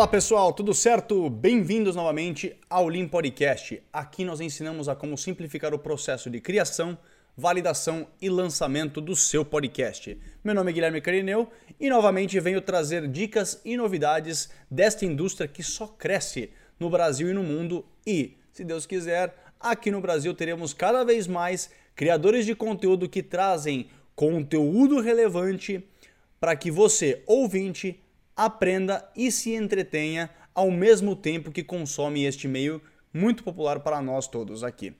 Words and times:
Fala 0.00 0.08
pessoal, 0.10 0.50
tudo 0.50 0.72
certo? 0.72 1.28
Bem-vindos 1.28 1.94
novamente 1.94 2.56
ao 2.70 2.88
Lean 2.88 3.06
Podcast. 3.06 3.82
Aqui 3.92 4.24
nós 4.24 4.40
ensinamos 4.40 4.88
a 4.88 4.96
como 4.96 5.14
simplificar 5.18 5.74
o 5.74 5.78
processo 5.78 6.30
de 6.30 6.40
criação, 6.40 6.96
validação 7.36 8.06
e 8.18 8.30
lançamento 8.30 8.98
do 8.98 9.14
seu 9.14 9.44
podcast. 9.44 10.18
Meu 10.42 10.54
nome 10.54 10.70
é 10.70 10.72
Guilherme 10.72 11.02
Carineu 11.02 11.50
e 11.78 11.90
novamente 11.90 12.40
venho 12.40 12.62
trazer 12.62 13.06
dicas 13.08 13.60
e 13.62 13.76
novidades 13.76 14.48
desta 14.70 15.04
indústria 15.04 15.46
que 15.46 15.62
só 15.62 15.86
cresce 15.86 16.48
no 16.78 16.88
Brasil 16.88 17.28
e 17.28 17.34
no 17.34 17.42
mundo 17.42 17.84
e, 18.06 18.38
se 18.54 18.64
Deus 18.64 18.86
quiser, 18.86 19.34
aqui 19.60 19.90
no 19.90 20.00
Brasil 20.00 20.32
teremos 20.32 20.72
cada 20.72 21.04
vez 21.04 21.26
mais 21.26 21.68
criadores 21.94 22.46
de 22.46 22.54
conteúdo 22.54 23.06
que 23.06 23.22
trazem 23.22 23.90
conteúdo 24.16 24.98
relevante 24.98 25.86
para 26.40 26.56
que 26.56 26.70
você, 26.70 27.22
ouvinte, 27.26 28.00
aprenda 28.44 29.06
e 29.14 29.30
se 29.30 29.52
entretenha 29.52 30.30
ao 30.54 30.70
mesmo 30.70 31.14
tempo 31.14 31.52
que 31.52 31.62
consome 31.62 32.24
este 32.24 32.48
meio 32.48 32.80
muito 33.12 33.44
popular 33.44 33.80
para 33.80 34.00
nós 34.00 34.26
todos 34.26 34.64
aqui. 34.64 34.94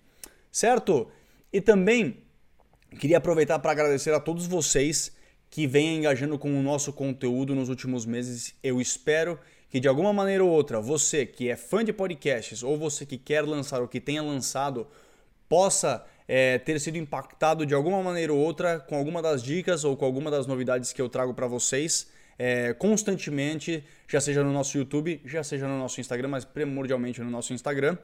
Certo? 0.52 1.08
E 1.52 1.60
também 1.60 2.18
queria 2.98 3.18
aproveitar 3.18 3.58
para 3.58 3.72
agradecer 3.72 4.12
a 4.12 4.20
todos 4.20 4.46
vocês 4.46 5.16
que 5.48 5.66
vêm 5.66 5.96
engajando 5.96 6.38
com 6.38 6.58
o 6.58 6.62
nosso 6.62 6.92
conteúdo 6.92 7.54
nos 7.54 7.68
últimos 7.68 8.04
meses. 8.04 8.54
Eu 8.62 8.80
espero 8.80 9.38
que 9.68 9.80
de 9.80 9.88
alguma 9.88 10.12
maneira 10.12 10.44
ou 10.44 10.50
outra, 10.50 10.80
você 10.80 11.24
que 11.24 11.48
é 11.48 11.56
fã 11.56 11.84
de 11.84 11.92
podcasts 11.92 12.62
ou 12.62 12.76
você 12.76 13.06
que 13.06 13.16
quer 13.16 13.42
lançar 13.42 13.80
ou 13.80 13.88
que 13.88 14.00
tenha 14.00 14.22
lançado, 14.22 14.86
possa 15.48 16.04
é, 16.28 16.58
ter 16.58 16.78
sido 16.78 16.98
impactado 16.98 17.64
de 17.64 17.74
alguma 17.74 18.02
maneira 18.02 18.32
ou 18.32 18.38
outra 18.38 18.78
com 18.78 18.96
alguma 18.96 19.22
das 19.22 19.42
dicas 19.42 19.82
ou 19.82 19.96
com 19.96 20.04
alguma 20.04 20.30
das 20.30 20.46
novidades 20.46 20.92
que 20.92 21.00
eu 21.00 21.08
trago 21.08 21.32
para 21.32 21.46
vocês 21.46 22.08
é, 22.42 22.72
constantemente, 22.72 23.84
já 24.08 24.18
seja 24.18 24.42
no 24.42 24.50
nosso 24.50 24.78
YouTube, 24.78 25.20
já 25.26 25.44
seja 25.44 25.68
no 25.68 25.78
nosso 25.78 26.00
Instagram, 26.00 26.28
mas 26.28 26.42
primordialmente 26.42 27.20
no 27.20 27.28
nosso 27.28 27.52
Instagram. 27.52 27.98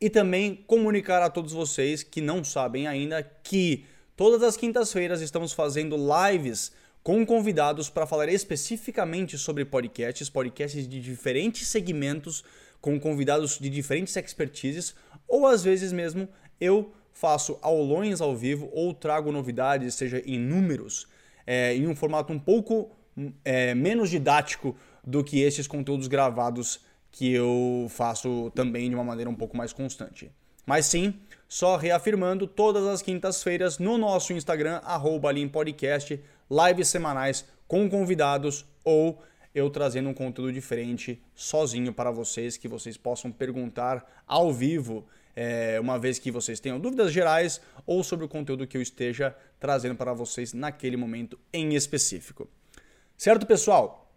E 0.00 0.10
também 0.10 0.64
comunicar 0.66 1.22
a 1.22 1.30
todos 1.30 1.52
vocês 1.52 2.02
que 2.02 2.20
não 2.20 2.42
sabem 2.42 2.88
ainda 2.88 3.22
que 3.22 3.86
todas 4.16 4.42
as 4.42 4.56
quintas-feiras 4.56 5.20
estamos 5.20 5.52
fazendo 5.52 5.96
lives 5.96 6.72
com 7.04 7.24
convidados 7.24 7.88
para 7.88 8.04
falar 8.04 8.28
especificamente 8.30 9.38
sobre 9.38 9.64
podcasts, 9.64 10.28
podcasts 10.28 10.88
de 10.88 11.00
diferentes 11.00 11.68
segmentos, 11.68 12.42
com 12.80 12.98
convidados 12.98 13.60
de 13.60 13.70
diferentes 13.70 14.16
expertises, 14.16 14.92
ou 15.28 15.46
às 15.46 15.62
vezes 15.62 15.92
mesmo 15.92 16.28
eu 16.60 16.92
faço 17.12 17.60
aulões 17.62 18.20
ao 18.20 18.36
vivo 18.36 18.68
ou 18.72 18.92
trago 18.92 19.30
novidades, 19.30 19.94
seja 19.94 20.20
em 20.26 20.36
números, 20.36 21.06
é, 21.46 21.76
em 21.76 21.86
um 21.86 21.94
formato 21.94 22.32
um 22.32 22.40
pouco 22.40 22.90
é, 23.44 23.74
menos 23.74 24.10
didático 24.10 24.76
do 25.04 25.22
que 25.22 25.40
esses 25.40 25.66
conteúdos 25.66 26.06
gravados 26.06 26.80
que 27.10 27.32
eu 27.32 27.86
faço 27.90 28.50
também 28.54 28.88
de 28.88 28.94
uma 28.94 29.04
maneira 29.04 29.28
um 29.28 29.34
pouco 29.34 29.56
mais 29.56 29.72
constante. 29.72 30.30
Mas 30.64 30.86
sim, 30.86 31.14
só 31.48 31.76
reafirmando, 31.76 32.46
todas 32.46 32.86
as 32.86 33.02
quintas-feiras 33.02 33.78
no 33.78 33.98
nosso 33.98 34.32
Instagram, 34.32 34.80
Podcast, 35.52 36.18
lives 36.50 36.88
semanais 36.88 37.44
com 37.66 37.88
convidados 37.90 38.64
ou 38.84 39.22
eu 39.54 39.68
trazendo 39.68 40.08
um 40.08 40.14
conteúdo 40.14 40.52
diferente 40.52 41.22
sozinho 41.34 41.92
para 41.92 42.10
vocês, 42.10 42.56
que 42.56 42.68
vocês 42.68 42.96
possam 42.96 43.30
perguntar 43.30 44.22
ao 44.26 44.52
vivo, 44.52 45.04
é, 45.36 45.78
uma 45.80 45.98
vez 45.98 46.18
que 46.18 46.30
vocês 46.30 46.60
tenham 46.60 46.80
dúvidas 46.80 47.12
gerais 47.12 47.60
ou 47.86 48.02
sobre 48.02 48.24
o 48.24 48.28
conteúdo 48.28 48.66
que 48.66 48.76
eu 48.76 48.82
esteja 48.82 49.36
trazendo 49.58 49.94
para 49.94 50.12
vocês 50.12 50.52
naquele 50.52 50.96
momento 50.96 51.38
em 51.52 51.74
específico. 51.74 52.48
Certo, 53.22 53.46
pessoal? 53.46 54.12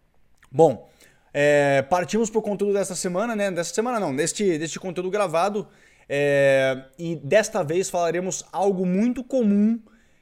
Bom, 0.52 0.90
é, 1.32 1.84
partimos 1.84 2.28
para 2.32 2.40
o 2.40 2.42
conteúdo 2.42 2.74
dessa 2.74 2.96
semana, 2.96 3.36
né? 3.36 3.52
Dessa 3.52 3.72
semana 3.72 4.00
não, 4.00 4.16
deste, 4.16 4.58
deste 4.58 4.80
conteúdo 4.80 5.12
gravado. 5.12 5.68
É, 6.10 6.86
e 6.98 7.16
desta 7.16 7.62
vez 7.62 7.88
falaremos 7.88 8.44
algo 8.52 8.84
muito 8.84 9.24
comum 9.24 9.80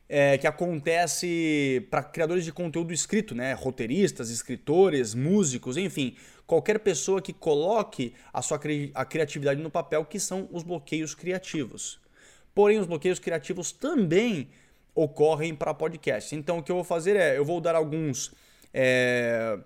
é, 0.10 0.38
que 0.38 0.46
acontece 0.46 1.88
para 1.90 2.04
criadores 2.04 2.44
de 2.44 2.52
conteúdo 2.52 2.92
escrito, 2.92 3.34
né? 3.34 3.54
Roteiristas, 3.54 4.30
escritores, 4.30 5.16
músicos, 5.16 5.78
enfim, 5.78 6.18
qualquer 6.46 6.78
pessoa 6.80 7.22
que 7.22 7.32
coloque 7.32 8.14
a 8.34 8.42
sua 8.42 8.60
a 8.96 9.06
criatividade 9.06 9.62
no 9.62 9.72
papel, 9.72 10.04
que 10.04 10.20
são 10.20 10.50
os 10.52 10.62
bloqueios 10.62 11.16
criativos. 11.16 12.02
Porém, 12.54 12.80
os 12.80 12.86
bloqueios 12.86 13.18
criativos 13.18 13.72
também 13.72 14.50
ocorrem 14.94 15.56
para 15.56 15.74
podcast. 15.74 16.36
Então, 16.36 16.58
o 16.58 16.62
que 16.62 16.70
eu 16.70 16.76
vou 16.76 16.84
fazer 16.84 17.16
é, 17.16 17.38
eu 17.38 17.46
vou 17.46 17.62
dar 17.62 17.76
alguns 17.76 18.34
é, 18.74 19.60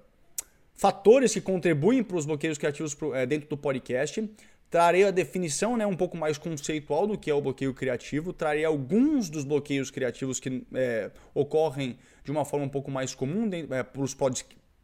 fatores 0.75 1.33
que 1.33 1.41
contribuem 1.41 2.03
para 2.03 2.17
os 2.17 2.25
bloqueios 2.25 2.57
criativos 2.57 2.93
pro, 2.93 3.13
é, 3.13 3.25
dentro 3.25 3.49
do 3.49 3.57
podcast. 3.57 4.29
Trarei 4.69 5.05
a 5.05 5.11
definição 5.11 5.77
né, 5.77 5.85
um 5.85 5.95
pouco 5.95 6.17
mais 6.17 6.37
conceitual 6.37 7.07
do 7.07 7.17
que 7.17 7.31
é 7.31 7.33
o 7.33 7.41
bloqueio 7.41 7.73
criativo. 7.73 8.33
Trarei 8.33 8.65
alguns 8.65 9.29
dos 9.29 9.45
bloqueios 9.45 9.89
criativos 9.89 10.39
que 10.39 10.65
é, 10.73 11.09
ocorrem 11.33 11.97
de 12.23 12.31
uma 12.31 12.43
forma 12.43 12.65
um 12.65 12.69
pouco 12.69 12.91
mais 12.91 13.15
comum 13.15 13.49
é, 13.53 13.83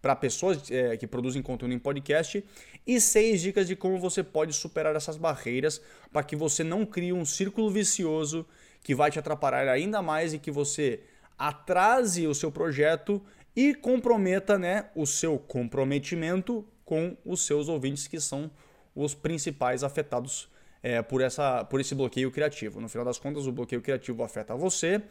para 0.02 0.16
pessoas 0.16 0.72
é, 0.72 0.96
que 0.96 1.06
produzem 1.06 1.42
conteúdo 1.42 1.74
em 1.74 1.80
podcast. 1.80 2.44
E 2.88 3.02
seis 3.02 3.42
dicas 3.42 3.68
de 3.68 3.76
como 3.76 3.98
você 3.98 4.24
pode 4.24 4.54
superar 4.54 4.96
essas 4.96 5.18
barreiras 5.18 5.82
para 6.14 6.24
que 6.24 6.36
você 6.36 6.64
não 6.64 6.86
crie 6.86 7.12
um 7.12 7.26
círculo 7.26 7.70
vicioso 7.70 8.46
que 8.82 8.96
vai 8.96 9.12
te 9.12 9.20
atrapalhar 9.20 9.68
ainda 9.68 10.02
mais 10.02 10.34
e 10.34 10.40
que 10.40 10.52
você 10.52 11.02
atrase 11.38 12.26
o 12.26 12.34
seu 12.34 12.52
projeto 12.52 13.22
e 13.56 13.74
comprometa 13.74 14.58
né, 14.58 14.90
o 14.96 15.06
seu 15.06 15.38
comprometimento 15.38 16.66
com 16.84 17.16
os 17.26 17.46
seus 17.46 17.70
ouvintes, 17.70 18.08
que 18.08 18.20
são 18.20 18.52
os 18.96 19.14
principais 19.14 19.84
afetados 19.84 20.50
é, 20.82 21.02
por, 21.02 21.22
essa, 21.22 21.64
por 21.64 21.80
esse 21.80 21.96
bloqueio 21.96 22.32
criativo. 22.32 22.82
No 22.82 22.90
final 22.90 23.06
das 23.06 23.18
contas, 23.18 23.48
o 23.48 23.52
bloqueio 23.52 23.82
criativo 23.82 24.24
afeta 24.24 24.56
você, 24.56 25.02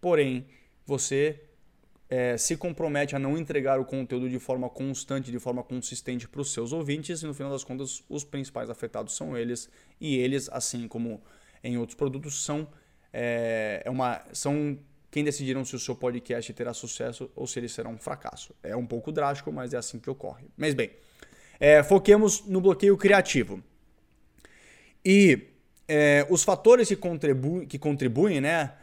porém, 0.00 0.46
você 0.86 1.40
é, 2.08 2.36
se 2.36 2.56
compromete 2.56 3.16
a 3.16 3.18
não 3.18 3.36
entregar 3.36 3.80
o 3.80 3.84
conteúdo 3.84 4.28
de 4.28 4.38
forma 4.38 4.70
constante, 4.70 5.30
de 5.30 5.38
forma 5.38 5.62
consistente 5.62 6.28
para 6.28 6.40
os 6.40 6.52
seus 6.52 6.72
ouvintes, 6.72 7.22
e 7.22 7.26
no 7.26 7.34
final 7.34 7.50
das 7.50 7.64
contas, 7.64 8.04
os 8.08 8.24
principais 8.24 8.70
afetados 8.70 9.16
são 9.16 9.36
eles, 9.36 9.68
e 10.00 10.16
eles, 10.16 10.48
assim 10.50 10.86
como 10.86 11.20
em 11.64 11.76
outros 11.76 11.96
produtos, 11.96 12.44
são, 12.44 12.68
é, 13.12 13.82
é 13.84 13.90
uma, 13.90 14.22
são 14.32 14.78
quem 15.16 15.24
decidiram 15.24 15.64
se 15.64 15.74
o 15.74 15.78
seu 15.78 15.94
podcast 15.96 16.52
terá 16.52 16.74
sucesso 16.74 17.30
ou 17.34 17.46
se 17.46 17.58
ele 17.58 17.70
será 17.70 17.88
um 17.88 17.96
fracasso. 17.96 18.54
É 18.62 18.76
um 18.76 18.84
pouco 18.84 19.10
drástico, 19.10 19.50
mas 19.50 19.72
é 19.72 19.78
assim 19.78 19.98
que 19.98 20.10
ocorre. 20.10 20.44
Mas 20.58 20.74
bem, 20.74 20.90
é, 21.58 21.82
foquemos 21.82 22.44
no 22.44 22.60
bloqueio 22.60 22.94
criativo. 22.98 23.64
E 25.02 25.44
é, 25.88 26.26
os 26.28 26.44
fatores 26.44 26.88
que, 26.88 26.96
contribu 26.96 27.66
que 27.66 27.78
contribuem, 27.78 28.42
né, 28.42 28.74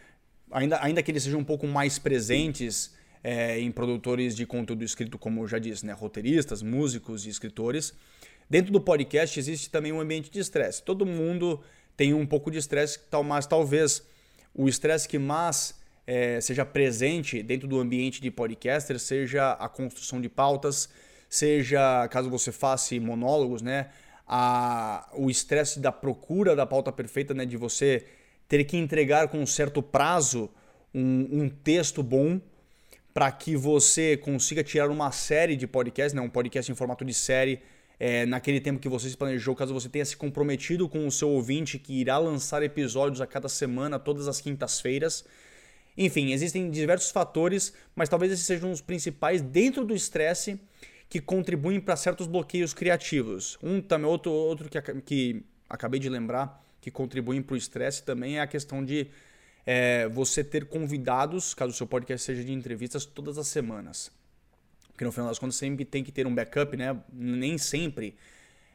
ainda, 0.50 0.84
ainda 0.84 1.04
que 1.04 1.12
eles 1.12 1.22
sejam 1.22 1.40
um 1.40 1.44
pouco 1.44 1.68
mais 1.68 2.00
presentes 2.00 2.96
é, 3.24 3.60
em 3.60 3.72
produtores 3.72 4.36
de 4.36 4.44
conteúdo 4.48 4.84
escrito, 4.84 5.20
como 5.20 5.44
eu 5.44 5.48
já 5.48 5.60
disse, 5.60 5.86
né, 5.86 5.94
roteiristas, 5.94 6.64
músicos 6.64 7.28
e 7.28 7.30
escritores, 7.30 7.94
dentro 8.50 8.74
do 8.74 8.82
podcast 8.82 9.40
existe 9.40 9.70
também 9.70 9.92
um 9.92 10.02
ambiente 10.02 10.32
de 10.32 10.40
estresse. 10.40 10.82
Todo 10.82 11.06
mundo 11.06 11.62
tem 11.96 12.12
um 12.12 12.26
pouco 12.26 12.50
de 12.50 12.58
estresse, 12.58 13.00
mas 13.24 13.46
talvez 13.46 14.02
o 14.52 14.68
estresse 14.68 15.08
que 15.08 15.20
mais 15.20 15.83
é, 16.06 16.40
seja 16.42 16.66
presente 16.66 17.42
dentro 17.42 17.68
do 17.68 17.80
ambiente 17.80 18.22
de 18.22 18.30
podcaster, 18.30 19.00
seja 19.00 19.54
a 19.54 19.70
construção 19.70 20.20
de 20.20 20.30
pautas, 20.30 20.90
seja 21.30 22.08
caso 22.10 22.30
você 22.30 22.52
faça 22.52 23.00
monólogos, 23.00 23.62
né? 23.62 23.90
A, 24.28 25.10
o 25.14 25.30
estresse 25.30 25.80
da 25.80 25.92
procura 25.92 26.56
da 26.56 26.66
pauta 26.66 26.92
perfeita, 26.92 27.34
né? 27.34 27.46
De 27.46 27.58
você 27.58 28.06
ter 28.48 28.64
que 28.64 28.78
entregar 28.78 29.28
com 29.28 29.40
um 29.40 29.46
certo 29.46 29.82
prazo 29.82 30.50
um, 30.94 31.44
um 31.44 31.50
texto 31.50 32.04
bom 32.04 32.40
para 33.14 33.32
que 33.32 33.56
você 33.56 34.18
consiga 34.18 34.64
tirar 34.64 34.90
uma 34.90 35.12
série 35.12 35.56
de 35.56 35.68
podcasts, 35.68 36.14
né? 36.14 36.22
um 36.22 36.30
podcast 36.30 36.72
em 36.72 36.76
formato 36.76 37.06
de 37.06 37.14
série, 37.14 37.62
é, 38.00 38.26
naquele 38.26 38.60
tempo 38.60 38.80
que 38.80 38.90
você 38.90 39.10
se 39.10 39.16
planejou, 39.16 39.56
caso 39.56 39.74
você 39.74 39.88
tenha 39.88 40.04
se 40.04 40.18
comprometido 40.18 40.90
com 40.90 41.06
o 41.06 41.12
seu 41.12 41.30
ouvinte 41.30 41.78
que 41.78 41.94
irá 41.94 42.18
lançar 42.18 42.64
episódios 42.64 43.22
a 43.22 43.28
cada 43.28 43.48
semana, 43.48 44.00
todas 44.00 44.28
as 44.28 44.42
quintas-feiras. 44.42 45.24
Enfim, 45.98 46.32
existem 46.32 46.70
diversos 46.72 47.12
fatores, 47.12 47.74
mas 47.96 48.10
talvez 48.10 48.32
esses 48.32 48.46
sejam 48.46 48.72
os 48.72 48.82
principais 48.82 49.42
dentro 49.42 49.86
do 49.86 49.96
estresse 49.96 50.60
que 51.08 51.20
contribuem 51.20 51.80
para 51.80 51.96
certos 51.96 52.26
bloqueios 52.26 52.74
criativos. 52.74 53.58
Um 53.62 53.80
também, 53.82 54.10
outro, 54.10 54.32
outro 54.32 54.70
que, 54.70 54.82
que 55.02 55.44
acabei 55.70 56.00
de 56.00 56.10
lembrar, 56.10 56.64
que 56.82 56.90
contribuem 56.90 57.42
para 57.42 57.54
o 57.54 57.58
estresse 57.58 58.04
também 58.04 58.38
é 58.38 58.42
a 58.42 58.48
questão 58.48 58.84
de 58.84 59.08
é, 59.66 60.08
você 60.08 60.44
ter 60.44 60.66
convidados, 60.66 61.54
caso 61.54 61.72
o 61.72 61.76
seu 61.76 61.88
podcast 61.88 62.26
seja 62.26 62.44
de 62.44 62.52
entrevistas, 62.52 63.06
todas 63.06 63.38
as 63.38 63.48
semanas. 63.48 64.12
Porque 64.92 65.06
no 65.06 65.12
final 65.12 65.30
das 65.30 65.40
contas 65.40 65.56
sempre 65.56 65.86
tem 65.86 66.04
que 66.04 66.12
ter 66.12 66.28
um 66.28 66.34
backup, 66.34 66.76
né? 66.76 66.96
Nem 67.12 67.58
sempre. 67.58 68.16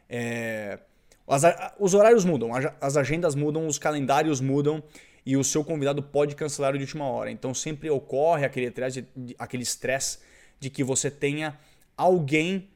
É... 0.08 0.78
As, 1.26 1.42
os 1.78 1.92
horários 1.92 2.24
mudam, 2.24 2.50
as 2.80 2.96
agendas 2.96 3.34
mudam, 3.34 3.66
os 3.66 3.78
calendários 3.78 4.40
mudam 4.40 4.82
e 5.28 5.36
o 5.36 5.44
seu 5.44 5.62
convidado 5.62 6.02
pode 6.02 6.34
cancelar 6.34 6.72
de 6.72 6.78
última 6.78 7.04
hora. 7.04 7.30
Então 7.30 7.52
sempre 7.52 7.90
ocorre 7.90 8.46
aquele 8.46 8.68
estresse, 8.68 9.06
aquele 9.38 9.62
estresse 9.62 10.20
de 10.58 10.70
que 10.70 10.82
você 10.82 11.10
tenha 11.10 11.54
alguém 11.94 12.70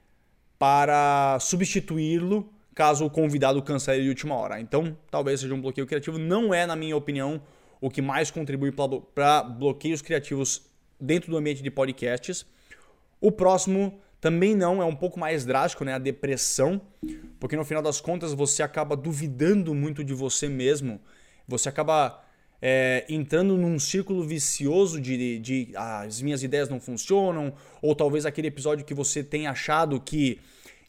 para 0.58 1.38
substituí-lo 1.40 2.52
caso 2.75 3.06
o 3.06 3.10
convidado 3.10 3.62
cancele 3.62 4.02
de 4.02 4.08
última 4.10 4.34
hora. 4.34 4.60
Então, 4.60 4.94
talvez 5.10 5.40
seja 5.40 5.54
um 5.54 5.62
bloqueio 5.62 5.87
criativo. 5.87 6.19
Não 6.19 6.52
é, 6.52 6.66
na 6.66 6.76
minha 6.76 6.94
opinião, 6.94 7.40
o 7.81 7.88
que 7.88 8.02
mais 8.02 8.31
contribui 8.31 8.70
para 9.14 9.43
bloqueios 9.43 10.02
criativos 10.02 10.60
dentro 11.00 11.31
do 11.31 11.38
ambiente 11.38 11.62
de 11.62 11.70
podcasts. 11.70 12.44
O 13.19 13.32
próximo 13.32 13.99
também 14.20 14.54
não, 14.54 14.82
é 14.82 14.84
um 14.84 14.94
pouco 14.94 15.19
mais 15.19 15.46
drástico, 15.46 15.87
né? 15.87 15.94
A 15.94 15.99
depressão, 15.99 16.82
porque 17.40 17.56
no 17.56 17.64
final 17.64 17.82
das 17.82 17.99
contas 17.99 18.34
você 18.34 18.62
acaba 18.62 18.94
duvidando 18.94 19.75
muito 19.75 20.04
de 20.04 20.12
você 20.12 20.50
mesmo, 20.50 21.00
você 21.49 21.70
acaba 21.70 22.22
é, 22.64 23.05
entrando 23.09 23.56
num 23.56 23.76
círculo 23.81 24.23
vicioso 24.23 25.00
de, 25.00 25.41
de 25.41 25.69
ah, 25.75 26.03
as 26.03 26.23
minhas 26.23 26.44
ideias 26.44 26.69
não 26.69 26.79
funcionam, 26.79 27.53
ou 27.82 27.93
talvez 27.93 28.25
aquele 28.25 28.47
episódio 28.47 28.85
que 28.85 28.94
você 28.94 29.25
tem 29.25 29.49
achado 29.49 30.00
que 30.00 30.38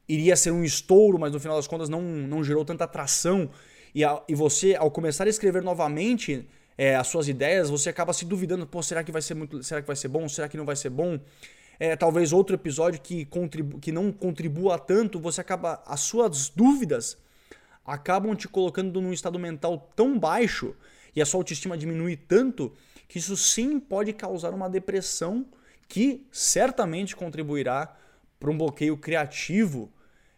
iria 0.07 0.35
ser 0.35 0.51
um 0.51 0.63
estouro, 0.63 1.17
mas 1.17 1.33
no 1.33 1.39
final 1.39 1.57
das 1.57 1.65
contas 1.65 1.89
não, 1.89 2.01
não 2.01 2.43
gerou 2.43 2.63
tanta 2.63 2.83
atração, 2.83 3.49
e, 3.95 4.03
a, 4.03 4.21
e 4.29 4.35
você, 4.35 4.75
ao 4.75 4.91
começar 4.91 5.25
a 5.25 5.29
escrever 5.29 5.63
novamente 5.63 6.47
é, 6.77 6.95
as 6.95 7.07
suas 7.07 7.27
ideias, 7.27 7.71
você 7.71 7.89
acaba 7.89 8.13
se 8.13 8.23
duvidando, 8.23 8.67
pô, 8.67 8.83
será 8.83 9.03
que 9.03 9.11
vai 9.11 9.21
ser 9.21 9.33
muito, 9.33 9.63
será 9.63 9.81
que 9.81 9.87
vai 9.87 9.95
ser 9.95 10.09
bom, 10.09 10.29
será 10.29 10.47
que 10.47 10.57
não 10.57 10.65
vai 10.65 10.75
ser 10.75 10.89
bom? 10.91 11.19
É, 11.79 11.95
talvez 11.95 12.31
outro 12.31 12.55
episódio 12.55 13.01
que, 13.01 13.25
contribu 13.25 13.79
que 13.79 13.91
não 13.91 14.11
contribua 14.11 14.77
tanto, 14.77 15.19
você 15.19 15.41
acaba. 15.41 15.81
As 15.87 16.01
suas 16.01 16.49
dúvidas 16.49 17.17
acabam 17.85 18.35
te 18.35 18.47
colocando 18.47 19.01
num 19.01 19.11
estado 19.11 19.39
mental 19.39 19.91
tão 19.95 20.17
baixo 20.17 20.75
e 21.15 21.21
a 21.21 21.25
sua 21.25 21.39
autoestima 21.39 21.77
diminui 21.77 22.15
tanto 22.15 22.73
que 23.07 23.19
isso 23.19 23.37
sim 23.37 23.79
pode 23.79 24.13
causar 24.13 24.53
uma 24.53 24.69
depressão 24.69 25.45
que 25.87 26.25
certamente 26.31 27.15
contribuirá 27.15 27.95
para 28.39 28.49
um 28.49 28.57
bloqueio 28.57 28.97
criativo 28.97 29.91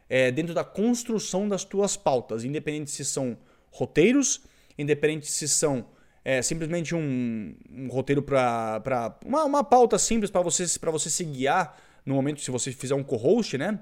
é, 0.09 0.31
dentro 0.31 0.53
da 0.53 0.63
construção 0.63 1.47
das 1.47 1.63
tuas 1.63 1.95
pautas, 1.95 2.43
independente 2.43 2.91
se 2.91 3.05
são 3.05 3.37
roteiros, 3.71 4.41
independente 4.77 5.27
se 5.31 5.47
são 5.47 5.87
é, 6.23 6.41
simplesmente 6.41 6.95
um, 6.95 7.55
um 7.71 7.87
roteiro 7.87 8.21
para 8.21 9.17
uma, 9.23 9.43
uma 9.45 9.63
pauta 9.63 9.97
simples 9.97 10.29
para 10.29 10.41
você, 10.41 10.65
você 10.65 11.09
se 11.09 11.23
guiar 11.23 11.77
no 12.05 12.15
momento 12.15 12.41
se 12.41 12.51
você 12.51 12.71
fizer 12.71 12.95
um 12.95 13.03
co-host, 13.03 13.57
né? 13.57 13.79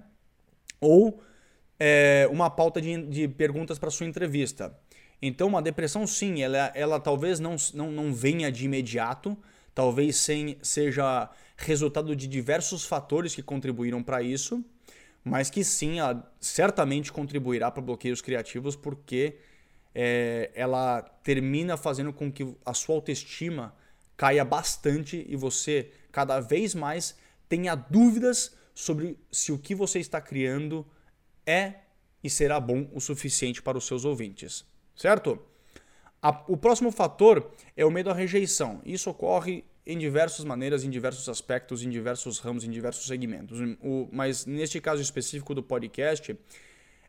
Ou 0.80 1.22
é, 1.80 2.28
uma 2.32 2.50
pauta 2.50 2.82
de, 2.82 3.06
de 3.08 3.28
perguntas 3.28 3.80
para 3.80 3.90
sua 3.90 4.06
entrevista. 4.06 4.78
Então, 5.26 5.48
uma 5.48 5.62
depressão, 5.62 6.06
sim, 6.06 6.42
ela, 6.42 6.70
ela 6.76 7.00
talvez 7.00 7.40
não, 7.40 7.56
não, 7.74 7.90
não 7.90 8.14
venha 8.14 8.52
de 8.52 8.66
imediato, 8.66 9.38
talvez 9.74 10.18
sem, 10.18 10.58
seja 10.62 11.30
resultado 11.56 12.14
de 12.14 12.28
diversos 12.28 12.84
fatores 12.84 13.34
que 13.34 13.42
contribuíram 13.42 14.04
para 14.04 14.22
isso, 14.22 14.62
mas 15.24 15.50
que 15.50 15.64
sim, 15.64 16.00
ela 16.00 16.30
certamente 16.42 17.10
contribuirá 17.10 17.72
para 17.72 17.82
bloqueios 17.82 18.22
criativos, 18.22 18.76
porque 18.76 19.38
é, 19.96 20.52
ela 20.54 21.02
termina 21.24 21.78
fazendo 21.78 22.12
com 22.12 22.30
que 22.30 22.54
a 22.66 22.74
sua 22.74 22.96
autoestima 22.96 23.74
caia 24.18 24.44
bastante 24.44 25.26
e 25.30 25.38
você 25.38 25.90
cada 26.12 26.42
vez 26.42 26.76
mais 26.76 27.16
tenha 27.48 27.76
dúvidas 27.76 28.58
sobre 28.76 29.18
se 29.32 29.54
o 29.54 29.58
que 29.58 29.74
você 29.74 30.00
está 30.00 30.20
criando 30.20 30.86
é 31.46 31.76
e 32.22 32.30
será 32.30 32.60
bom 32.60 32.90
o 32.92 33.00
suficiente 33.00 33.62
para 33.62 33.78
os 33.78 33.88
seus 33.88 34.04
ouvintes 34.04 34.73
certo? 34.96 35.40
A, 36.22 36.44
o 36.48 36.56
próximo 36.56 36.92
fator 36.92 37.52
é 37.76 37.86
o 37.86 37.92
medo 37.92 38.10
à 38.10 38.14
rejeição. 38.14 38.82
Isso 38.86 39.10
ocorre 39.10 39.66
em 39.86 39.98
diversas 39.98 40.46
maneiras, 40.46 40.84
em 40.84 40.90
diversos 40.90 41.28
aspectos, 41.28 41.84
em 41.84 41.90
diversos 41.90 42.40
ramos, 42.40 42.64
em 42.64 42.72
diversos 42.72 43.06
segmentos. 43.06 43.60
O, 43.82 44.08
mas 44.12 44.46
neste 44.46 44.80
caso 44.80 45.02
específico 45.02 45.54
do 45.54 45.62
podcast, 45.62 46.38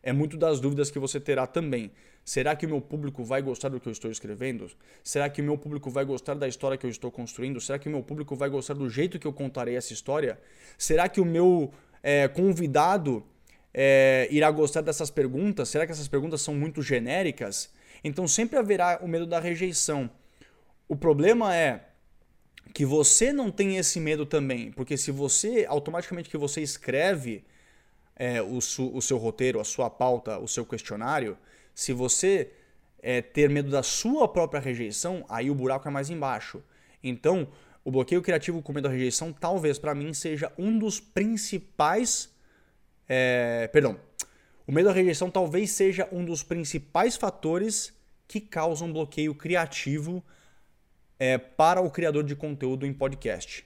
é 0.02 0.12
muito 0.12 0.36
das 0.36 0.60
dúvidas 0.60 0.90
que 0.90 0.98
você 0.98 1.18
terá 1.20 1.46
também. 1.46 1.90
Será 2.24 2.56
que 2.56 2.66
o 2.66 2.68
meu 2.68 2.80
público 2.80 3.22
vai 3.22 3.42
gostar 3.42 3.68
do 3.68 3.78
que 3.78 3.86
eu 3.86 3.92
estou 3.92 4.10
escrevendo? 4.10 4.70
Será 5.02 5.28
que 5.28 5.40
o 5.40 5.44
meu 5.44 5.58
público 5.58 5.90
vai 5.90 6.04
gostar 6.04 6.34
da 6.34 6.48
história 6.48 6.76
que 6.76 6.86
eu 6.86 6.90
estou 6.90 7.10
construindo? 7.10 7.60
Será 7.60 7.78
que 7.78 7.88
o 7.88 7.90
meu 7.90 8.02
público 8.02 8.34
vai 8.34 8.48
gostar 8.48 8.74
do 8.74 8.88
jeito 8.88 9.18
que 9.18 9.26
eu 9.26 9.32
contarei 9.32 9.76
essa 9.76 9.92
história? 9.92 10.38
Será 10.76 11.08
que 11.08 11.20
o 11.20 11.24
meu 11.24 11.72
é, 12.02 12.26
convidado 12.28 13.24
é, 13.72 14.26
irá 14.30 14.50
gostar 14.50 14.80
dessas 14.80 15.10
perguntas? 15.10 15.68
Será 15.68 15.84
que 15.86 15.92
essas 15.92 16.08
perguntas 16.08 16.40
são 16.40 16.54
muito 16.54 16.82
genéricas? 16.82 17.72
Então 18.04 18.28
sempre 18.28 18.58
haverá 18.58 19.00
o 19.02 19.08
medo 19.08 19.26
da 19.26 19.40
rejeição. 19.40 20.08
O 20.86 20.94
problema 20.94 21.56
é 21.56 21.86
que 22.74 22.84
você 22.84 23.32
não 23.32 23.50
tem 23.50 23.78
esse 23.78 23.98
medo 23.98 24.26
também, 24.26 24.70
porque 24.70 24.96
se 24.96 25.10
você, 25.10 25.64
automaticamente 25.66 26.28
que 26.28 26.36
você 26.36 26.60
escreve 26.60 27.44
é, 28.14 28.42
o, 28.42 28.58
o, 28.58 29.02
seu 29.02 29.16
roteiro, 29.16 29.58
a 29.58 29.64
sua 29.64 29.88
pauta, 29.88 30.38
o 30.38 30.46
seu 30.46 30.66
questionário, 30.66 31.38
se 31.74 31.92
você 31.92 32.50
é, 33.02 33.22
ter 33.22 33.48
medo 33.48 33.70
da 33.70 33.82
sua 33.82 34.28
própria 34.28 34.60
rejeição, 34.60 35.24
aí 35.28 35.50
o 35.50 35.54
buraco 35.54 35.88
é 35.88 35.90
mais 35.90 36.10
embaixo. 36.10 36.62
Então, 37.02 37.48
o 37.84 37.90
bloqueio 37.90 38.22
criativo 38.22 38.62
com 38.62 38.72
medo 38.72 38.84
da 38.84 38.94
rejeição, 38.94 39.32
talvez 39.32 39.78
para 39.78 39.94
mim 39.94 40.12
seja 40.12 40.52
um 40.58 40.78
dos 40.78 41.00
principais 41.00 42.34
é, 43.08 43.68
perdão. 43.72 43.98
O 44.66 44.72
medo 44.72 44.88
da 44.88 44.94
rejeição 44.94 45.30
talvez 45.30 45.70
seja 45.70 46.08
um 46.10 46.24
dos 46.24 46.42
principais 46.42 47.16
fatores 47.16 47.92
que 48.26 48.40
causam 48.40 48.92
bloqueio 48.92 49.34
criativo 49.34 50.24
é, 51.18 51.38
para 51.38 51.80
o 51.80 51.90
criador 51.90 52.24
de 52.24 52.34
conteúdo 52.34 52.86
em 52.86 52.92
podcast. 52.92 53.64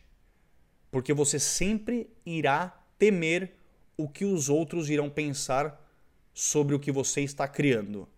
Porque 0.90 1.12
você 1.12 1.38
sempre 1.38 2.10
irá 2.24 2.84
temer 2.98 3.54
o 3.96 4.08
que 4.08 4.24
os 4.24 4.48
outros 4.48 4.88
irão 4.88 5.10
pensar 5.10 5.84
sobre 6.32 6.74
o 6.74 6.78
que 6.78 6.92
você 6.92 7.20
está 7.20 7.48
criando. 7.48 8.08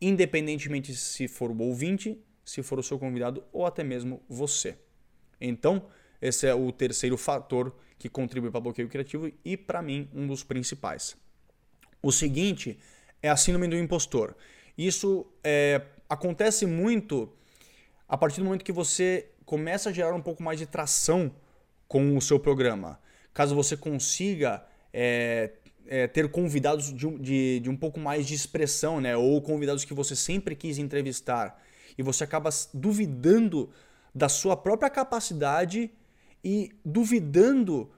Independentemente 0.00 0.94
se 0.94 1.26
for 1.26 1.50
o 1.50 1.58
ouvinte, 1.62 2.18
se 2.44 2.62
for 2.62 2.78
o 2.78 2.82
seu 2.82 2.98
convidado 2.98 3.44
ou 3.52 3.66
até 3.66 3.82
mesmo 3.82 4.22
você. 4.28 4.78
Então, 5.40 5.86
esse 6.20 6.46
é 6.46 6.54
o 6.54 6.70
terceiro 6.72 7.16
fator 7.16 7.74
que 7.98 8.08
contribui 8.08 8.50
para 8.50 8.60
bloqueio 8.60 8.88
criativo 8.88 9.30
e, 9.44 9.56
para 9.56 9.82
mim, 9.82 10.08
um 10.14 10.26
dos 10.26 10.42
principais. 10.42 11.16
O 12.00 12.12
seguinte 12.12 12.78
é 13.20 13.28
a 13.28 13.36
síndrome 13.36 13.68
do 13.68 13.76
impostor. 13.76 14.36
Isso 14.78 15.26
é, 15.42 15.82
acontece 16.08 16.64
muito 16.64 17.28
a 18.08 18.16
partir 18.16 18.40
do 18.40 18.44
momento 18.44 18.64
que 18.64 18.72
você 18.72 19.30
começa 19.44 19.90
a 19.90 19.92
gerar 19.92 20.14
um 20.14 20.22
pouco 20.22 20.40
mais 20.40 20.56
de 20.58 20.66
tração 20.66 21.34
com 21.88 22.16
o 22.16 22.22
seu 22.22 22.38
programa. 22.38 23.00
Caso 23.34 23.56
você 23.56 23.76
consiga 23.76 24.64
é, 24.92 25.50
é, 25.88 26.06
ter 26.06 26.30
convidados 26.30 26.92
de, 26.94 27.18
de, 27.18 27.60
de, 27.60 27.68
um 27.68 27.76
pouco 27.76 27.98
mais 27.98 28.24
de 28.24 28.34
expressão, 28.34 29.00
né? 29.00 29.16
ou 29.16 29.42
convidados 29.42 29.84
que 29.84 29.92
você 29.92 30.14
sempre 30.14 30.54
quis 30.54 30.78
entrevistar, 30.78 31.60
e 31.96 32.02
você 32.02 32.22
acaba 32.22 32.50
duvidando 32.72 33.70
da 34.14 34.28
sua 34.28 34.56
própria 34.56 34.88
capacidade 34.88 35.90
e 36.44 36.70
duvidando 36.84 37.90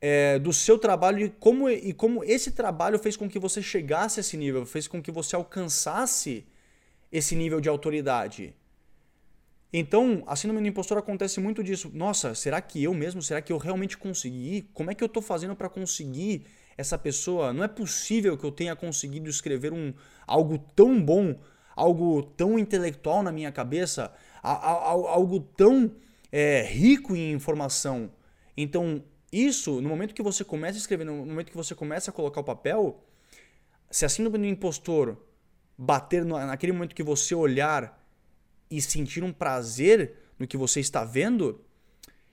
é, 0.00 0.38
do 0.38 0.52
seu 0.52 0.78
trabalho 0.78 1.26
e 1.26 1.28
como, 1.28 1.68
e 1.68 1.92
como 1.92 2.24
esse 2.24 2.52
trabalho 2.52 2.98
fez 2.98 3.16
com 3.16 3.28
que 3.28 3.38
você 3.38 3.60
chegasse 3.60 4.18
a 4.18 4.22
esse 4.22 4.36
nível, 4.36 4.64
fez 4.64 4.88
com 4.88 5.02
que 5.02 5.10
você 5.10 5.36
alcançasse 5.36 6.46
esse 7.12 7.34
nível 7.36 7.60
de 7.60 7.68
autoridade. 7.68 8.54
Então, 9.72 10.24
a 10.26 10.34
síndrome 10.34 10.62
do 10.62 10.68
impostor 10.68 10.98
acontece 10.98 11.38
muito 11.38 11.62
disso. 11.62 11.90
Nossa, 11.94 12.34
será 12.34 12.60
que 12.60 12.82
eu 12.82 12.92
mesmo? 12.92 13.22
Será 13.22 13.40
que 13.40 13.52
eu 13.52 13.58
realmente 13.58 13.96
consegui? 13.96 14.68
Como 14.74 14.90
é 14.90 14.94
que 14.94 15.04
eu 15.04 15.06
estou 15.06 15.22
fazendo 15.22 15.54
para 15.54 15.68
conseguir 15.68 16.44
essa 16.76 16.98
pessoa? 16.98 17.52
Não 17.52 17.62
é 17.62 17.68
possível 17.68 18.36
que 18.36 18.44
eu 18.44 18.50
tenha 18.50 18.74
conseguido 18.74 19.30
escrever 19.30 19.72
um, 19.72 19.92
algo 20.26 20.58
tão 20.74 21.00
bom, 21.00 21.38
algo 21.76 22.22
tão 22.36 22.58
intelectual 22.58 23.22
na 23.22 23.30
minha 23.30 23.52
cabeça, 23.52 24.12
algo 24.42 25.38
tão 25.38 25.92
é, 26.32 26.62
rico 26.62 27.14
em 27.14 27.32
informação. 27.32 28.10
Então, 28.56 29.04
isso, 29.32 29.80
no 29.80 29.88
momento 29.88 30.14
que 30.14 30.22
você 30.22 30.44
começa 30.44 30.76
a 30.76 30.80
escrever, 30.80 31.04
no 31.04 31.24
momento 31.24 31.50
que 31.50 31.56
você 31.56 31.74
começa 31.74 32.10
a 32.10 32.14
colocar 32.14 32.40
o 32.40 32.44
papel, 32.44 33.04
se 33.90 34.04
a 34.04 34.08
síndrome 34.08 34.38
do 34.38 34.44
impostor 34.46 35.16
bater 35.78 36.24
no, 36.24 36.36
naquele 36.38 36.72
momento 36.72 36.94
que 36.94 37.02
você 37.02 37.34
olhar 37.34 37.98
e 38.70 38.82
sentir 38.82 39.22
um 39.22 39.32
prazer 39.32 40.14
no 40.38 40.46
que 40.46 40.56
você 40.56 40.80
está 40.80 41.04
vendo, 41.04 41.64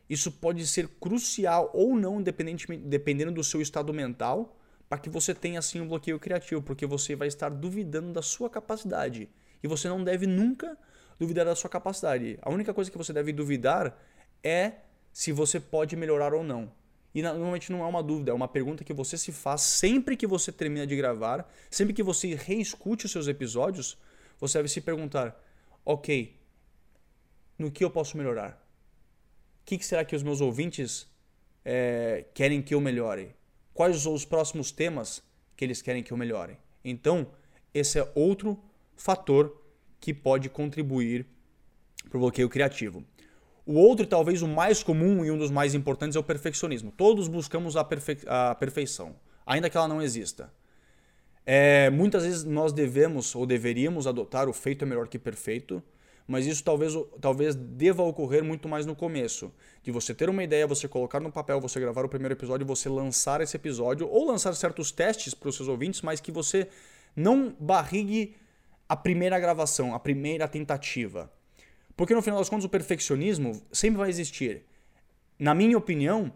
isso 0.09 0.31
pode 0.31 0.65
ser 0.65 0.87
crucial 0.87 1.69
ou 1.73 1.95
não, 1.95 2.21
dependendo 2.21 3.31
do 3.31 3.43
seu 3.43 3.61
estado 3.61 3.93
mental, 3.93 4.57
para 4.89 4.97
que 4.97 5.09
você 5.09 5.35
tenha 5.35 5.59
assim 5.59 5.81
um 5.81 5.87
bloqueio 5.87 6.19
criativo, 6.19 6.61
porque 6.61 6.85
você 6.85 7.15
vai 7.15 7.27
estar 7.27 7.49
duvidando 7.49 8.13
da 8.13 8.21
sua 8.21 8.49
capacidade. 8.49 9.29
E 9.61 9.67
você 9.67 9.89
não 9.89 10.03
deve 10.03 10.25
nunca 10.25 10.77
duvidar 11.19 11.45
da 11.45 11.55
sua 11.55 11.69
capacidade. 11.69 12.39
A 12.41 12.49
única 12.49 12.73
coisa 12.73 12.89
que 12.89 12.97
você 12.97 13.11
deve 13.11 13.33
duvidar 13.33 13.99
é 14.43 14.73
se 15.11 15.31
você 15.31 15.59
pode 15.59 15.95
melhorar 15.95 16.33
ou 16.33 16.43
não. 16.43 16.71
E 17.13 17.21
normalmente 17.21 17.71
não 17.71 17.83
é 17.83 17.87
uma 17.87 18.03
dúvida, 18.03 18.31
é 18.31 18.33
uma 18.33 18.47
pergunta 18.47 18.83
que 18.83 18.93
você 18.93 19.17
se 19.17 19.31
faz 19.31 19.61
sempre 19.61 20.15
que 20.15 20.27
você 20.27 20.51
termina 20.51 20.85
de 20.85 20.95
gravar, 20.95 21.51
sempre 21.69 21.93
que 21.93 22.03
você 22.03 22.35
reescute 22.35 23.05
os 23.05 23.11
seus 23.11 23.27
episódios, 23.27 23.97
você 24.39 24.59
deve 24.59 24.69
se 24.69 24.81
perguntar: 24.81 25.41
ok, 25.83 26.37
no 27.57 27.71
que 27.71 27.83
eu 27.83 27.89
posso 27.89 28.17
melhorar? 28.17 28.63
O 29.61 29.65
que 29.65 29.83
será 29.83 30.05
que 30.05 30.15
os 30.15 30.23
meus 30.23 30.41
ouvintes 30.41 31.07
é, 31.65 32.25
querem 32.33 32.61
que 32.61 32.73
eu 32.73 32.79
melhore? 32.79 33.35
quais 33.77 34.07
os 34.07 34.25
próximos 34.25 34.71
temas 34.71 35.21
que 35.55 35.63
eles 35.63 35.83
querem 35.83 36.01
que 36.01 36.11
eu 36.11 36.17
melhore. 36.17 36.57
Então, 36.83 37.27
esse 37.71 37.99
é 37.99 38.11
outro 38.15 38.59
fator 38.95 39.55
que 39.99 40.15
pode 40.15 40.49
contribuir 40.49 41.27
para 42.09 42.17
o 42.17 42.21
bloqueio 42.21 42.49
criativo. 42.49 43.05
O 43.67 43.74
outro, 43.74 44.07
talvez 44.07 44.41
o 44.41 44.47
mais 44.47 44.81
comum 44.81 45.25
e 45.25 45.29
um 45.29 45.38
dos 45.38 45.51
mais 45.51 45.75
importantes, 45.75 46.15
é 46.15 46.19
o 46.19 46.24
perfeccionismo. 46.24 46.89
Todos 46.89 47.27
buscamos 47.27 47.75
a, 47.75 47.83
perfe 47.83 48.17
a 48.25 48.55
perfeição, 48.55 49.13
ainda 49.45 49.69
que 49.69 49.75
ela 49.75 49.89
não 49.89 50.01
exista. 50.01 50.50
É, 51.45 51.89
muitas 51.89 52.24
vezes 52.24 52.45
nós 52.45 52.71
devemos 52.71 53.36
ou 53.36 53.45
deveríamos 53.45 54.07
adotar 54.07 54.47
o 54.47 54.53
feito 54.53 54.86
é 54.86 54.88
melhor 54.88 55.09
que 55.09 55.19
perfeito, 55.19 55.83
mas 56.25 56.45
isso 56.45 56.63
talvez, 56.63 56.93
talvez 57.19 57.55
deva 57.55 58.03
ocorrer 58.03 58.41
muito 58.41 58.69
mais 58.69 58.86
no 58.86 58.95
começo. 58.95 59.51
De 59.83 59.91
você 59.91 60.15
ter 60.15 60.29
uma 60.29 60.45
ideia, 60.45 60.65
você 60.65 60.88
colocar 60.88 61.19
no 61.19 61.29
papel, 61.29 61.59
você 61.59 61.77
gravar 61.77 62.05
o 62.05 62.09
primeiro 62.09 62.36
episódio, 62.36 62.65
você 62.65 62.88
lançar 62.88 63.41
esse 63.41 63.57
episódio, 63.57 64.07
ou 64.09 64.25
lançar 64.25 64.53
certos 64.55 64.93
testes 64.93 65.33
para 65.33 65.50
os 65.50 65.55
seus 65.57 65.67
ouvintes, 65.67 66.01
mas 66.01 66.21
que 66.21 66.31
você 66.31 66.69
não 67.13 67.53
barrigue 67.59 68.33
a 68.88 68.95
primeira 68.95 69.38
gravação, 69.38 69.93
a 69.93 70.00
primeira 70.00 70.47
tentativa. 70.47 71.29
Porque 71.97 72.13
no 72.13 72.21
final 72.21 72.39
das 72.39 72.47
contas 72.47 72.63
o 72.63 72.69
perfeccionismo 72.69 73.59
sempre 73.71 73.97
vai 73.97 74.09
existir. 74.09 74.61
Na 75.39 75.55
minha 75.55 75.75
opinião, 75.75 76.31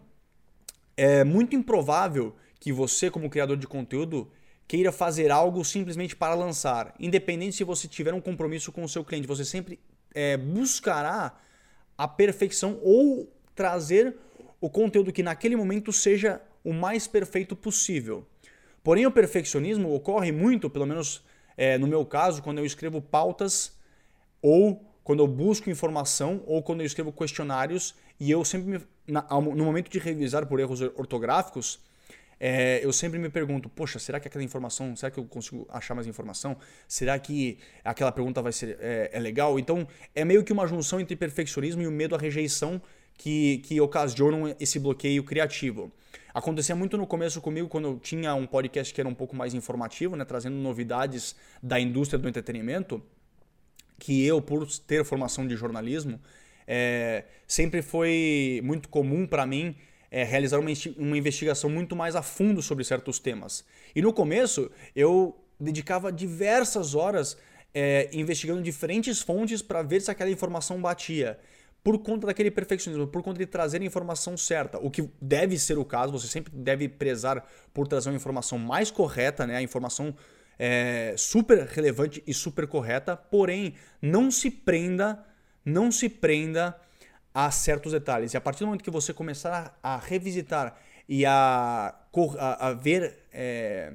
é 0.96 1.22
muito 1.22 1.54
improvável 1.54 2.34
que 2.58 2.72
você, 2.72 3.08
como 3.08 3.30
criador 3.30 3.56
de 3.56 3.68
conteúdo, 3.68 4.30
queira 4.66 4.90
fazer 4.90 5.30
algo 5.30 5.64
simplesmente 5.64 6.16
para 6.16 6.34
lançar. 6.34 6.92
Independente 6.98 7.56
se 7.56 7.64
você 7.64 7.86
tiver 7.86 8.12
um 8.12 8.20
compromisso 8.20 8.72
com 8.72 8.82
o 8.82 8.88
seu 8.88 9.04
cliente, 9.04 9.26
você 9.26 9.44
sempre 9.44 9.78
é, 10.12 10.36
buscará 10.36 11.38
a 11.96 12.08
perfeição 12.08 12.80
ou 12.82 13.32
trazer 13.54 14.16
o 14.60 14.68
conteúdo 14.68 15.12
que 15.12 15.22
naquele 15.22 15.54
momento 15.54 15.92
seja 15.92 16.40
o 16.64 16.72
mais 16.72 17.06
perfeito 17.06 17.54
possível. 17.54 18.26
Porém, 18.82 19.06
o 19.06 19.12
perfeccionismo 19.12 19.94
ocorre 19.94 20.32
muito, 20.32 20.68
pelo 20.68 20.86
menos 20.86 21.22
é, 21.56 21.78
no 21.78 21.86
meu 21.86 22.04
caso, 22.04 22.42
quando 22.42 22.58
eu 22.58 22.66
escrevo 22.66 23.00
pautas 23.00 23.78
ou 24.40 24.91
quando 25.04 25.20
eu 25.20 25.26
busco 25.26 25.70
informação 25.70 26.42
ou 26.46 26.62
quando 26.62 26.80
eu 26.80 26.86
escrevo 26.86 27.12
questionários 27.12 27.94
e 28.20 28.30
eu 28.30 28.44
sempre, 28.44 28.70
me, 28.70 28.80
na, 29.06 29.22
no 29.30 29.64
momento 29.64 29.90
de 29.90 29.98
revisar 29.98 30.46
por 30.46 30.60
erros 30.60 30.80
ortográficos, 30.80 31.80
é, 32.44 32.84
eu 32.84 32.92
sempre 32.92 33.20
me 33.20 33.28
pergunto, 33.28 33.68
poxa, 33.68 34.00
será 34.00 34.18
que 34.18 34.26
aquela 34.26 34.42
informação, 34.42 34.96
será 34.96 35.12
que 35.12 35.18
eu 35.18 35.24
consigo 35.24 35.64
achar 35.70 35.94
mais 35.94 36.08
informação? 36.08 36.56
Será 36.88 37.16
que 37.16 37.58
aquela 37.84 38.10
pergunta 38.10 38.42
vai 38.42 38.52
ser 38.52 38.76
é, 38.80 39.10
é 39.12 39.20
legal? 39.20 39.58
Então, 39.60 39.86
é 40.12 40.24
meio 40.24 40.42
que 40.42 40.52
uma 40.52 40.66
junção 40.66 41.00
entre 41.00 41.14
perfeccionismo 41.14 41.82
e 41.82 41.86
o 41.86 41.90
medo 41.92 42.16
à 42.16 42.18
rejeição 42.18 42.82
que, 43.16 43.58
que 43.58 43.80
ocasionam 43.80 44.56
esse 44.58 44.80
bloqueio 44.80 45.22
criativo. 45.22 45.92
Acontecia 46.34 46.74
muito 46.74 46.96
no 46.96 47.06
começo 47.06 47.40
comigo, 47.40 47.68
quando 47.68 47.88
eu 47.88 47.98
tinha 48.00 48.34
um 48.34 48.46
podcast 48.46 48.92
que 48.92 49.00
era 49.00 49.08
um 49.08 49.14
pouco 49.14 49.36
mais 49.36 49.54
informativo, 49.54 50.16
né, 50.16 50.24
trazendo 50.24 50.56
novidades 50.56 51.36
da 51.62 51.78
indústria 51.78 52.18
do 52.18 52.28
entretenimento 52.28 53.00
que 54.02 54.26
eu, 54.26 54.42
por 54.42 54.66
ter 54.80 55.04
formação 55.04 55.46
de 55.46 55.54
jornalismo, 55.54 56.20
é, 56.66 57.22
sempre 57.46 57.82
foi 57.82 58.60
muito 58.64 58.88
comum 58.88 59.28
para 59.28 59.46
mim 59.46 59.76
é, 60.10 60.24
realizar 60.24 60.58
uma, 60.58 60.70
uma 60.96 61.16
investigação 61.16 61.70
muito 61.70 61.94
mais 61.94 62.16
a 62.16 62.20
fundo 62.20 62.60
sobre 62.60 62.82
certos 62.82 63.20
temas. 63.20 63.64
E 63.94 64.02
no 64.02 64.12
começo 64.12 64.68
eu 64.96 65.40
dedicava 65.58 66.10
diversas 66.10 66.96
horas 66.96 67.36
é, 67.72 68.10
investigando 68.12 68.60
diferentes 68.60 69.22
fontes 69.22 69.62
para 69.62 69.82
ver 69.82 70.02
se 70.02 70.10
aquela 70.10 70.30
informação 70.30 70.82
batia. 70.82 71.38
Por 71.84 71.96
conta 71.98 72.26
daquele 72.26 72.50
perfeccionismo, 72.50 73.06
por 73.06 73.22
conta 73.22 73.38
de 73.38 73.46
trazer 73.46 73.82
a 73.82 73.84
informação 73.84 74.36
certa. 74.36 74.78
O 74.78 74.90
que 74.90 75.08
deve 75.20 75.56
ser 75.60 75.78
o 75.78 75.84
caso, 75.84 76.12
você 76.12 76.26
sempre 76.26 76.52
deve 76.52 76.88
prezar 76.88 77.48
por 77.72 77.86
trazer 77.86 78.10
uma 78.10 78.16
informação 78.16 78.58
mais 78.58 78.90
correta, 78.90 79.46
né? 79.46 79.58
a 79.58 79.62
informação 79.62 80.12
é, 80.64 81.16
super 81.16 81.66
relevante 81.66 82.22
e 82.24 82.32
super 82.32 82.68
correta, 82.68 83.16
porém 83.16 83.74
não 84.00 84.30
se 84.30 84.48
prenda, 84.48 85.20
não 85.64 85.90
se 85.90 86.08
prenda 86.08 86.80
a 87.34 87.50
certos 87.50 87.90
detalhes. 87.90 88.32
E 88.32 88.36
a 88.36 88.40
partir 88.40 88.60
do 88.60 88.66
momento 88.66 88.84
que 88.84 88.90
você 88.90 89.12
começar 89.12 89.76
a, 89.82 89.96
revisitar 89.96 90.78
e 91.08 91.26
a, 91.26 91.92
a, 92.38 92.68
a 92.68 92.72
ver, 92.74 93.18
é, 93.32 93.94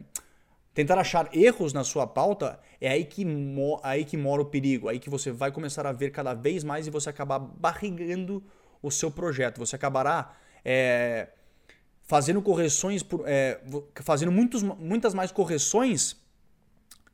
tentar 0.73 0.99
achar 0.99 1.29
erros 1.33 1.71
na 1.71 1.85
sua 1.85 2.05
pauta, 2.05 2.59
é 2.81 2.89
aí 2.89 3.05
que, 3.05 3.23
mo, 3.23 3.79
aí 3.81 4.03
que 4.03 4.17
mora 4.17 4.41
o 4.41 4.45
perigo, 4.45 4.89
aí 4.89 4.99
que 4.99 5.09
você 5.09 5.31
vai 5.31 5.53
começar 5.53 5.87
a 5.87 5.93
ver 5.93 6.09
cada 6.09 6.33
vez 6.33 6.65
mais 6.65 6.85
e 6.85 6.89
você 6.89 7.09
acabar 7.09 7.39
barrigando 7.39 8.43
o 8.83 8.91
seu 8.91 9.09
projeto. 9.09 9.59
Você 9.59 9.77
acabará 9.77 10.35
é, 10.65 11.29
fazendo 12.03 12.41
correções, 12.41 13.03
por, 13.03 13.23
é, 13.25 13.61
fazendo 14.03 14.33
muitos, 14.33 14.61
muitas 14.63 15.13
mais 15.13 15.31
correções 15.31 16.26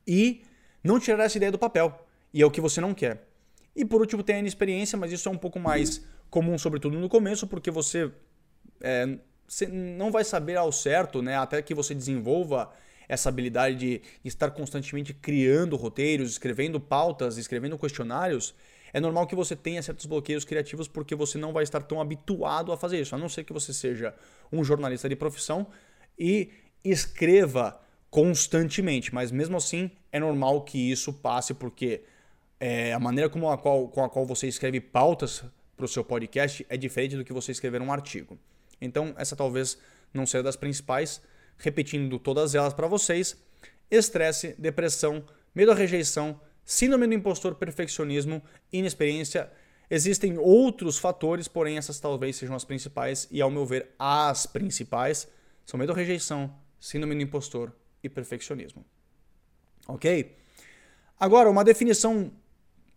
e 0.06 0.42
não 0.82 1.00
tirar 1.00 1.24
essa 1.24 1.36
ideia 1.36 1.52
do 1.52 1.58
papel. 1.58 2.06
E 2.32 2.42
é 2.42 2.46
o 2.46 2.50
que 2.50 2.60
você 2.60 2.80
não 2.80 2.94
quer. 2.94 3.26
E 3.74 3.84
por 3.84 4.00
último 4.00 4.22
tem 4.22 4.36
a 4.36 4.38
inexperiência, 4.38 4.98
mas 4.98 5.12
isso 5.12 5.28
é 5.28 5.32
um 5.32 5.38
pouco 5.38 5.58
mais 5.58 6.04
comum, 6.30 6.56
sobretudo 6.58 6.98
no 6.98 7.08
começo, 7.08 7.46
porque 7.46 7.70
você, 7.70 8.10
é, 8.80 9.18
você 9.46 9.66
não 9.66 10.10
vai 10.10 10.24
saber 10.24 10.56
ao 10.56 10.70
certo, 10.70 11.22
né, 11.22 11.36
até 11.36 11.60
que 11.62 11.74
você 11.74 11.94
desenvolva 11.94 12.72
essa 13.08 13.28
habilidade 13.28 13.76
de 13.76 14.02
estar 14.24 14.50
constantemente 14.50 15.12
criando 15.12 15.76
roteiros, 15.76 16.30
escrevendo 16.30 16.80
pautas, 16.80 17.36
escrevendo 17.36 17.78
questionários, 17.78 18.54
é 18.92 19.00
normal 19.00 19.26
que 19.26 19.34
você 19.34 19.56
tenha 19.56 19.82
certos 19.82 20.06
bloqueios 20.06 20.44
criativos 20.44 20.86
porque 20.86 21.16
você 21.16 21.36
não 21.36 21.52
vai 21.52 21.64
estar 21.64 21.82
tão 21.82 22.00
habituado 22.00 22.70
a 22.70 22.76
fazer 22.76 23.00
isso, 23.00 23.14
a 23.14 23.18
não 23.18 23.28
ser 23.28 23.42
que 23.42 23.52
você 23.52 23.74
seja 23.74 24.14
um 24.52 24.62
jornalista 24.62 25.08
de 25.08 25.16
profissão 25.16 25.66
e 26.16 26.50
escreva 26.84 27.80
constantemente, 28.14 29.12
mas 29.12 29.32
mesmo 29.32 29.56
assim 29.56 29.90
é 30.12 30.20
normal 30.20 30.62
que 30.62 30.78
isso 30.78 31.12
passe 31.12 31.52
porque 31.52 32.04
é, 32.60 32.92
a 32.92 33.00
maneira 33.00 33.28
como 33.28 33.50
a 33.50 33.58
qual, 33.58 33.88
com 33.88 34.04
a 34.04 34.08
qual 34.08 34.24
você 34.24 34.46
escreve 34.46 34.80
pautas 34.80 35.42
para 35.76 35.84
o 35.84 35.88
seu 35.88 36.04
podcast 36.04 36.64
é 36.68 36.76
diferente 36.76 37.16
do 37.16 37.24
que 37.24 37.32
você 37.32 37.50
escrever 37.50 37.82
um 37.82 37.92
artigo. 37.92 38.38
Então, 38.80 39.12
essa 39.18 39.34
talvez 39.34 39.76
não 40.12 40.26
seja 40.26 40.44
das 40.44 40.54
principais. 40.54 41.20
Repetindo 41.58 42.16
todas 42.20 42.54
elas 42.54 42.72
para 42.72 42.86
vocês: 42.86 43.36
estresse, 43.90 44.54
depressão, 44.60 45.24
medo 45.52 45.72
à 45.72 45.74
rejeição, 45.74 46.40
síndrome 46.64 47.08
do 47.08 47.14
impostor, 47.14 47.56
perfeccionismo, 47.56 48.40
inexperiência. 48.72 49.50
Existem 49.90 50.38
outros 50.38 50.98
fatores, 50.98 51.48
porém 51.48 51.78
essas 51.78 51.98
talvez 51.98 52.36
sejam 52.36 52.54
as 52.54 52.64
principais 52.64 53.26
e, 53.28 53.42
ao 53.42 53.50
meu 53.50 53.66
ver, 53.66 53.90
as 53.98 54.46
principais 54.46 55.26
são 55.66 55.80
medo 55.80 55.90
à 55.90 55.96
rejeição, 55.96 56.54
síndrome 56.78 57.16
do 57.16 57.22
impostor 57.22 57.72
e 58.06 58.08
perfeccionismo. 58.08 58.84
Ok? 59.88 60.36
Agora, 61.18 61.50
uma 61.50 61.64
definição 61.64 62.30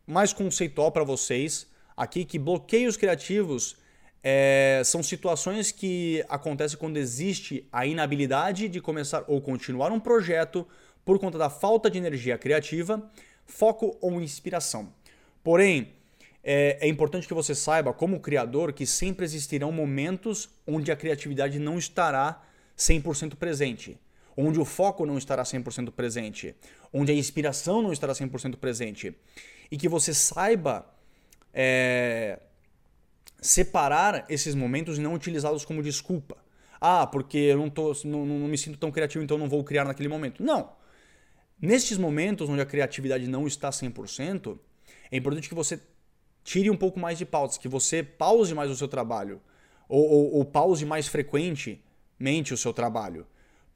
mais 0.05 0.33
conceitual 0.33 0.91
para 0.91 1.03
vocês 1.03 1.67
aqui 1.95 2.25
que 2.25 2.37
bloqueios 2.37 2.95
criativos 2.95 3.77
é, 4.23 4.81
são 4.85 5.01
situações 5.01 5.71
que 5.71 6.23
acontecem 6.27 6.77
quando 6.77 6.97
existe 6.97 7.67
a 7.71 7.85
inabilidade 7.85 8.67
de 8.67 8.81
começar 8.81 9.23
ou 9.27 9.41
continuar 9.41 9.91
um 9.91 9.99
projeto 9.99 10.67
por 11.05 11.19
conta 11.19 11.37
da 11.37 11.49
falta 11.49 11.89
de 11.89 11.97
energia 11.97 12.37
criativa, 12.37 13.09
foco 13.45 13.97
ou 14.01 14.21
inspiração. 14.21 14.93
Porém, 15.43 15.93
é, 16.43 16.77
é 16.81 16.87
importante 16.87 17.27
que 17.27 17.33
você 17.33 17.55
saiba, 17.55 17.93
como 17.93 18.19
criador, 18.19 18.73
que 18.73 18.85
sempre 18.85 19.25
existirão 19.25 19.71
momentos 19.71 20.49
onde 20.65 20.91
a 20.91 20.95
criatividade 20.95 21.59
não 21.59 21.77
estará 21.77 22.43
100% 22.77 23.35
presente 23.35 23.97
onde 24.38 24.60
o 24.60 24.65
foco 24.65 25.06
não 25.06 25.17
estará 25.17 25.41
100% 25.41 25.91
presente, 25.91 26.56
onde 26.94 27.12
a 27.12 27.15
inspiração 27.15 27.82
não 27.82 27.91
estará 27.91 28.13
100% 28.13 28.56
presente. 28.58 29.17
E 29.72 29.77
que 29.77 29.89
você 29.89 30.13
saiba 30.13 30.86
é, 31.51 32.39
separar 33.41 34.25
esses 34.29 34.53
momentos 34.53 35.00
e 35.00 35.01
não 35.01 35.15
utilizá-los 35.15 35.65
como 35.65 35.82
desculpa. 35.82 36.38
Ah, 36.79 37.08
porque 37.08 37.38
eu 37.38 37.58
não, 37.58 37.70
tô, 37.70 37.91
não, 38.06 38.24
não 38.24 38.48
me 38.48 38.58
sinto 38.58 38.77
tão 38.77 38.91
criativo, 38.91 39.24
então 39.24 39.39
não 39.39 39.50
vou 39.50 39.63
criar 39.63 39.84
naquele 39.84 40.08
momento. 40.08 40.44
Não. 40.44 40.72
Nestes 41.60 41.98
momentos 41.98 42.48
onde 42.48 42.62
a 42.62 42.65
criatividade 42.65 43.27
não 43.27 43.48
está 43.48 43.72
100%, 43.72 44.60
é 45.12 45.17
importante 45.17 45.50
que 45.50 45.56
você 45.56 45.82
tire 46.44 46.70
um 46.70 46.77
pouco 46.77 47.00
mais 47.00 47.17
de 47.17 47.25
pautas, 47.25 47.58
que 47.58 47.67
você 47.67 48.03
pause 48.03 48.53
mais 48.53 48.70
o 48.70 48.75
seu 48.75 48.88
trabalho, 48.88 49.41
ou, 49.89 50.08
ou, 50.08 50.34
ou 50.36 50.46
pause 50.46 50.86
mais 50.86 51.08
frequentemente 51.08 52.53
o 52.53 52.58
seu 52.58 52.72
trabalho. 52.72 53.25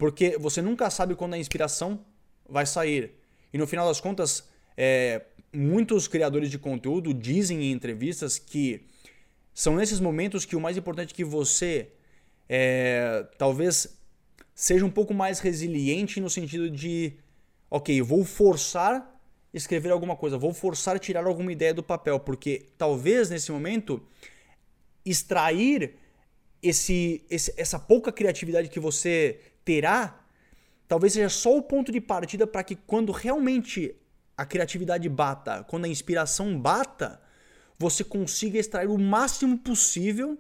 Porque 0.02 0.36
você 0.36 0.64
nunca 0.64 0.90
sabe 0.90 1.14
quando 1.14 1.36
a 1.36 1.38
inspiração 1.38 2.04
vai 2.50 2.66
sair. 2.66 3.12
E 3.54 3.58
no 3.60 3.68
final 3.68 3.88
das 3.88 4.02
contas, 4.02 4.50
é, 4.76 5.22
muitos 5.54 6.08
criadores 6.08 6.50
de 6.50 6.58
conteúdo 6.58 7.14
dizem 7.14 7.66
em 7.66 7.72
entrevistas 7.72 8.40
que 8.40 8.88
são 9.54 9.76
nesses 9.76 10.00
momentos 10.00 10.44
que 10.44 10.56
o 10.56 10.60
mais 10.60 10.76
importante 10.76 11.12
é 11.12 11.16
que 11.16 11.24
você 11.24 11.92
é, 12.50 13.28
talvez 13.38 13.96
seja 14.56 14.84
um 14.84 14.90
pouco 14.90 15.14
mais 15.14 15.40
resiliente 15.40 16.20
no 16.20 16.32
sentido 16.32 16.68
de, 16.68 17.14
ok, 17.70 18.02
vou 18.02 18.26
forçar 18.26 19.22
escrever 19.54 19.92
alguma 19.92 20.16
coisa, 20.16 20.36
vou 20.36 20.52
forçar 20.52 20.98
tirar 20.98 21.28
alguma 21.28 21.52
ideia 21.52 21.76
do 21.76 21.84
papel, 21.84 22.20
porque 22.20 22.70
talvez 22.76 23.30
nesse 23.30 23.52
momento 23.52 24.02
extrair 25.06 25.94
esse, 26.60 27.24
esse, 27.30 27.54
essa 27.56 27.78
pouca 27.78 28.12
criatividade 28.12 28.68
que 28.68 28.80
você 28.80 29.51
terá, 29.64 30.24
talvez 30.88 31.14
seja 31.14 31.30
só 31.30 31.56
o 31.56 31.62
ponto 31.62 31.92
de 31.92 32.02
partida 32.02 32.46
para 32.46 32.64
que 32.64 32.76
quando 32.76 33.12
realmente 33.12 33.96
a 34.38 34.46
criatividade 34.46 35.08
bata, 35.08 35.64
quando 35.64 35.86
a 35.86 35.88
inspiração 35.88 36.60
bata, 36.60 37.22
você 37.78 38.04
consiga 38.04 38.60
extrair 38.60 38.88
o 38.88 38.98
máximo 38.98 39.58
possível 39.58 40.38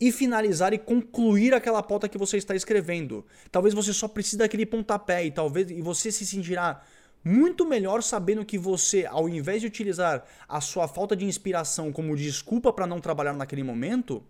e 0.00 0.10
finalizar 0.10 0.72
e 0.72 0.78
concluir 0.78 1.54
aquela 1.54 1.82
pauta 1.82 2.08
que 2.08 2.18
você 2.18 2.36
está 2.36 2.54
escrevendo. 2.54 3.24
Talvez 3.50 3.74
você 3.74 3.92
só 3.92 4.08
precise 4.08 4.36
daquele 4.36 4.66
pontapé 4.66 5.24
e 5.24 5.30
talvez 5.30 5.70
e 5.70 5.80
você 5.80 6.10
se 6.10 6.26
sentirá 6.26 6.82
muito 7.24 7.66
melhor 7.66 8.02
sabendo 8.02 8.44
que 8.44 8.58
você, 8.58 9.06
ao 9.06 9.28
invés 9.28 9.62
de 9.62 9.66
utilizar 9.66 10.26
a 10.46 10.60
sua 10.60 10.86
falta 10.86 11.16
de 11.16 11.24
inspiração 11.24 11.90
como 11.90 12.16
desculpa 12.16 12.72
para 12.72 12.86
não 12.86 13.00
trabalhar 13.00 13.32
naquele 13.32 13.62
momento, 13.62 14.22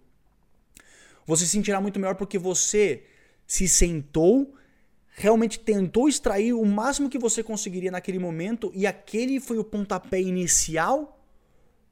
você 1.26 1.44
se 1.44 1.50
sentirá 1.50 1.80
muito 1.80 1.98
melhor 1.98 2.14
porque 2.14 2.38
você 2.38 3.02
se 3.46 3.68
sentou, 3.68 4.54
realmente 5.14 5.58
tentou 5.58 6.08
extrair 6.08 6.52
o 6.52 6.64
máximo 6.64 7.08
que 7.08 7.18
você 7.18 7.42
conseguiria 7.42 7.90
naquele 7.90 8.18
momento 8.18 8.70
e 8.74 8.86
aquele 8.86 9.40
foi 9.40 9.58
o 9.58 9.64
pontapé 9.64 10.20
inicial 10.20 11.20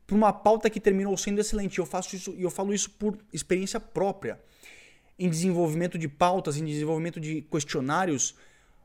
para 0.06 0.16
uma 0.16 0.32
pauta 0.32 0.68
que 0.68 0.80
terminou 0.80 1.16
sendo 1.16 1.40
excelente. 1.40 1.78
Eu 1.78 1.86
faço 1.86 2.16
isso 2.16 2.34
e 2.36 2.42
eu 2.42 2.50
falo 2.50 2.74
isso 2.74 2.90
por 2.90 3.16
experiência 3.32 3.78
própria. 3.78 4.40
Em 5.18 5.28
desenvolvimento 5.28 5.98
de 5.98 6.08
pautas, 6.08 6.56
em 6.56 6.64
desenvolvimento 6.64 7.20
de 7.20 7.42
questionários, 7.42 8.34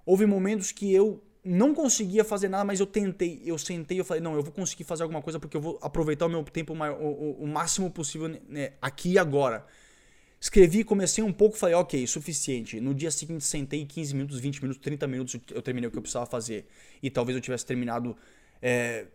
houve 0.05 0.25
momentos 0.25 0.71
que 0.71 0.93
eu 0.93 1.23
não 1.43 1.73
conseguia 1.73 2.23
fazer 2.23 2.49
nada, 2.49 2.65
mas 2.65 2.79
eu 2.79 2.85
tentei, 2.85 3.41
eu 3.45 3.57
sentei, 3.57 3.99
eu 3.99 4.05
falei, 4.05 4.21
não, 4.21 4.35
eu 4.35 4.43
vou 4.43 4.51
conseguir 4.51 4.83
fazer 4.83 5.03
alguma 5.03 5.21
coisa 5.21 5.39
porque 5.39 5.55
eu 5.55 5.61
vou 5.61 5.79
aproveitar 5.81 6.25
o 6.25 6.29
meu 6.29 6.43
tempo 6.43 6.73
o, 6.73 6.77
o, 6.77 7.43
o 7.43 7.47
máximo 7.47 7.89
possível 7.89 8.27
né, 8.49 8.73
aqui 8.81 9.13
e 9.13 9.17
agora. 9.17 9.65
Escrevi, 10.39 10.83
comecei 10.83 11.23
um 11.23 11.33
pouco, 11.33 11.57
falei, 11.57 11.75
ok, 11.75 12.05
suficiente. 12.05 12.79
No 12.79 12.93
dia 12.93 13.09
seguinte 13.09 13.43
sentei 13.43 13.85
15 13.85 14.15
minutos, 14.15 14.39
20 14.39 14.61
minutos, 14.61 14.81
30 14.83 15.07
minutos, 15.07 15.39
eu 15.51 15.61
terminei 15.61 15.87
o 15.87 15.91
que 15.91 15.97
eu 15.97 16.01
precisava 16.01 16.25
fazer. 16.25 16.67
E 17.01 17.09
talvez 17.09 17.35
eu 17.35 17.41
tivesse 17.41 17.65
terminado 17.65 18.15
é, 18.61 19.07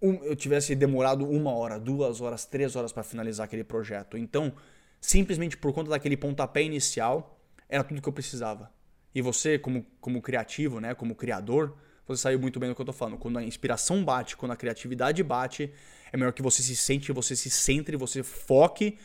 um, 0.00 0.22
eu 0.24 0.36
tivesse 0.36 0.74
demorado 0.74 1.28
uma 1.28 1.52
hora, 1.52 1.78
duas 1.78 2.20
horas, 2.20 2.44
três 2.46 2.76
horas 2.76 2.92
para 2.92 3.02
finalizar 3.02 3.44
aquele 3.44 3.64
projeto. 3.64 4.16
Então, 4.16 4.52
simplesmente 5.00 5.56
por 5.56 5.72
conta 5.72 5.90
daquele 5.90 6.16
pontapé 6.16 6.62
inicial, 6.62 7.38
era 7.68 7.82
tudo 7.82 8.00
que 8.00 8.08
eu 8.08 8.12
precisava. 8.12 8.70
E 9.14 9.20
você, 9.20 9.58
como, 9.58 9.84
como 10.00 10.22
criativo, 10.22 10.80
né, 10.80 10.94
como 10.94 11.14
criador, 11.14 11.76
você 12.06 12.22
saiu 12.22 12.38
muito 12.38 12.60
bem 12.60 12.68
do 12.68 12.74
que 12.74 12.80
eu 12.80 12.84
estou 12.84 12.94
falando. 12.94 13.18
Quando 13.18 13.38
a 13.38 13.42
inspiração 13.42 14.04
bate, 14.04 14.36
quando 14.36 14.52
a 14.52 14.56
criatividade 14.56 15.22
bate, 15.22 15.72
é 16.12 16.16
melhor 16.16 16.32
que 16.32 16.42
você 16.42 16.62
se 16.62 16.76
sente, 16.76 17.12
você 17.12 17.34
se 17.34 17.50
centre, 17.50 17.96
você 17.96 18.22
foque, 18.22 18.98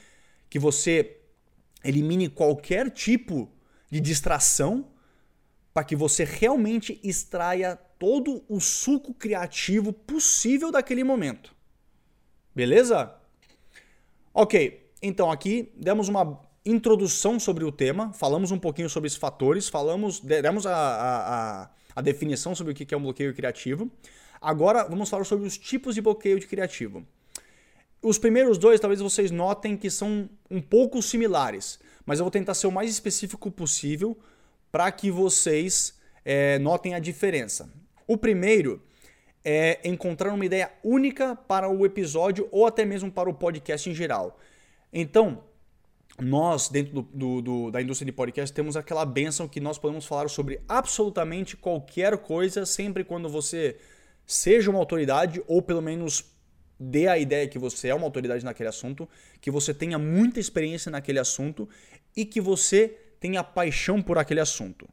que 0.50 0.60
você 0.60 1.18
elimine 1.84 2.30
qualquer 2.30 2.90
tipo 2.90 3.52
de 3.90 4.00
distração 4.00 4.88
para 5.74 5.84
que 5.84 5.96
você 5.96 6.24
realmente 6.24 7.00
extraia 7.04 7.76
todo 7.98 8.44
o 8.48 8.60
suco 8.60 9.14
criativo 9.14 9.92
possível 9.92 10.72
daquele 10.72 11.04
momento. 11.04 11.54
Beleza? 12.56 13.14
Ok, 14.34 14.92
então 15.02 15.32
aqui 15.32 15.72
demos 15.76 16.08
uma 16.08 16.40
introdução 16.66 17.40
sobre 17.40 17.64
o 17.64 17.72
tema, 17.72 18.14
falamos 18.14 18.52
um 18.52 18.60
pouquinho 18.60 18.90
sobre 18.90 19.08
os 19.08 19.16
fatores, 19.16 19.68
falamos, 19.68 20.20
demos 20.20 20.66
a, 20.66 20.76
a, 20.76 21.70
a 21.96 22.02
definição 22.02 22.56
sobre 22.56 22.74
o 22.74 22.76
que 22.76 22.94
é 22.94 22.98
um 22.98 23.02
bloqueio 23.02 23.34
criativo. 23.34 23.92
Agora 24.40 24.84
vamos 24.84 25.10
falar 25.10 25.24
sobre 25.24 25.48
os 25.48 25.58
tipos 25.58 25.96
de 25.96 26.02
bloqueio 26.02 26.40
de 26.40 26.48
criativo. 26.48 27.06
Os 28.04 28.18
primeiros 28.18 28.58
dois, 28.58 28.82
talvez 28.82 29.00
vocês 29.00 29.32
notem 29.32 29.78
que 29.78 29.90
são 29.90 30.30
um 30.52 30.62
pouco 30.62 31.02
similares, 31.02 31.80
mas 32.06 32.20
eu 32.20 32.26
vou 32.26 32.32
tentar 32.32 32.54
ser 32.54 32.68
o 32.68 32.72
mais 32.72 32.92
específico 32.92 33.50
possível 33.50 34.18
para 34.70 34.92
que 34.92 35.10
vocês 35.10 35.98
é, 36.26 36.60
notem 36.60 36.94
a 36.94 37.00
diferença. 37.00 37.72
O 38.06 38.18
primeiro 38.18 38.82
é 39.46 39.80
encontrar 39.86 40.34
uma 40.34 40.46
ideia 40.46 40.70
única 40.84 41.34
para 41.34 41.70
o 41.70 41.86
episódio 41.86 42.50
ou 42.52 42.68
até 42.68 42.84
mesmo 42.84 43.10
para 43.10 43.30
o 43.30 43.34
podcast 43.34 43.90
em 43.90 43.96
geral. 43.96 44.38
Então, 44.92 45.42
nós, 46.20 46.68
dentro 46.68 46.94
do, 46.94 47.02
do, 47.02 47.42
do, 47.42 47.72
da 47.72 47.82
indústria 47.82 48.06
de 48.06 48.12
podcast, 48.12 48.54
temos 48.54 48.76
aquela 48.76 49.06
benção 49.06 49.48
que 49.48 49.62
nós 49.62 49.78
podemos 49.78 50.06
falar 50.06 50.28
sobre 50.28 50.62
absolutamente 50.68 51.56
qualquer 51.56 52.18
coisa, 52.18 52.66
sempre 52.66 53.06
quando 53.06 53.30
você 53.30 53.78
seja 54.26 54.70
uma 54.70 54.80
autoridade 54.80 55.42
ou 55.48 55.62
pelo 55.62 55.82
menos 55.82 56.33
dê 56.80 57.08
a 57.08 57.18
ideia 57.18 57.48
que 57.48 57.60
você 57.60 57.90
é 57.90 57.96
uma 57.96 58.06
autoridade 58.06 58.44
naquele 58.44 58.70
assunto, 58.70 59.08
que 59.40 59.52
você 59.52 59.74
tenha 59.74 59.98
muita 59.98 60.40
experiência 60.40 60.92
naquele 60.92 61.20
assunto 61.20 61.68
e 62.16 62.26
que 62.26 62.42
você 62.42 62.98
tenha 63.20 63.44
paixão 63.44 64.02
por 64.02 64.18
aquele 64.18 64.40
assunto. 64.40 64.88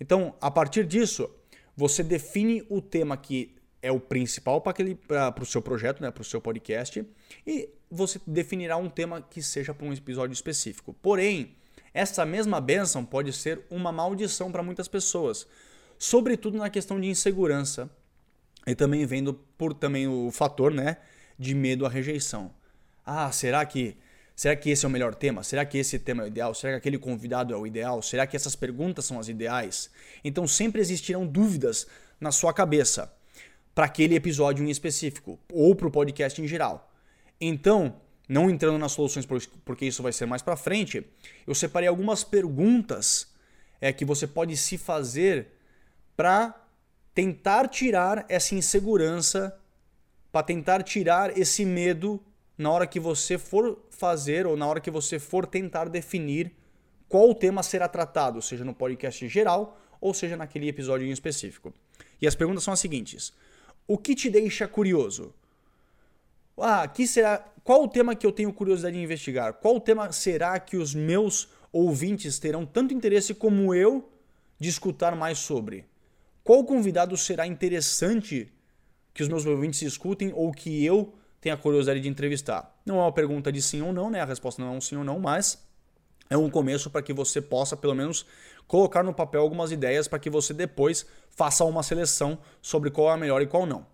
Então, 0.00 0.34
a 0.40 0.50
partir 0.50 0.84
disso, 0.84 1.30
você 1.76 2.02
define 2.02 2.64
o 2.68 2.80
tema 2.80 3.16
que 3.16 3.56
é 3.80 3.90
o 3.90 3.98
principal 3.98 4.60
para 4.60 5.42
o 5.42 5.46
seu 5.46 5.60
projeto, 5.60 6.02
né, 6.02 6.10
para 6.10 6.22
o 6.22 6.24
seu 6.24 6.40
podcast, 6.40 7.04
e 7.46 7.68
você 7.90 8.20
definirá 8.26 8.76
um 8.76 8.88
tema 8.88 9.20
que 9.20 9.42
seja 9.42 9.74
para 9.74 9.86
um 9.86 9.92
episódio 9.92 10.32
específico. 10.32 10.94
Porém, 10.94 11.56
essa 11.92 12.24
mesma 12.24 12.60
benção 12.60 13.04
pode 13.04 13.32
ser 13.32 13.60
uma 13.68 13.90
maldição 13.90 14.52
para 14.52 14.62
muitas 14.62 14.86
pessoas, 14.86 15.46
sobretudo 15.98 16.58
na 16.58 16.70
questão 16.70 17.00
de 17.00 17.08
insegurança 17.08 17.90
e 18.66 18.74
também 18.74 19.04
vendo 19.06 19.34
por 19.56 19.74
também 19.74 20.06
o 20.06 20.30
fator 20.30 20.72
né, 20.72 20.98
de 21.38 21.54
medo 21.54 21.84
à 21.86 21.88
rejeição. 21.88 22.52
Ah, 23.04 23.30
será 23.32 23.64
que 23.64 23.96
Será 24.34 24.56
que 24.56 24.70
esse 24.70 24.84
é 24.84 24.88
o 24.88 24.90
melhor 24.90 25.14
tema? 25.14 25.42
Será 25.42 25.64
que 25.64 25.76
esse 25.76 25.98
tema 25.98 26.22
é 26.22 26.24
o 26.24 26.26
ideal? 26.26 26.54
Será 26.54 26.72
que 26.72 26.78
aquele 26.78 26.98
convidado 26.98 27.52
é 27.52 27.56
o 27.56 27.66
ideal? 27.66 28.00
Será 28.00 28.26
que 28.26 28.34
essas 28.34 28.56
perguntas 28.56 29.04
são 29.04 29.20
as 29.20 29.28
ideais? 29.28 29.90
Então 30.24 30.48
sempre 30.48 30.80
existirão 30.80 31.26
dúvidas 31.26 31.86
na 32.18 32.32
sua 32.32 32.52
cabeça 32.52 33.12
para 33.74 33.86
aquele 33.86 34.14
episódio 34.14 34.64
em 34.64 34.70
específico 34.70 35.38
ou 35.52 35.74
para 35.74 35.86
o 35.86 35.90
podcast 35.90 36.40
em 36.40 36.48
geral. 36.48 36.90
Então, 37.40 37.96
não 38.28 38.48
entrando 38.48 38.78
nas 38.78 38.92
soluções 38.92 39.26
porque 39.64 39.86
isso 39.86 40.02
vai 40.02 40.12
ser 40.12 40.26
mais 40.26 40.42
para 40.42 40.56
frente, 40.56 41.06
eu 41.46 41.54
separei 41.54 41.88
algumas 41.88 42.24
perguntas 42.24 43.32
é, 43.80 43.92
que 43.92 44.04
você 44.04 44.26
pode 44.26 44.56
se 44.56 44.78
fazer 44.78 45.48
para 46.16 46.61
tentar 47.14 47.68
tirar 47.68 48.24
essa 48.28 48.54
insegurança, 48.54 49.58
para 50.30 50.42
tentar 50.42 50.82
tirar 50.82 51.36
esse 51.38 51.64
medo 51.64 52.22
na 52.56 52.70
hora 52.70 52.86
que 52.86 52.98
você 52.98 53.36
for 53.36 53.84
fazer 53.90 54.46
ou 54.46 54.56
na 54.56 54.66
hora 54.66 54.80
que 54.80 54.90
você 54.90 55.18
for 55.18 55.46
tentar 55.46 55.88
definir 55.88 56.52
qual 57.08 57.28
o 57.28 57.34
tema 57.34 57.62
será 57.62 57.86
tratado, 57.86 58.40
seja 58.40 58.64
no 58.64 58.74
podcast 58.74 59.28
geral 59.28 59.78
ou 60.00 60.14
seja 60.14 60.36
naquele 60.36 60.68
episódio 60.68 61.06
em 61.06 61.10
específico. 61.10 61.72
E 62.20 62.26
as 62.26 62.34
perguntas 62.34 62.64
são 62.64 62.72
as 62.72 62.80
seguintes: 62.80 63.32
O 63.86 63.98
que 63.98 64.14
te 64.14 64.30
deixa 64.30 64.66
curioso? 64.66 65.34
Ah, 66.56 66.86
que 66.88 67.06
será? 67.06 67.44
Qual 67.62 67.84
o 67.84 67.88
tema 67.88 68.14
que 68.14 68.26
eu 68.26 68.32
tenho 68.32 68.52
curiosidade 68.52 68.96
de 68.96 69.02
investigar? 69.02 69.54
Qual 69.54 69.76
o 69.76 69.80
tema 69.80 70.10
será 70.12 70.58
que 70.58 70.76
os 70.76 70.94
meus 70.94 71.48
ouvintes 71.70 72.38
terão 72.38 72.64
tanto 72.64 72.94
interesse 72.94 73.34
como 73.34 73.74
eu 73.74 74.10
de 74.58 74.68
escutar 74.68 75.14
mais 75.14 75.38
sobre? 75.38 75.91
Qual 76.42 76.64
convidado 76.64 77.16
será 77.16 77.46
interessante 77.46 78.52
que 79.14 79.22
os 79.22 79.28
meus 79.28 79.44
ouvintes 79.46 79.82
escutem 79.82 80.32
ou 80.34 80.52
que 80.52 80.84
eu 80.84 81.14
tem 81.42 81.50
a 81.50 81.56
curiosidade 81.56 82.00
de 82.00 82.08
entrevistar. 82.08 82.72
Não 82.86 83.00
é 83.00 83.02
uma 83.02 83.12
pergunta 83.12 83.50
de 83.50 83.60
sim 83.60 83.82
ou 83.82 83.92
não, 83.92 84.08
né? 84.08 84.20
A 84.20 84.24
resposta 84.24 84.62
não 84.62 84.72
é 84.72 84.76
um 84.76 84.80
sim 84.80 84.94
ou 84.94 85.02
não, 85.02 85.18
mas 85.18 85.60
é 86.30 86.36
um 86.36 86.48
começo 86.48 86.88
para 86.88 87.02
que 87.02 87.12
você 87.12 87.42
possa, 87.42 87.76
pelo 87.76 87.96
menos, 87.96 88.24
colocar 88.68 89.02
no 89.02 89.12
papel 89.12 89.40
algumas 89.40 89.72
ideias 89.72 90.06
para 90.06 90.20
que 90.20 90.30
você 90.30 90.54
depois 90.54 91.04
faça 91.32 91.64
uma 91.64 91.82
seleção 91.82 92.38
sobre 92.62 92.92
qual 92.92 93.10
é 93.10 93.14
a 93.14 93.16
melhor 93.16 93.42
e 93.42 93.48
qual 93.48 93.66
não. 93.66 93.84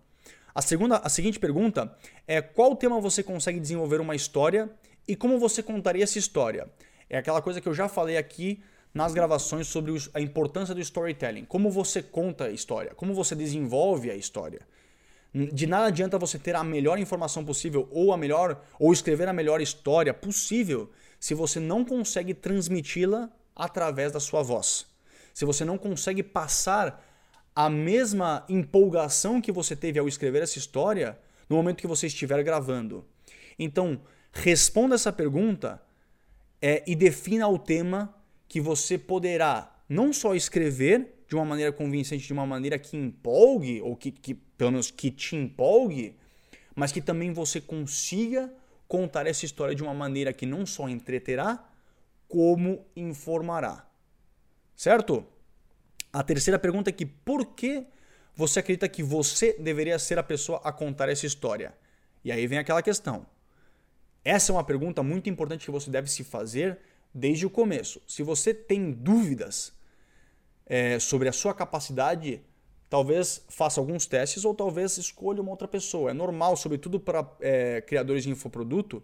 A, 0.53 0.61
segunda, 0.61 0.97
a 0.97 1.09
seguinte 1.09 1.39
pergunta 1.39 1.91
é 2.27 2.39
qual 2.39 2.75
tema 2.75 3.01
você 3.01 3.23
consegue 3.23 3.59
desenvolver 3.59 3.99
uma 3.99 4.15
história 4.15 4.69
e 5.07 5.15
como 5.15 5.39
você 5.39 5.63
contaria 5.63 6.03
essa 6.03 6.19
história? 6.19 6.69
É 7.09 7.17
aquela 7.17 7.41
coisa 7.41 7.59
que 7.59 7.67
eu 7.67 7.73
já 7.73 7.89
falei 7.89 8.15
aqui 8.15 8.61
nas 8.93 9.13
gravações 9.13 9.67
sobre 9.67 9.95
a 10.13 10.19
importância 10.19 10.73
do 10.73 10.81
storytelling. 10.81 11.45
Como 11.45 11.69
você 11.69 12.01
conta 12.01 12.45
a 12.45 12.51
história, 12.51 12.93
como 12.95 13.13
você 13.13 13.35
desenvolve 13.35 14.09
a 14.09 14.15
história. 14.15 14.61
De 15.33 15.67
nada 15.67 15.87
adianta 15.87 16.17
você 16.17 16.39
ter 16.39 16.55
a 16.55 16.63
melhor 16.63 16.97
informação 16.97 17.45
possível 17.45 17.87
ou 17.91 18.11
a 18.11 18.17
melhor 18.17 18.63
ou 18.79 18.91
escrever 18.91 19.27
a 19.27 19.33
melhor 19.33 19.61
história 19.61 20.13
possível 20.13 20.89
se 21.19 21.35
você 21.35 21.59
não 21.59 21.85
consegue 21.85 22.33
transmiti-la 22.33 23.29
através 23.55 24.11
da 24.11 24.19
sua 24.19 24.41
voz. 24.41 24.87
Se 25.33 25.45
você 25.45 25.63
não 25.63 25.77
consegue 25.77 26.23
passar 26.23 27.05
a 27.55 27.69
mesma 27.69 28.43
empolgação 28.49 29.41
que 29.41 29.51
você 29.51 29.75
teve 29.75 29.99
ao 29.99 30.07
escrever 30.07 30.41
essa 30.41 30.57
história 30.57 31.19
no 31.47 31.57
momento 31.57 31.77
que 31.77 31.87
você 31.87 32.07
estiver 32.07 32.41
gravando. 32.43 33.05
Então, 33.57 34.01
responda 34.31 34.95
essa 34.95 35.11
pergunta 35.11 35.81
é, 36.61 36.83
e 36.87 36.95
defina 36.95 37.47
o 37.47 37.59
tema 37.59 38.15
que 38.49 38.59
você 38.59 38.97
poderá 38.97 39.73
não 39.87 40.11
só 40.11 40.35
escrever 40.35 41.23
de 41.27 41.35
uma 41.35 41.45
maneira 41.45 41.71
convincente, 41.71 42.25
de 42.25 42.33
uma 42.33 42.45
maneira 42.45 42.79
que 42.79 42.97
empolgue, 42.97 43.79
ou 43.81 43.95
que, 43.95 44.11
que 44.11 44.33
pelo 44.33 44.71
menos 44.71 44.89
que 44.89 45.11
te 45.11 45.35
empolgue, 45.35 46.17
mas 46.75 46.91
que 46.91 46.99
também 46.99 47.31
você 47.31 47.61
consiga 47.61 48.51
contar 48.87 49.27
essa 49.27 49.45
história 49.45 49.75
de 49.75 49.83
uma 49.83 49.93
maneira 49.93 50.33
que 50.33 50.47
não 50.47 50.65
só 50.65 50.89
entreterá, 50.89 51.63
como 52.27 52.85
informará. 52.95 53.87
Certo? 54.75 55.23
A 56.11 56.23
terceira 56.23 56.57
pergunta 56.57 56.89
é 56.89 56.93
que 56.93 57.05
por 57.05 57.45
que 57.53 57.85
você 58.35 58.59
acredita 58.59 58.89
que 58.89 59.03
você 59.03 59.53
deveria 59.59 59.99
ser 59.99 60.17
a 60.17 60.23
pessoa 60.23 60.59
a 60.63 60.71
contar 60.71 61.07
essa 61.07 61.25
história? 61.25 61.77
E 62.23 62.31
aí 62.31 62.47
vem 62.47 62.57
aquela 62.57 62.81
questão. 62.81 63.27
Essa 64.23 64.51
é 64.51 64.55
uma 64.55 64.63
pergunta 64.63 65.03
muito 65.03 65.29
importante 65.29 65.65
que 65.65 65.71
você 65.71 65.91
deve 65.91 66.09
se 66.09 66.23
fazer 66.23 66.79
desde 67.13 67.45
o 67.45 67.49
começo. 67.49 68.01
Se 68.07 68.23
você 68.23 68.53
tem 68.53 68.91
dúvidas 68.91 69.73
é, 70.65 70.99
sobre 70.99 71.27
a 71.27 71.31
sua 71.31 71.53
capacidade, 71.53 72.41
talvez 72.89 73.43
faça 73.49 73.79
alguns 73.79 74.05
testes 74.05 74.45
ou 74.45 74.53
talvez 74.53 74.97
escolha 74.97 75.41
uma 75.41 75.51
outra 75.51 75.67
pessoa. 75.67 76.11
É 76.11 76.13
normal, 76.13 76.55
sobretudo 76.55 76.99
para 76.99 77.29
é, 77.41 77.81
criadores 77.81 78.23
de 78.23 78.29
infoproduto, 78.29 79.03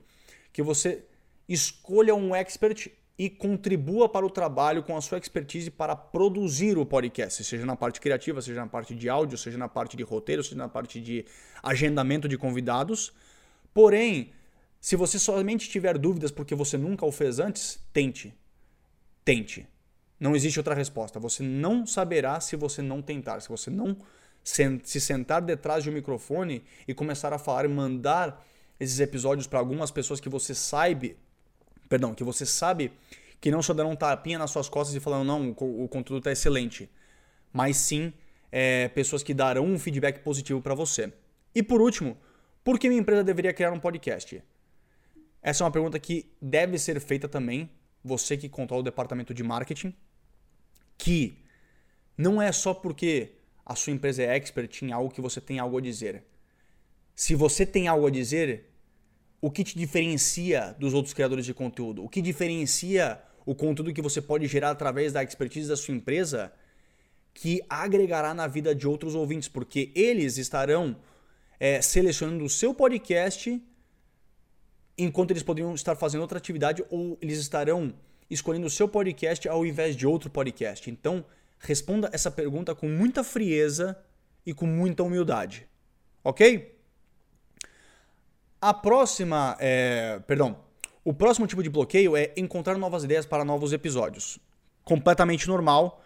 que 0.54 0.62
você 0.62 1.04
escolha 1.48 2.16
um 2.16 2.36
expert 2.36 2.92
e 3.18 3.30
contribua 3.30 4.10
para 4.10 4.26
o 4.26 4.30
trabalho 4.30 4.84
com 4.84 4.98
a 4.98 5.02
sua 5.02 5.18
expertise 5.18 5.72
para 5.72 5.96
produzir 5.96 6.78
o 6.78 6.86
podcast, 6.86 7.44
seja 7.44 7.66
na 7.66 7.76
parte 7.76 8.02
criativa, 8.02 8.42
seja 8.42 8.60
na 8.60 8.68
parte 8.68 8.94
de 8.94 9.08
áudio, 9.08 9.38
seja 9.38 9.58
na 9.58 9.70
parte 9.70 9.96
de 9.96 10.04
roteiro, 10.04 10.44
seja 10.44 10.58
na 10.58 10.68
parte 10.68 11.00
de 11.00 11.26
agendamento 11.64 12.28
de 12.28 12.38
convidados. 12.38 13.14
Porém, 13.74 14.34
se 14.86 14.96
você 14.96 15.18
somente 15.18 15.68
tiver 15.68 15.98
dúvidas 15.98 16.30
porque 16.30 16.54
você 16.54 16.78
nunca 16.78 17.08
o 17.08 17.12
fez 17.12 17.40
antes, 17.40 17.80
tente. 17.92 18.32
Tente. 19.24 19.68
Não 20.20 20.36
existe 20.36 20.60
outra 20.60 20.76
resposta. 20.76 21.20
Você 21.20 21.42
não 21.42 21.88
saberá 21.88 22.40
se 22.40 22.56
você 22.56 22.84
não 22.84 23.02
tentar, 23.02 23.40
se 23.40 23.50
você 23.50 23.72
não 23.72 23.98
se 24.44 25.02
sentar 25.02 25.42
detrás 25.42 25.84
de 25.84 25.90
um 25.90 25.94
microfone 25.94 26.64
e 26.88 26.94
começar 26.94 27.34
a 27.34 27.40
falar 27.40 27.66
e 27.66 27.68
mandar 27.68 28.46
esses 28.80 29.00
episódios 29.00 29.48
para 29.48 29.58
algumas 29.58 29.90
pessoas 29.90 30.20
que 30.20 30.30
você 30.30 30.54
sabe, 30.54 31.18
perdão, 31.90 32.14
que 32.14 32.24
você 32.24 32.46
sabe 32.46 32.92
que 33.42 33.50
não 33.50 33.64
só 33.64 33.74
darão 33.74 33.90
um 33.90 33.96
tapinha 33.96 34.38
nas 34.38 34.52
suas 34.52 34.70
costas 34.70 34.96
e 34.96 35.00
falando 35.00 35.26
não, 35.26 35.50
o 35.50 35.88
conteúdo 35.88 36.20
está 36.20 36.32
excelente, 36.32 36.88
mas 37.52 37.76
sim 37.78 38.14
é, 38.52 38.88
pessoas 38.90 39.24
que 39.24 39.34
darão 39.34 39.66
um 39.66 39.80
feedback 39.80 40.20
positivo 40.20 40.62
para 40.62 40.76
você. 40.76 41.12
E 41.56 41.64
por 41.64 41.82
último, 41.82 42.16
por 42.64 42.78
que 42.78 42.88
minha 42.88 43.02
empresa 43.02 43.24
deveria 43.24 43.52
criar 43.52 43.72
um 43.72 43.80
podcast? 43.80 44.44
Essa 45.46 45.64
é 45.64 45.66
uma 45.66 45.72
pergunta 45.72 46.00
que 46.00 46.26
deve 46.42 46.80
ser 46.80 47.00
feita 47.00 47.30
também, 47.30 47.70
você 48.04 48.36
que 48.36 48.50
controla 48.50 48.82
o 48.82 48.84
departamento 48.84 49.32
de 49.32 49.44
marketing, 49.44 49.94
que 50.98 51.38
não 52.18 52.42
é 52.42 52.52
só 52.52 52.74
porque 52.74 53.34
a 53.64 53.76
sua 53.76 53.94
empresa 53.94 54.24
é 54.24 54.36
expert 54.36 54.82
em 54.82 54.92
algo 54.92 55.14
que 55.14 55.22
você 55.22 55.40
tem 55.40 55.60
algo 55.60 55.78
a 55.78 55.82
dizer. 55.82 56.24
Se 57.16 57.36
você 57.36 57.64
tem 57.64 57.88
algo 57.88 58.08
a 58.08 58.10
dizer, 58.10 58.72
o 59.40 59.52
que 59.52 59.64
te 59.64 59.78
diferencia 59.78 60.76
dos 60.80 60.96
outros 60.96 61.14
criadores 61.14 61.46
de 61.46 61.54
conteúdo? 61.54 62.04
O 62.04 62.10
que 62.10 62.24
diferencia 62.24 63.22
o 63.46 63.54
conteúdo 63.54 63.94
que 63.94 64.02
você 64.02 64.24
pode 64.24 64.48
gerar 64.48 64.72
através 64.72 65.14
da 65.14 65.22
expertise 65.22 65.70
da 65.70 65.78
sua 65.78 65.94
empresa 65.94 66.52
que 67.36 67.62
agregará 67.70 68.34
na 68.34 68.48
vida 68.48 68.74
de 68.74 68.88
outros 68.88 69.14
ouvintes? 69.14 69.48
Porque 69.48 69.92
eles 69.94 70.40
estarão 70.40 70.98
é, 71.60 71.84
selecionando 71.84 72.44
o 72.44 72.50
seu 72.50 72.74
podcast 72.74 73.62
enquanto 74.98 75.32
eles 75.32 75.44
poderiam 75.44 75.74
estar 75.74 75.96
fazendo 75.96 76.22
outra 76.22 76.38
atividade 76.38 76.84
ou 76.90 77.18
eles 77.22 77.40
estarão 77.40 77.94
escolhendo 78.30 78.68
o 78.68 78.70
seu 78.70 78.88
podcast 78.88 79.48
ao 79.48 79.66
invés 79.66 79.96
de 79.96 80.08
outro 80.08 80.30
podcast. 80.30 80.90
Então, 80.90 81.26
responda 81.60 82.10
essa 82.14 82.32
pergunta 82.32 82.74
com 82.74 82.88
muita 82.88 83.24
frieza 83.24 83.98
e 84.46 84.54
com 84.54 84.66
muita 84.66 85.04
humildade. 85.04 85.68
Ok? 86.24 86.76
A 88.62 88.74
próxima, 88.74 89.56
é, 89.60 90.20
perdão, 90.26 90.58
o 91.04 91.14
próximo 91.14 91.46
tipo 91.46 91.62
de 91.62 91.70
bloqueio 91.70 92.18
é 92.18 92.34
encontrar 92.36 92.78
novas 92.78 93.04
ideias 93.04 93.26
para 93.26 93.46
novos 93.46 93.74
episódios. 93.74 94.40
Completamente 94.84 95.48
normal. 95.48 96.02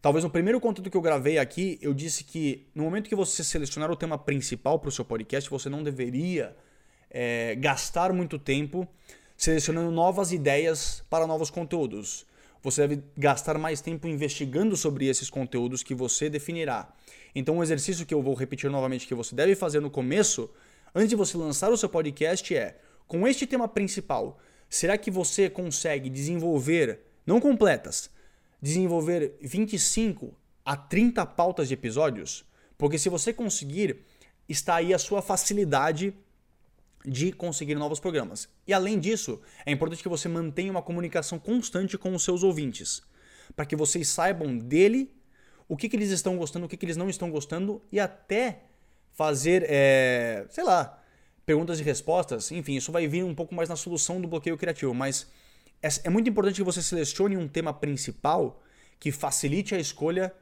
Talvez 0.00 0.24
no 0.24 0.30
primeiro 0.30 0.60
conteúdo 0.60 0.90
que 0.90 0.96
eu 0.96 1.00
gravei 1.00 1.38
aqui, 1.38 1.78
eu 1.80 1.94
disse 1.94 2.24
que 2.24 2.68
no 2.74 2.82
momento 2.82 3.08
que 3.08 3.14
você 3.14 3.44
selecionar 3.44 3.90
o 3.90 3.96
tema 3.96 4.18
principal 4.18 4.78
para 4.78 4.88
o 4.88 4.92
seu 4.92 5.04
podcast, 5.04 5.48
você 5.48 5.70
não 5.70 5.82
deveria 5.82 6.56
é, 7.12 7.54
gastar 7.56 8.12
muito 8.12 8.38
tempo 8.38 8.88
selecionando 9.36 9.90
novas 9.90 10.32
ideias 10.32 11.04
para 11.10 11.26
novos 11.26 11.50
conteúdos. 11.50 12.24
Você 12.62 12.86
deve 12.86 13.02
gastar 13.16 13.58
mais 13.58 13.80
tempo 13.80 14.06
investigando 14.06 14.76
sobre 14.76 15.06
esses 15.06 15.28
conteúdos 15.28 15.82
que 15.82 15.94
você 15.94 16.30
definirá. 16.30 16.92
Então, 17.34 17.56
um 17.56 17.62
exercício 17.62 18.06
que 18.06 18.14
eu 18.14 18.22
vou 18.22 18.34
repetir 18.34 18.70
novamente 18.70 19.06
que 19.06 19.14
você 19.14 19.34
deve 19.34 19.54
fazer 19.54 19.80
no 19.80 19.90
começo, 19.90 20.48
antes 20.94 21.10
de 21.10 21.16
você 21.16 21.36
lançar 21.36 21.70
o 21.70 21.76
seu 21.76 21.88
podcast, 21.88 22.54
é: 22.54 22.78
com 23.06 23.26
este 23.26 23.46
tema 23.46 23.66
principal, 23.68 24.38
será 24.70 24.96
que 24.96 25.10
você 25.10 25.50
consegue 25.50 26.08
desenvolver, 26.08 27.00
não 27.26 27.40
completas, 27.40 28.10
desenvolver 28.60 29.34
25 29.40 30.34
a 30.64 30.76
30 30.76 31.26
pautas 31.26 31.68
de 31.68 31.74
episódios? 31.74 32.44
Porque 32.78 32.98
se 32.98 33.08
você 33.08 33.32
conseguir, 33.32 34.04
está 34.48 34.76
aí 34.76 34.94
a 34.94 34.98
sua 34.98 35.20
facilidade 35.20 36.14
de 37.04 37.32
conseguir 37.32 37.74
novos 37.74 37.98
programas. 37.98 38.48
E 38.66 38.72
além 38.72 38.98
disso, 38.98 39.40
é 39.66 39.72
importante 39.72 40.02
que 40.02 40.08
você 40.08 40.28
mantenha 40.28 40.70
uma 40.70 40.82
comunicação 40.82 41.38
constante 41.38 41.98
com 41.98 42.14
os 42.14 42.22
seus 42.22 42.42
ouvintes, 42.42 43.02
para 43.56 43.66
que 43.66 43.74
vocês 43.74 44.08
saibam 44.08 44.56
dele 44.56 45.14
o 45.68 45.76
que, 45.76 45.88
que 45.88 45.96
eles 45.96 46.10
estão 46.10 46.36
gostando, 46.36 46.66
o 46.66 46.68
que, 46.68 46.76
que 46.76 46.84
eles 46.84 46.96
não 46.96 47.08
estão 47.08 47.30
gostando 47.30 47.82
e 47.90 47.98
até 47.98 48.62
fazer, 49.12 49.64
é, 49.68 50.46
sei 50.50 50.64
lá, 50.64 51.02
perguntas 51.44 51.80
e 51.80 51.82
respostas. 51.82 52.50
Enfim, 52.52 52.76
isso 52.76 52.92
vai 52.92 53.06
vir 53.06 53.24
um 53.24 53.34
pouco 53.34 53.54
mais 53.54 53.68
na 53.68 53.76
solução 53.76 54.20
do 54.20 54.28
bloqueio 54.28 54.56
criativo, 54.56 54.94
mas 54.94 55.26
é, 55.82 55.88
é 56.04 56.10
muito 56.10 56.28
importante 56.30 56.56
que 56.56 56.62
você 56.62 56.82
selecione 56.82 57.36
um 57.36 57.48
tema 57.48 57.72
principal 57.72 58.62
que 59.00 59.10
facilite 59.10 59.74
a 59.74 59.78
escolha 59.78 60.32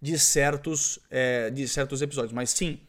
de 0.00 0.18
certos, 0.18 1.00
é, 1.10 1.50
de 1.50 1.66
certos 1.66 2.00
episódios. 2.00 2.32
Mas 2.32 2.50
sim, 2.50 2.80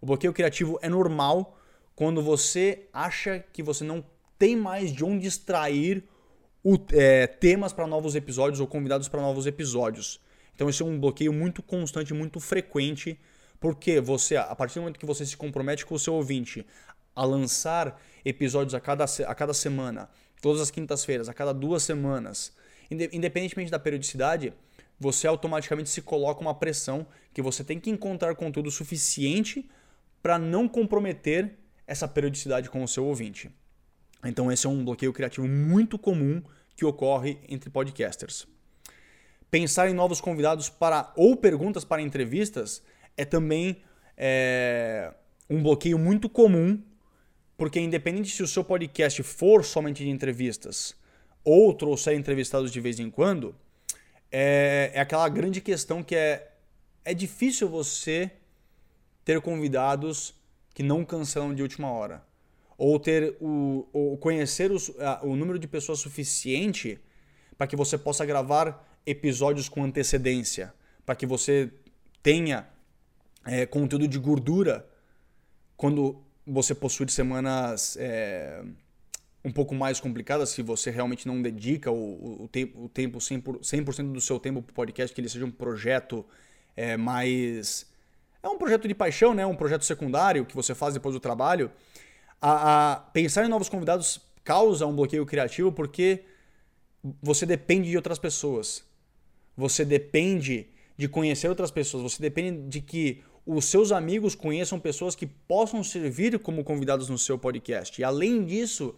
o 0.00 0.06
bloqueio 0.06 0.32
criativo 0.32 0.78
é 0.80 0.88
normal 0.88 1.59
quando 2.00 2.22
você 2.22 2.88
acha 2.94 3.44
que 3.52 3.62
você 3.62 3.84
não 3.84 4.02
tem 4.38 4.56
mais 4.56 4.90
de 4.90 5.04
onde 5.04 5.26
extrair 5.26 6.02
o, 6.64 6.78
é, 6.94 7.26
temas 7.26 7.74
para 7.74 7.86
novos 7.86 8.14
episódios 8.14 8.58
ou 8.58 8.66
convidados 8.66 9.06
para 9.06 9.20
novos 9.20 9.46
episódios. 9.46 10.18
Então 10.54 10.66
esse 10.70 10.80
é 10.80 10.86
um 10.86 10.98
bloqueio 10.98 11.30
muito 11.30 11.62
constante, 11.62 12.14
muito 12.14 12.40
frequente, 12.40 13.20
porque 13.60 14.00
você, 14.00 14.34
a 14.34 14.56
partir 14.56 14.76
do 14.76 14.80
momento 14.80 14.98
que 14.98 15.04
você 15.04 15.26
se 15.26 15.36
compromete 15.36 15.84
com 15.84 15.94
o 15.94 15.98
seu 15.98 16.14
ouvinte 16.14 16.66
a 17.14 17.22
lançar 17.22 18.00
episódios 18.24 18.74
a 18.74 18.80
cada, 18.80 19.04
a 19.04 19.34
cada 19.34 19.52
semana, 19.52 20.08
todas 20.40 20.62
as 20.62 20.70
quintas-feiras, 20.70 21.28
a 21.28 21.34
cada 21.34 21.52
duas 21.52 21.82
semanas, 21.82 22.56
independentemente 22.90 23.70
da 23.70 23.78
periodicidade, 23.78 24.54
você 24.98 25.26
automaticamente 25.26 25.90
se 25.90 26.00
coloca 26.00 26.40
uma 26.40 26.54
pressão 26.54 27.06
que 27.34 27.42
você 27.42 27.62
tem 27.62 27.78
que 27.78 27.90
encontrar 27.90 28.34
conteúdo 28.36 28.70
suficiente 28.70 29.68
para 30.22 30.38
não 30.38 30.66
comprometer 30.66 31.59
essa 31.90 32.06
periodicidade 32.06 32.70
com 32.70 32.84
o 32.84 32.88
seu 32.88 33.04
ouvinte. 33.04 33.50
Então, 34.24 34.50
esse 34.52 34.64
é 34.64 34.70
um 34.70 34.84
bloqueio 34.84 35.12
criativo 35.12 35.48
muito 35.48 35.98
comum 35.98 36.40
que 36.76 36.84
ocorre 36.84 37.38
entre 37.48 37.68
podcasters. 37.68 38.46
Pensar 39.50 39.90
em 39.90 39.92
novos 39.92 40.20
convidados 40.20 40.68
para 40.68 41.12
ou 41.16 41.36
perguntas 41.36 41.84
para 41.84 42.00
entrevistas 42.00 42.80
é 43.16 43.24
também 43.24 43.82
é, 44.16 45.12
um 45.48 45.60
bloqueio 45.60 45.98
muito 45.98 46.28
comum, 46.28 46.80
porque 47.56 47.80
independente 47.80 48.30
se 48.30 48.42
o 48.44 48.46
seu 48.46 48.62
podcast 48.62 49.20
for 49.24 49.64
somente 49.64 50.04
de 50.04 50.10
entrevistas 50.10 50.94
ou 51.42 51.74
trouxer 51.74 52.14
entrevistados 52.14 52.70
de 52.70 52.80
vez 52.80 53.00
em 53.00 53.10
quando, 53.10 53.52
é, 54.30 54.92
é 54.94 55.00
aquela 55.00 55.28
grande 55.28 55.60
questão 55.60 56.04
que 56.04 56.14
é, 56.14 56.52
é 57.04 57.12
difícil 57.12 57.68
você 57.68 58.30
ter 59.24 59.40
convidados 59.40 60.39
que 60.74 60.82
não 60.82 61.04
cancelam 61.04 61.54
de 61.54 61.62
última 61.62 61.90
hora. 61.90 62.24
Ou 62.76 62.98
ter 62.98 63.36
o 63.40 63.86
ou 63.92 64.16
conhecer 64.16 64.70
os, 64.72 64.90
a, 64.98 65.24
o 65.24 65.36
número 65.36 65.58
de 65.58 65.68
pessoas 65.68 66.00
suficiente 66.00 66.98
para 67.56 67.66
que 67.66 67.76
você 67.76 67.98
possa 67.98 68.24
gravar 68.24 68.86
episódios 69.04 69.68
com 69.68 69.84
antecedência, 69.84 70.72
para 71.04 71.14
que 71.14 71.26
você 71.26 71.70
tenha 72.22 72.68
é, 73.46 73.66
conteúdo 73.66 74.08
de 74.08 74.18
gordura 74.18 74.88
quando 75.76 76.22
você 76.46 76.74
possui 76.74 77.08
semanas 77.10 77.96
é, 77.98 78.62
um 79.44 79.50
pouco 79.50 79.74
mais 79.74 80.00
complicadas, 80.00 80.50
se 80.50 80.62
você 80.62 80.90
realmente 80.90 81.26
não 81.26 81.40
dedica 81.40 81.90
o, 81.90 82.44
o, 82.44 82.48
tempo, 82.48 82.84
o 82.84 82.88
tempo 82.88 83.18
100%, 83.18 83.62
100 83.62 84.12
do 84.12 84.20
seu 84.20 84.38
tempo 84.38 84.62
para 84.62 84.70
o 84.70 84.74
podcast, 84.74 85.14
que 85.14 85.20
ele 85.20 85.28
seja 85.28 85.44
um 85.44 85.50
projeto 85.50 86.24
é, 86.76 86.96
mais 86.96 87.89
é 88.42 88.48
um 88.48 88.58
projeto 88.58 88.88
de 88.88 88.94
paixão, 88.94 89.34
né? 89.34 89.44
um 89.46 89.56
projeto 89.56 89.84
secundário 89.84 90.44
que 90.44 90.54
você 90.54 90.74
faz 90.74 90.94
depois 90.94 91.14
do 91.14 91.20
trabalho. 91.20 91.70
A, 92.40 92.92
a 92.92 92.96
pensar 92.96 93.44
em 93.44 93.48
novos 93.48 93.68
convidados 93.68 94.20
causa 94.42 94.86
um 94.86 94.94
bloqueio 94.94 95.26
criativo 95.26 95.70
porque 95.70 96.24
você 97.22 97.44
depende 97.44 97.90
de 97.90 97.96
outras 97.96 98.18
pessoas. 98.18 98.84
Você 99.56 99.84
depende 99.84 100.68
de 100.96 101.08
conhecer 101.08 101.48
outras 101.48 101.70
pessoas. 101.70 102.02
Você 102.02 102.22
depende 102.22 102.68
de 102.68 102.80
que 102.80 103.22
os 103.44 103.64
seus 103.64 103.92
amigos 103.92 104.34
conheçam 104.34 104.78
pessoas 104.78 105.14
que 105.14 105.26
possam 105.26 105.82
servir 105.82 106.38
como 106.38 106.64
convidados 106.64 107.08
no 107.08 107.18
seu 107.18 107.38
podcast. 107.38 108.00
E 108.00 108.04
além 108.04 108.44
disso, 108.44 108.94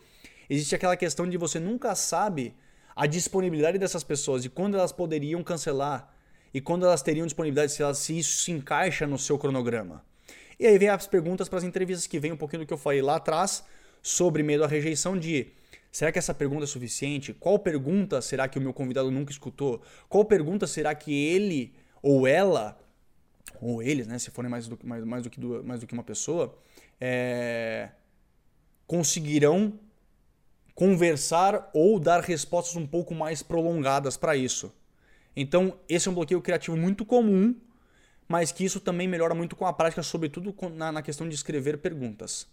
existe 0.48 0.74
aquela 0.74 0.96
questão 0.96 1.28
de 1.28 1.36
você 1.36 1.58
nunca 1.58 1.94
sabe 1.94 2.54
a 2.94 3.06
disponibilidade 3.06 3.78
dessas 3.78 4.04
pessoas 4.04 4.44
e 4.44 4.48
quando 4.48 4.76
elas 4.76 4.92
poderiam 4.92 5.42
cancelar 5.42 6.11
e 6.52 6.60
quando 6.60 6.84
elas 6.84 7.02
teriam 7.02 7.26
disponibilidade, 7.26 7.72
se, 7.72 7.82
elas, 7.82 7.98
se 7.98 8.18
isso 8.18 8.42
se 8.42 8.52
encaixa 8.52 9.06
no 9.06 9.18
seu 9.18 9.38
cronograma. 9.38 10.04
E 10.58 10.66
aí 10.66 10.78
vem 10.78 10.88
as 10.88 11.06
perguntas 11.06 11.48
para 11.48 11.58
as 11.58 11.64
entrevistas 11.64 12.06
que 12.06 12.18
vem 12.18 12.32
um 12.32 12.36
pouquinho 12.36 12.62
do 12.62 12.66
que 12.66 12.72
eu 12.72 12.78
falei 12.78 13.02
lá 13.02 13.16
atrás 13.16 13.64
sobre 14.02 14.42
medo 14.42 14.64
à 14.64 14.66
rejeição 14.66 15.18
de 15.18 15.48
será 15.90 16.12
que 16.12 16.18
essa 16.18 16.34
pergunta 16.34 16.64
é 16.64 16.66
suficiente? 16.66 17.32
Qual 17.32 17.58
pergunta 17.58 18.20
será 18.20 18.46
que 18.48 18.58
o 18.58 18.62
meu 18.62 18.72
convidado 18.72 19.10
nunca 19.10 19.32
escutou? 19.32 19.82
Qual 20.08 20.24
pergunta 20.24 20.66
será 20.66 20.94
que 20.94 21.12
ele 21.12 21.74
ou 22.02 22.26
ela 22.26 22.78
ou 23.60 23.82
eles, 23.82 24.06
né, 24.06 24.18
se 24.18 24.30
forem 24.30 24.50
mais 24.50 24.66
do, 24.66 24.78
mais, 24.82 25.04
mais 25.04 25.22
do, 25.22 25.30
que, 25.30 25.40
mais 25.40 25.80
do 25.80 25.86
que 25.86 25.94
uma 25.94 26.02
pessoa, 26.02 26.56
é, 27.00 27.90
conseguirão 28.86 29.78
conversar 30.74 31.70
ou 31.72 31.98
dar 31.98 32.20
respostas 32.22 32.76
um 32.76 32.86
pouco 32.86 33.14
mais 33.14 33.42
prolongadas 33.42 34.16
para 34.16 34.36
isso. 34.36 34.72
Então, 35.34 35.78
esse 35.88 36.08
é 36.08 36.10
um 36.10 36.14
bloqueio 36.14 36.40
criativo 36.40 36.76
muito 36.76 37.04
comum, 37.04 37.54
mas 38.28 38.52
que 38.52 38.64
isso 38.64 38.80
também 38.80 39.08
melhora 39.08 39.34
muito 39.34 39.56
com 39.56 39.66
a 39.66 39.72
prática, 39.72 40.02
sobretudo 40.02 40.54
na, 40.74 41.02
questão 41.02 41.28
de 41.28 41.34
escrever 41.34 41.78
perguntas. 41.78 42.46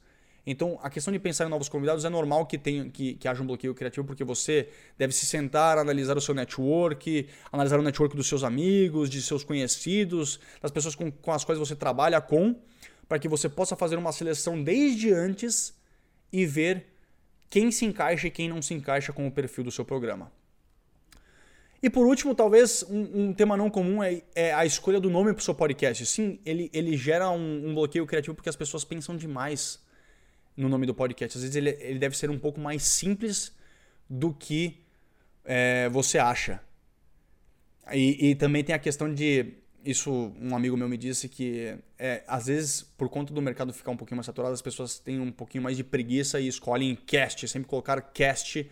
Então, 0.46 0.80
a 0.82 0.89
questão 0.89 1.12
de 1.12 1.20
pensar 1.20 1.46
em 1.46 1.50
novos 1.50 1.70
convidados 1.70 2.06
é 2.06 2.10
normal 2.10 2.46
que, 2.46 2.58
tenha, 2.58 2.89
que, 2.89 3.13
que 3.15 3.28
haja 3.28 3.44
um 3.44 3.46
bloqueio 3.46 3.76
criativo, 3.76 4.06
porque 4.08 4.24
você 4.24 4.70
deve 4.98 5.13
se 5.13 5.26
sentar, 5.26 5.78
analisar 5.78 6.18
o 6.18 6.22
seu 6.22 6.34
network, 6.34 7.28
analisar 7.52 7.80
o 7.80 7.84
network 7.84 8.15
dos 8.15 8.28
seus 8.28 8.44
amigos, 8.44 9.10
de 9.10 9.22
seus 9.22 9.44
conhecidos, 9.44 10.39
das 10.62 10.72
pessoas 10.72 10.96
com, 10.96 11.12
com 11.12 11.32
as 11.32 11.44
quais 11.44 11.60
você 11.60 11.76
trabalha 11.76 12.20
com, 12.22 12.56
para 13.08 13.20
que 13.20 13.28
você 13.28 13.50
possa 13.50 13.76
fazer 13.76 13.98
uma 13.98 14.12
seleção 14.12 14.62
desde 14.62 15.13
antes 15.13 15.74
e 16.32 16.46
ver 16.46 16.88
quem 17.50 17.72
se 17.72 17.86
encaixa 17.86 18.28
e 18.28 18.32
quem 18.32 18.48
não 18.48 18.62
se 18.62 18.74
encaixa 18.74 19.12
com 19.12 19.28
o 19.28 19.32
perfil 19.32 19.63
do 19.63 19.72
seu 19.72 19.84
programa. 19.84 20.32
E 21.82 21.89
por 21.89 22.06
último, 22.06 22.36
talvez 22.36 22.84
um, 22.84 23.28
um 23.28 23.34
tema 23.34 23.56
não 23.56 23.70
comum 23.70 24.04
é, 24.04 24.22
é, 24.36 24.54
a 24.54 24.65
escolha 24.65 25.00
do 25.00 25.10
nome 25.10 25.34
para 25.34 25.39
o 25.39 25.44
seu 25.44 25.56
podcast. 25.56 26.06
Sim, 26.06 26.39
ele, 26.46 26.70
ele 26.74 26.98
gera 26.98 27.30
um, 27.30 27.70
um, 27.70 27.74
bloqueio 27.74 28.06
criativo 28.06 28.36
porque 28.36 28.50
as 28.50 28.56
pessoas 28.56 28.84
pensam 28.84 29.15
demais 29.15 29.80
no 30.58 30.68
nome 30.68 30.86
do 30.86 30.94
podcast. 30.94 31.38
Às 31.38 31.44
vezes 31.44 31.56
ele, 31.56 31.70
ele 31.80 31.98
deve 31.98 32.18
ser 32.18 32.30
um 32.30 32.38
pouco 32.38 32.60
mais 32.60 32.84
simples 32.84 33.54
do 34.10 34.34
que 34.34 34.78
é, 35.46 35.88
você 35.89 36.18
acha. 36.18 36.62
E, 37.94 38.30
e, 38.30 38.36
também 38.36 38.63
tem 38.63 38.76
a 38.76 38.80
questão 38.80 39.13
de. 39.13 39.54
Isso 39.84 40.34
um 40.42 40.54
amigo 40.54 40.76
meu 40.76 40.89
me 40.89 40.98
disse 40.98 41.30
que 41.30 41.78
é, 41.98 42.22
às 42.28 42.48
vezes, 42.48 42.82
por 42.82 43.08
conta 43.08 43.34
do 43.34 43.42
mercado 43.42 43.72
ficar 43.72 43.92
um 43.92 43.98
pouquinho 43.98 44.18
mais 44.18 44.26
saturado, 44.26 44.54
as 44.54 44.62
pessoas 44.62 45.00
têm 45.00 45.22
um 45.22 45.32
pouquinho 45.32 45.63
mais 45.63 45.78
de 45.78 45.86
preguiça 45.86 46.42
e 46.42 46.50
escolhem 46.50 46.94
cast, 46.96 47.48
sempre 47.48 47.70
colocar 47.70 48.02
cast 48.02 48.70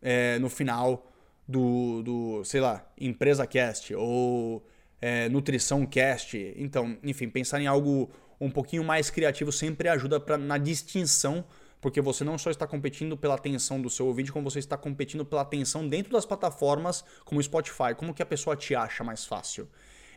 é, 0.00 0.38
no 0.38 0.48
final 0.48 1.12
do, 1.46 2.02
do 2.02 2.44
sei 2.44 2.60
lá, 2.60 2.84
Empresa 2.98 3.46
Cast 3.46 3.94
ou 3.94 4.66
é, 5.00 5.28
Nutrição 5.28 5.86
Cast. 5.86 6.54
Então, 6.56 6.98
enfim, 7.02 7.28
pensar 7.28 7.60
em 7.60 7.66
algo 7.66 8.10
um 8.40 8.50
pouquinho 8.50 8.84
mais 8.84 9.08
criativo 9.10 9.52
sempre 9.52 9.88
ajuda 9.88 10.20
pra, 10.20 10.36
na 10.36 10.58
distinção, 10.58 11.44
porque 11.80 12.00
você 12.00 12.24
não 12.24 12.36
só 12.36 12.50
está 12.50 12.66
competindo 12.66 13.16
pela 13.16 13.34
atenção 13.34 13.80
do 13.80 13.88
seu 13.88 14.06
ouvinte, 14.06 14.32
como 14.32 14.50
você 14.50 14.58
está 14.58 14.76
competindo 14.76 15.24
pela 15.24 15.42
atenção 15.42 15.88
dentro 15.88 16.12
das 16.12 16.26
plataformas 16.26 17.04
como 17.24 17.40
o 17.40 17.42
Spotify. 17.42 17.94
Como 17.96 18.12
que 18.12 18.22
a 18.22 18.26
pessoa 18.26 18.56
te 18.56 18.74
acha 18.74 19.04
mais 19.04 19.24
fácil? 19.24 19.68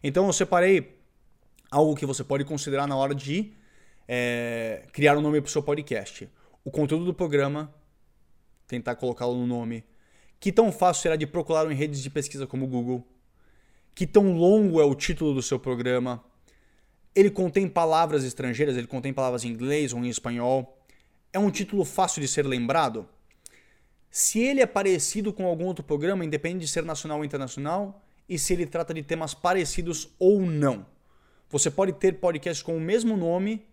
Então 0.03 0.25
eu 0.25 0.33
separei 0.33 0.99
algo 1.69 1.95
que 1.95 2.05
você 2.05 2.23
pode 2.23 2.43
considerar 2.43 2.87
na 2.87 2.95
hora 2.95 3.13
de 3.13 3.53
é, 4.07 4.87
criar 4.91 5.17
um 5.17 5.21
nome 5.21 5.39
para 5.39 5.49
o 5.49 5.51
seu 5.51 5.61
podcast. 5.61 6.29
O 6.63 6.71
conteúdo 6.71 7.05
do 7.05 7.13
programa, 7.13 7.73
tentar 8.67 8.95
colocá-lo 8.95 9.35
no 9.35 9.45
nome 9.45 9.83
que 10.39 10.51
tão 10.51 10.71
fácil 10.71 11.03
será 11.03 11.15
de 11.15 11.27
procurar 11.27 11.69
em 11.69 11.75
redes 11.75 12.01
de 12.01 12.09
pesquisa 12.09 12.47
como 12.47 12.65
o 12.65 12.67
Google? 12.67 13.05
Que 13.93 14.07
tão 14.07 14.37
longo 14.37 14.79
é 14.79 14.85
o 14.85 14.95
título 14.95 15.33
do 15.33 15.41
seu 15.41 15.59
programa? 15.59 16.23
Ele 17.13 17.29
contém 17.29 17.67
palavras 17.67 18.23
estrangeiras, 18.23 18.77
ele 18.77 18.87
contém 18.87 19.11
palavras 19.11 19.43
em 19.43 19.49
inglês 19.49 19.91
ou 19.91 19.99
em 19.99 20.07
espanhol? 20.09 20.77
É 21.33 21.39
um 21.39 21.51
título 21.51 21.83
fácil 21.83 22.21
de 22.21 22.27
ser 22.27 22.45
lembrado? 22.45 23.07
Se 24.09 24.39
ele 24.39 24.61
é 24.61 24.65
parecido 24.65 25.33
com 25.33 25.45
algum 25.45 25.65
outro 25.65 25.83
programa, 25.83 26.23
independente 26.23 26.65
de 26.65 26.71
ser 26.71 26.83
nacional 26.83 27.19
ou 27.19 27.25
internacional, 27.25 28.01
e 28.27 28.39
se 28.39 28.53
ele 28.53 28.65
trata 28.65 28.93
de 28.93 29.03
temas 29.03 29.33
parecidos 29.33 30.07
ou 30.17 30.41
não. 30.41 30.85
Você 31.49 31.69
pode 31.69 31.93
ter 31.93 32.19
podcasts 32.19 32.63
com 32.63 32.77
o 32.77 32.79
mesmo 32.79 33.17
nome, 33.17 33.65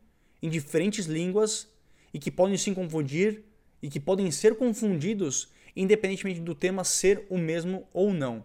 em 0.43 0.49
diferentes 0.49 1.07
línguas, 1.07 1.69
e 2.13 2.19
que 2.19 2.31
podem 2.31 2.57
se 2.57 2.73
confundir 2.73 3.45
e 3.83 3.89
que 3.89 4.01
podem 4.01 4.31
ser 4.31 4.57
confundidos 4.57 5.49
independentemente 5.77 6.41
do 6.41 6.55
tema 6.55 6.83
ser 6.83 7.27
o 7.29 7.37
mesmo 7.37 7.87
ou 7.93 8.13
não. 8.13 8.45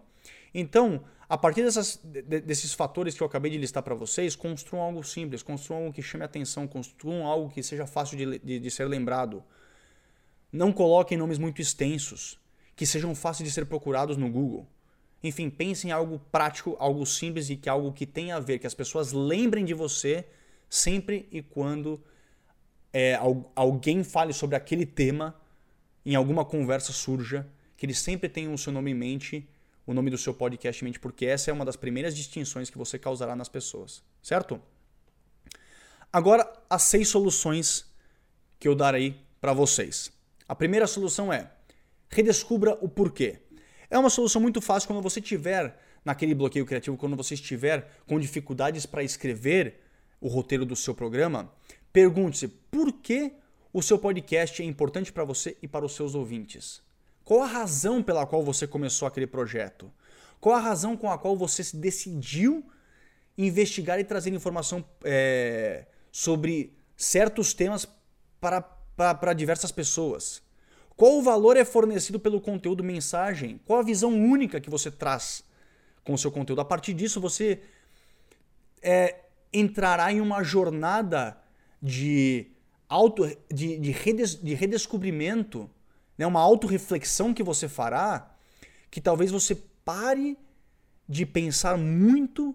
Então, 0.54 1.02
a 1.28 1.38
partir 1.38 1.62
dessas, 1.62 1.98
desses 2.44 2.74
fatores 2.74 3.14
que 3.14 3.22
eu 3.22 3.26
acabei 3.26 3.50
de 3.50 3.56
listar 3.56 3.82
para 3.82 3.94
vocês, 3.94 4.36
construam 4.36 4.84
algo 4.84 5.02
simples, 5.02 5.42
construam 5.42 5.84
algo 5.84 5.94
que 5.94 6.02
chame 6.02 6.24
atenção, 6.24 6.68
construam 6.68 7.26
algo 7.26 7.48
que 7.48 7.62
seja 7.62 7.86
fácil 7.86 8.18
de, 8.18 8.38
de, 8.38 8.58
de 8.58 8.70
ser 8.70 8.86
lembrado. 8.86 9.42
Não 10.52 10.70
coloquem 10.70 11.16
nomes 11.16 11.38
muito 11.38 11.62
extensos, 11.62 12.38
que 12.76 12.84
sejam 12.84 13.14
fáceis 13.14 13.48
de 13.48 13.54
ser 13.54 13.64
procurados 13.64 14.18
no 14.18 14.30
Google. 14.30 14.68
Enfim, 15.22 15.48
pensem 15.48 15.88
em 15.88 15.92
algo 15.92 16.18
prático, 16.30 16.76
algo 16.78 17.06
simples 17.06 17.48
e 17.48 17.56
que 17.56 17.68
algo 17.68 17.92
que 17.92 18.04
tenha 18.04 18.36
a 18.36 18.40
ver, 18.40 18.58
que 18.58 18.66
as 18.66 18.74
pessoas 18.74 19.12
lembrem 19.12 19.64
de 19.64 19.72
você 19.72 20.26
sempre 20.68 21.28
e 21.30 21.40
quando 21.40 22.02
é, 22.92 23.18
alguém 23.54 24.04
fale 24.04 24.32
sobre 24.32 24.56
aquele 24.56 24.84
tema 24.84 25.40
em 26.04 26.14
alguma 26.14 26.44
conversa 26.44 26.92
surja, 26.92 27.46
que 27.76 27.86
ele 27.86 27.94
sempre 27.94 28.28
tenha 28.28 28.50
o 28.50 28.58
seu 28.58 28.72
nome 28.72 28.90
em 28.90 28.94
mente, 28.94 29.48
o 29.86 29.94
nome 29.94 30.10
do 30.10 30.18
seu 30.18 30.32
podcast 30.32 30.82
em 30.82 30.86
mente, 30.86 31.00
porque 31.00 31.26
essa 31.26 31.50
é 31.50 31.54
uma 31.54 31.64
das 31.64 31.76
primeiras 31.76 32.16
distinções 32.16 32.70
que 32.70 32.78
você 32.78 32.98
causará 32.98 33.34
nas 33.34 33.48
pessoas, 33.48 34.02
certo? 34.22 34.60
Agora, 36.12 36.50
as 36.68 36.82
seis 36.82 37.08
soluções 37.08 37.86
que 38.58 38.68
eu 38.68 38.74
darei 38.74 39.16
para 39.40 39.52
vocês. 39.52 40.12
A 40.46 40.54
primeira 40.54 40.86
solução 40.86 41.32
é 41.32 41.50
redescubra 42.08 42.78
o 42.80 42.88
porquê. 42.88 43.38
É 43.90 43.98
uma 43.98 44.10
solução 44.10 44.40
muito 44.40 44.60
fácil 44.60 44.86
quando 44.86 45.02
você 45.02 45.20
tiver 45.20 45.76
naquele 46.04 46.34
bloqueio 46.34 46.66
criativo, 46.66 46.96
quando 46.96 47.16
você 47.16 47.34
estiver 47.34 47.90
com 48.06 48.20
dificuldades 48.20 48.86
para 48.86 49.02
escrever 49.02 49.80
o 50.20 50.28
roteiro 50.28 50.64
do 50.64 50.76
seu 50.76 50.94
programa, 50.94 51.52
pergunte-se 51.92 52.48
por 52.48 52.92
que 52.92 53.32
o 53.72 53.82
seu 53.82 53.98
podcast 53.98 54.62
é 54.62 54.64
importante 54.64 55.12
para 55.12 55.24
você 55.24 55.56
e 55.62 55.68
para 55.68 55.84
os 55.84 55.94
seus 55.94 56.14
ouvintes? 56.14 56.82
Qual 57.24 57.40
a 57.40 57.46
razão 57.46 58.02
pela 58.02 58.26
qual 58.26 58.42
você 58.42 58.66
começou 58.66 59.08
aquele 59.08 59.26
projeto? 59.26 59.90
Qual 60.40 60.54
a 60.54 60.60
razão 60.60 60.96
com 60.96 61.10
a 61.10 61.16
qual 61.16 61.36
você 61.36 61.62
decidiu 61.76 62.64
investigar 63.38 63.98
e 63.98 64.04
trazer 64.04 64.30
informação 64.30 64.84
é, 65.04 65.86
sobre 66.10 66.76
certos 66.96 67.54
temas 67.54 67.88
para, 68.40 68.60
para, 68.60 69.14
para 69.14 69.32
diversas 69.32 69.72
pessoas? 69.72 70.42
Qual 70.96 71.18
o 71.18 71.22
valor 71.22 71.56
é 71.56 71.64
fornecido 71.64 72.20
pelo 72.20 72.40
conteúdo 72.40 72.84
mensagem? 72.84 73.58
Qual 73.64 73.78
a 73.78 73.82
visão 73.82 74.10
única 74.10 74.60
que 74.60 74.68
você 74.68 74.90
traz 74.90 75.42
com 76.04 76.12
o 76.12 76.18
seu 76.18 76.30
conteúdo? 76.30 76.60
A 76.60 76.64
partir 76.64 76.92
disso, 76.92 77.20
você 77.20 77.62
é, 78.82 79.20
entrará 79.52 80.12
em 80.12 80.20
uma 80.20 80.42
jornada 80.42 81.38
de 81.80 82.50
auto, 82.92 83.24
de, 83.52 83.78
de, 83.78 83.90
redes, 83.90 84.34
de 84.34 84.52
redescobrimento, 84.52 85.70
né? 86.18 86.26
uma 86.26 86.40
autorreflexão 86.40 87.32
que 87.32 87.42
você 87.42 87.66
fará, 87.66 88.36
que 88.90 89.00
talvez 89.00 89.30
você 89.30 89.54
pare 89.82 90.38
de 91.08 91.24
pensar 91.24 91.78
muito 91.78 92.54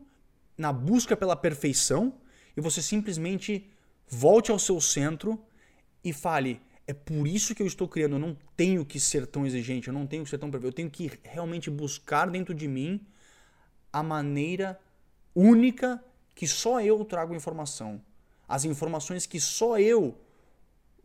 na 0.55 0.71
busca 0.71 1.17
pela 1.17 1.35
perfeição 1.35 2.13
e 2.55 2.61
você 2.61 2.83
simplesmente 2.83 3.67
volte 4.07 4.51
ao 4.51 4.59
seu 4.59 4.79
centro 4.79 5.43
e 6.03 6.13
fale: 6.13 6.61
é 6.85 6.93
por 6.93 7.27
isso 7.27 7.55
que 7.55 7.63
eu 7.63 7.67
estou 7.67 7.87
criando. 7.87 8.13
Eu 8.13 8.19
não 8.19 8.37
tenho 8.55 8.85
que 8.85 8.99
ser 8.99 9.25
tão 9.25 9.43
exigente, 9.43 9.87
eu 9.87 9.93
não 9.93 10.05
tenho 10.05 10.23
que 10.23 10.29
ser 10.29 10.37
tão 10.37 10.51
perfeito. 10.51 10.71
Eu 10.71 10.75
tenho 10.75 10.89
que 10.89 11.11
realmente 11.23 11.69
buscar 11.71 12.29
dentro 12.29 12.53
de 12.53 12.67
mim 12.67 13.01
a 13.91 14.03
maneira 14.03 14.79
única 15.33 16.03
que 16.35 16.47
só 16.47 16.79
eu 16.79 17.03
trago 17.03 17.33
informação. 17.33 17.99
As 18.47 18.65
informações 18.65 19.25
que 19.25 19.39
só 19.39 19.79
eu 19.79 20.15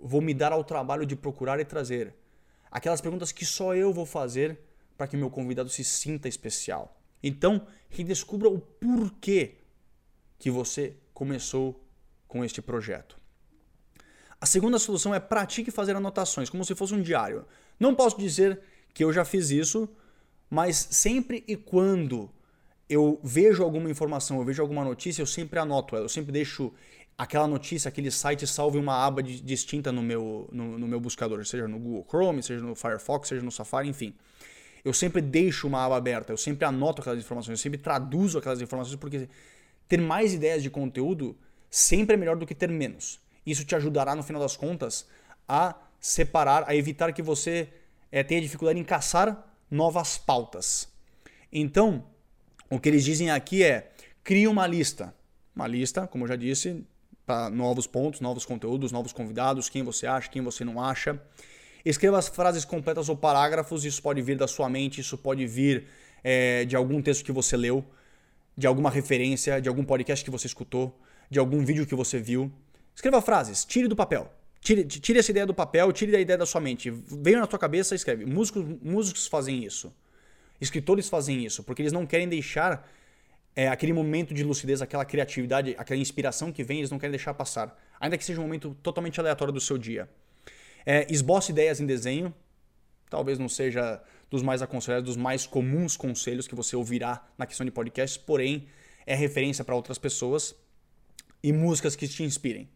vou 0.03 0.21
me 0.21 0.35
dar 0.35 0.53
ao 0.53 0.65
trabalho 0.65 1.07
de 1.07 1.17
procurar 1.17 1.61
e 1.61 1.65
trazer? 1.65 2.15
Aquelas 2.71 3.01
perguntas 3.01 3.33
que 3.33 3.45
só 3.45 3.75
eu 3.75 3.93
vou 3.93 4.05
fazer 4.05 4.59
para 4.97 5.07
que 5.07 5.17
meu 5.17 5.31
convidado 5.31 5.69
se 5.69 5.85
sinta 5.85 6.29
especial. 6.29 7.01
Então, 7.23 7.67
redescubra 7.89 8.49
o 8.49 8.59
porquê 8.59 9.57
que 10.39 10.51
você 10.51 10.97
começou 11.15 11.81
com 12.27 12.45
este 12.45 12.61
projeto. 12.61 13.17
A 14.41 14.47
segunda 14.47 14.79
solução 14.79 15.15
é 15.15 15.21
pratique 15.21 15.71
fazer 15.71 15.95
anotações, 15.95 16.51
como 16.51 16.65
se 16.65 16.75
fosse 16.75 16.93
um 16.95 17.01
diário. 17.01 17.47
Não 17.79 17.95
posso 17.95 18.19
dizer 18.19 18.61
que 18.93 19.05
eu 19.05 19.13
já 19.13 19.25
fiz 19.25 19.51
isso, 19.51 19.89
mas 20.51 20.89
sempre 20.91 21.45
e 21.47 21.57
quando 21.57 22.29
eu 22.89 23.21
vejo 23.23 23.63
alguma 23.63 23.91
informação, 23.91 24.39
eu 24.39 24.45
vejo 24.45 24.61
alguma 24.61 24.85
notícia, 24.85 25.23
eu 25.23 25.27
sempre 25.27 25.59
anoto 25.59 25.95
ela, 25.95 26.05
eu 26.05 26.09
sempre 26.09 26.33
deixo 26.33 26.73
aquela 27.17 27.47
notícia, 27.47 27.89
aquele 27.89 28.11
site 28.11 28.47
salve 28.47 28.79
uma 28.79 29.05
aba 29.05 29.23
distinta 29.23 29.93
no 29.93 30.03
meu, 30.03 30.49
no, 30.53 30.79
no, 30.79 30.89
meu 30.89 31.01
buscador, 31.01 31.45
seja 31.47 31.69
no 31.69 31.79
Google 31.79 32.07
Chrome, 32.09 32.43
seja 32.43 32.65
no 32.65 32.75
Firefox, 32.75 33.29
seja 33.29 33.43
no 33.43 33.51
Safari, 33.51 33.89
enfim. 33.89 34.15
Eu 34.85 34.93
sempre 34.93 35.23
deixo 35.23 35.69
uma 35.69 35.85
aba 35.85 35.97
aberta, 35.97 36.33
eu 36.33 36.37
sempre 36.37 36.65
anoto 36.65 37.01
aquelas 37.01 37.21
informações, 37.21 37.59
eu 37.59 37.63
sempre 37.63 37.79
traduzo 37.79 38.39
aquelas 38.39 38.61
informações, 38.61 38.97
porque 38.97 39.29
ter 39.87 40.01
mais 40.01 40.35
ideias 40.35 40.63
de 40.63 40.71
conteúdo 40.71 41.37
sempre 41.71 42.15
é 42.15 42.17
melhor 42.17 42.37
do 42.37 42.47
que 42.47 42.55
ter 42.55 42.69
menos. 42.69 43.21
Isso 43.47 43.65
te 43.65 43.75
ajudará, 43.75 44.15
no 44.15 44.23
final 44.23 44.41
das 44.43 44.57
contas, 44.57 45.07
a 45.49 45.77
separar, 46.01 46.65
a 46.67 46.75
evitar 46.75 47.13
que 47.13 47.23
você 47.23 47.69
é, 48.11 48.23
tenha 48.23 48.41
dificuldade 48.41 48.79
em 48.79 48.85
caçar 48.85 49.47
novas 49.71 50.19
pautas. 50.19 50.89
Então, 51.53 52.05
o 52.69 52.81
que 52.81 52.89
eles 52.89 53.05
dizem 53.05 53.31
aqui 53.31 53.63
é: 53.63 53.93
crie 54.25 54.49
uma 54.49 54.67
lista. 54.67 55.15
Uma 55.55 55.67
lista, 55.67 56.07
como 56.07 56.25
eu 56.25 56.29
já 56.29 56.37
disse, 56.37 56.85
para 57.33 57.49
novos 57.49 57.87
pontos, 57.87 58.21
novos 58.21 58.45
conteúdos, 58.45 58.93
novos 58.93 59.11
convidados, 59.11 59.71
quem 59.71 59.83
você 59.83 60.07
acha, 60.07 60.29
quem 60.29 60.43
você 60.43 60.65
não 60.65 60.79
acha. 60.79 61.19
Escreva 61.83 62.19
as 62.19 62.29
frases 62.29 62.63
completas 62.63 63.09
ou 63.09 63.17
parágrafos, 63.17 63.87
isso 63.87 64.03
pode 64.03 64.21
vir 64.21 64.37
da 64.37 64.47
sua 64.47 64.69
mente, 64.69 65.01
isso 65.01 65.17
pode 65.17 65.47
vir 65.47 65.87
é, 66.23 66.67
de 66.67 66.77
algum 66.77 67.01
texto 67.01 67.25
que 67.25 67.33
você 67.33 67.57
leu, 67.57 67.83
de 68.55 68.67
alguma 68.67 68.91
referência, 68.91 69.63
de 69.63 69.69
algum 69.69 69.83
podcast 69.83 70.23
que 70.23 70.31
você 70.31 70.47
escutou, 70.47 70.95
de 71.31 71.39
algum 71.39 71.65
vídeo 71.65 71.87
que 71.87 71.95
você 71.95 72.21
viu. 72.21 72.53
Escreva 72.95 73.23
frases, 73.23 73.65
tire 73.65 73.89
do 73.89 73.97
papel. 73.97 74.31
Tire, 74.61 74.85
tire 74.85 75.19
essa 75.19 75.31
ideia 75.31 75.47
do 75.47 75.55
papel, 75.55 75.91
tire 75.91 76.15
a 76.15 76.21
ideia 76.21 76.39
da 76.39 76.47
sua 76.47 76.61
mente. 76.61 76.91
Venha 76.91 77.41
na 77.41 77.49
sua 77.49 77.59
cabeça 77.59 77.95
e 77.95 77.97
escreve. 77.97 78.27
Músicos, 78.27 78.63
músicos 78.83 79.27
fazem 79.27 79.65
isso. 79.65 79.91
Escritores 80.61 81.09
fazem 81.09 81.45
isso, 81.47 81.65
porque 81.65 81.81
eles 81.81 81.93
não 81.93 82.05
querem 82.05 82.29
deixar 82.29 82.87
é, 83.55 83.69
aquele 83.69 83.93
momento 83.93 84.33
de 84.33 84.43
lucidez, 84.43 84.81
aquela 84.81 85.05
criatividade, 85.05 85.75
aquela 85.79 86.01
inspiração 86.01 86.51
que 86.51 86.65
vem, 86.65 86.79
eles 86.79 86.91
não 86.91 86.99
querem 86.99 87.13
deixar 87.13 87.35
passar. 87.35 87.79
Ainda 88.01 88.17
que 88.17 88.25
seja 88.25 88.41
um 88.41 88.45
momento 88.45 88.77
totalmente 88.83 89.21
aleatório 89.21 89.53
do 89.53 89.61
seu 89.61 89.77
dia. 89.77 90.09
É, 90.85 91.07
esboce 91.11 91.53
ideias 91.53 91.81
em 91.81 91.87
desenho. 91.87 92.35
Talvez 93.11 93.39
não 93.39 93.49
seja 93.49 94.03
dos 94.31 94.43
mais 94.43 94.63
aconselhados, 94.63 95.05
dos 95.05 95.17
mais 95.17 95.47
comuns 95.47 95.97
conselhos 95.97 96.49
que 96.49 96.55
você 96.55 96.75
ouvirá 96.75 97.27
na 97.37 97.47
questão 97.47 97.65
de 97.65 97.71
podcasts, 97.71 98.17
porém 98.17 98.67
é 99.05 99.15
referência 99.15 99.63
para 99.65 99.77
outras 99.77 99.99
pessoas. 99.99 100.55
E 101.43 101.53
músicas 101.53 101.95
que 101.95 102.09
te 102.09 102.23
inspirem. 102.23 102.69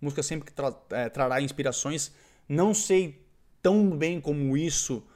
Música 0.00 0.22
sempre 0.22 0.50
tra 0.52 0.74
é, 0.90 1.08
trará 1.08 1.40
inspirações. 1.40 2.12
Não 2.48 2.74
sei 2.74 3.24
tão 3.62 3.96
bem 3.96 4.20
como 4.20 4.56
isso 4.56 5.06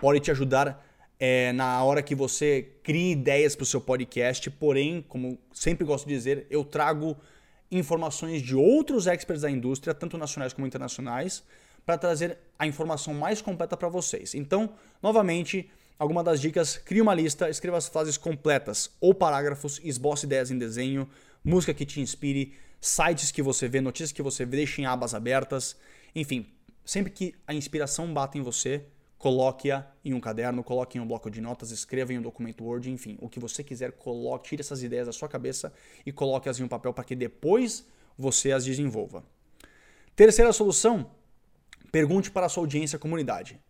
pode 0.00 0.20
te 0.20 0.30
ajudar 0.30 0.86
é, 1.18 1.52
na 1.52 1.82
hora 1.82 2.02
que 2.02 2.14
você 2.14 2.74
cria 2.82 3.12
ideias 3.12 3.56
para 3.56 3.64
o 3.64 3.66
seu 3.66 3.80
podcast, 3.80 4.50
porém, 4.50 5.04
como 5.08 5.38
sempre 5.52 5.84
gosto 5.84 6.06
de 6.06 6.14
dizer, 6.14 6.46
eu 6.48 6.64
trago 6.64 7.16
informações 7.70 8.40
de 8.40 8.54
outros 8.54 9.06
experts 9.06 9.42
da 9.42 9.50
indústria, 9.50 9.92
tanto 9.92 10.16
nacionais 10.16 10.52
como 10.52 10.66
internacionais, 10.66 11.42
para 11.84 11.98
trazer 11.98 12.38
a 12.58 12.66
informação 12.66 13.14
mais 13.14 13.42
completa 13.42 13.76
para 13.76 13.88
vocês. 13.88 14.34
Então, 14.34 14.74
novamente, 15.02 15.70
alguma 15.98 16.22
das 16.22 16.40
dicas, 16.40 16.76
crie 16.76 17.00
uma 17.00 17.14
lista, 17.14 17.48
escreva 17.50 17.78
as 17.78 17.88
frases 17.88 18.16
completas 18.16 18.90
ou 19.00 19.14
parágrafos, 19.14 19.80
esboce 19.82 20.26
ideias 20.26 20.50
em 20.50 20.58
desenho, 20.58 21.08
música 21.42 21.74
que 21.74 21.84
te 21.84 22.00
inspire, 22.00 22.54
sites 22.80 23.30
que 23.30 23.42
você 23.42 23.68
vê, 23.68 23.80
notícias 23.80 24.12
que 24.12 24.22
você 24.22 24.44
vê, 24.44 24.58
deixe 24.58 24.80
em 24.80 24.86
abas 24.86 25.14
abertas, 25.14 25.76
enfim, 26.14 26.46
sempre 26.84 27.10
que 27.10 27.34
a 27.46 27.52
inspiração 27.52 28.12
bata 28.12 28.38
em 28.38 28.42
você, 28.42 28.84
coloque-a 29.18 29.84
em 30.04 30.14
um 30.14 30.20
caderno, 30.20 30.62
coloque 30.62 30.96
em 30.96 31.00
um 31.00 31.06
bloco 31.06 31.30
de 31.30 31.40
notas, 31.40 31.70
escreva 31.72 32.12
em 32.12 32.18
um 32.18 32.22
documento 32.22 32.64
Word, 32.64 32.90
enfim, 32.90 33.18
o 33.20 33.28
que 33.28 33.40
você 33.40 33.64
quiser, 33.64 33.92
coloque, 33.92 34.50
tire 34.50 34.60
essas 34.60 34.82
ideias 34.82 35.06
da 35.06 35.12
sua 35.12 35.28
cabeça 35.28 35.72
e 36.06 36.12
coloque-as 36.12 36.60
em 36.60 36.62
um 36.62 36.68
papel 36.68 36.92
para 36.92 37.04
que 37.04 37.16
depois 37.16 37.84
você 38.16 38.52
as 38.52 38.64
desenvolva. 38.64 39.24
Terceira 40.14 40.52
solução, 40.52 41.10
pergunte 41.90 42.30
para 42.30 42.46
a 42.46 42.48
sua 42.48 42.62
audiência 42.62 42.98
comunidade. 42.98 43.60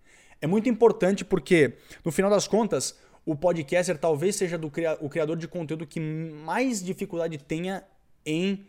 É 0.41 0.47
muito 0.47 0.69
importante 0.69 1.25
porque, 1.25 1.75
no 2.05 2.13
final 2.13 2.31
das 2.31 2.47
contas, 2.47 2.97
o 3.25 3.35
podcaster 3.35 3.99
talvez 3.99 4.37
seja 4.37 4.57
do, 4.57 4.71
o 5.01 5.09
criador 5.09 5.37
de 5.37 5.49
conteúdo 5.49 5.87
que 5.87 5.99
mais 5.99 6.83
dificuldade 6.83 7.39
tenha 7.39 7.85
em 8.25 8.67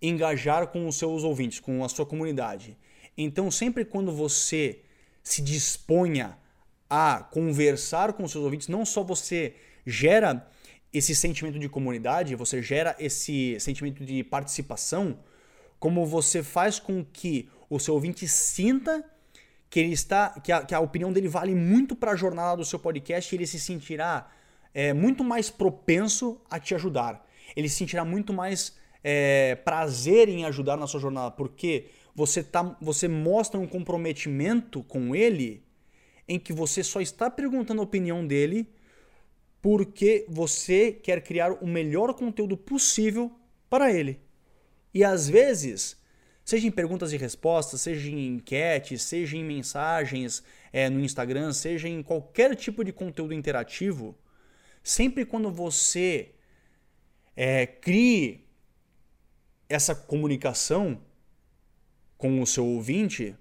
engajar 0.00 0.66
com 0.68 0.86
os 0.86 0.96
seus 0.96 1.22
ouvintes, 1.22 1.60
com 1.60 1.84
a 1.84 1.88
sua 1.88 2.04
comunidade. 2.04 2.76
Então, 3.16 3.50
sempre 3.50 3.84
quando 3.84 4.12
você 4.12 4.82
se 5.24 5.40
disponha 5.42 6.38
a 6.88 7.26
conversar 7.32 8.12
com 8.12 8.28
seus 8.28 8.44
ouvintes, 8.44 8.68
não 8.68 8.84
só 8.84 9.02
você 9.02 9.54
gera 9.86 10.46
esse 10.92 11.14
sentimento 11.14 11.58
de 11.58 11.68
comunidade, 11.68 12.36
você 12.36 12.62
gera 12.62 12.94
esse 13.00 13.58
sentimento 13.58 14.04
de 14.04 14.22
participação, 14.22 15.18
como 15.80 16.06
você 16.06 16.42
faz 16.42 16.78
com 16.78 17.04
que 17.04 17.48
o 17.68 17.80
seu 17.80 17.94
ouvinte 17.94 18.28
sinta 18.28 19.04
que 19.68 19.80
ele 19.80 19.92
está, 19.92 20.30
que 20.40 20.52
a, 20.52 20.64
que 20.64 20.74
a 20.74 20.78
opinião 20.78 21.12
dele 21.12 21.26
vale 21.26 21.54
muito 21.54 21.96
para 21.96 22.12
a 22.12 22.16
jornada 22.16 22.58
do 22.58 22.64
seu 22.64 22.78
podcast 22.78 23.34
e 23.34 23.36
ele 23.36 23.46
se 23.46 23.58
sentirá 23.58 24.30
é, 24.72 24.92
muito 24.92 25.24
mais 25.24 25.50
propenso 25.50 26.40
a 26.48 26.60
te 26.60 26.74
ajudar. 26.74 27.26
Ele 27.56 27.68
se 27.68 27.76
sentirá 27.76 28.04
muito 28.04 28.32
mais 28.32 28.76
é, 29.02 29.56
prazer 29.56 30.28
em 30.28 30.44
ajudar 30.44 30.76
na 30.76 30.86
sua 30.86 31.00
jornada, 31.00 31.32
porque 31.32 31.86
você, 32.14 32.42
tá, 32.42 32.76
você 32.80 33.08
mostra 33.08 33.58
um 33.58 33.66
comprometimento 33.66 34.82
com 34.84 35.14
ele 35.14 35.64
em 36.28 36.38
que 36.38 36.52
você 36.52 36.82
só 36.82 37.00
está 37.00 37.30
perguntando 37.30 37.80
a 37.80 37.84
opinião 37.84 38.26
dele 38.26 38.68
porque 39.60 40.26
você 40.28 40.92
quer 40.92 41.22
criar 41.22 41.52
o 41.52 41.66
melhor 41.66 42.12
conteúdo 42.14 42.56
possível 42.56 43.32
para 43.68 43.90
ele. 43.92 44.20
E 44.92 45.02
às 45.02 45.28
vezes, 45.28 45.96
seja 46.44 46.66
em 46.66 46.70
perguntas 46.70 47.12
e 47.12 47.16
respostas, 47.16 47.80
seja 47.80 48.10
em 48.10 48.34
enquetes, 48.34 49.02
seja 49.02 49.36
em 49.36 49.42
mensagens 49.42 50.42
é, 50.72 50.88
no 50.90 51.00
Instagram, 51.00 51.52
seja 51.52 51.88
em 51.88 52.02
qualquer 52.02 52.54
tipo 52.54 52.84
de 52.84 52.92
conteúdo 52.92 53.32
interativo, 53.32 54.16
sempre 54.82 55.24
quando 55.24 55.50
você 55.50 56.32
é, 57.34 57.66
crie 57.66 58.46
essa 59.68 59.94
comunicação, 59.94 61.00
com 62.16 62.40
o 62.40 62.46
seu 62.46 62.64
ouvinte, 62.64 63.36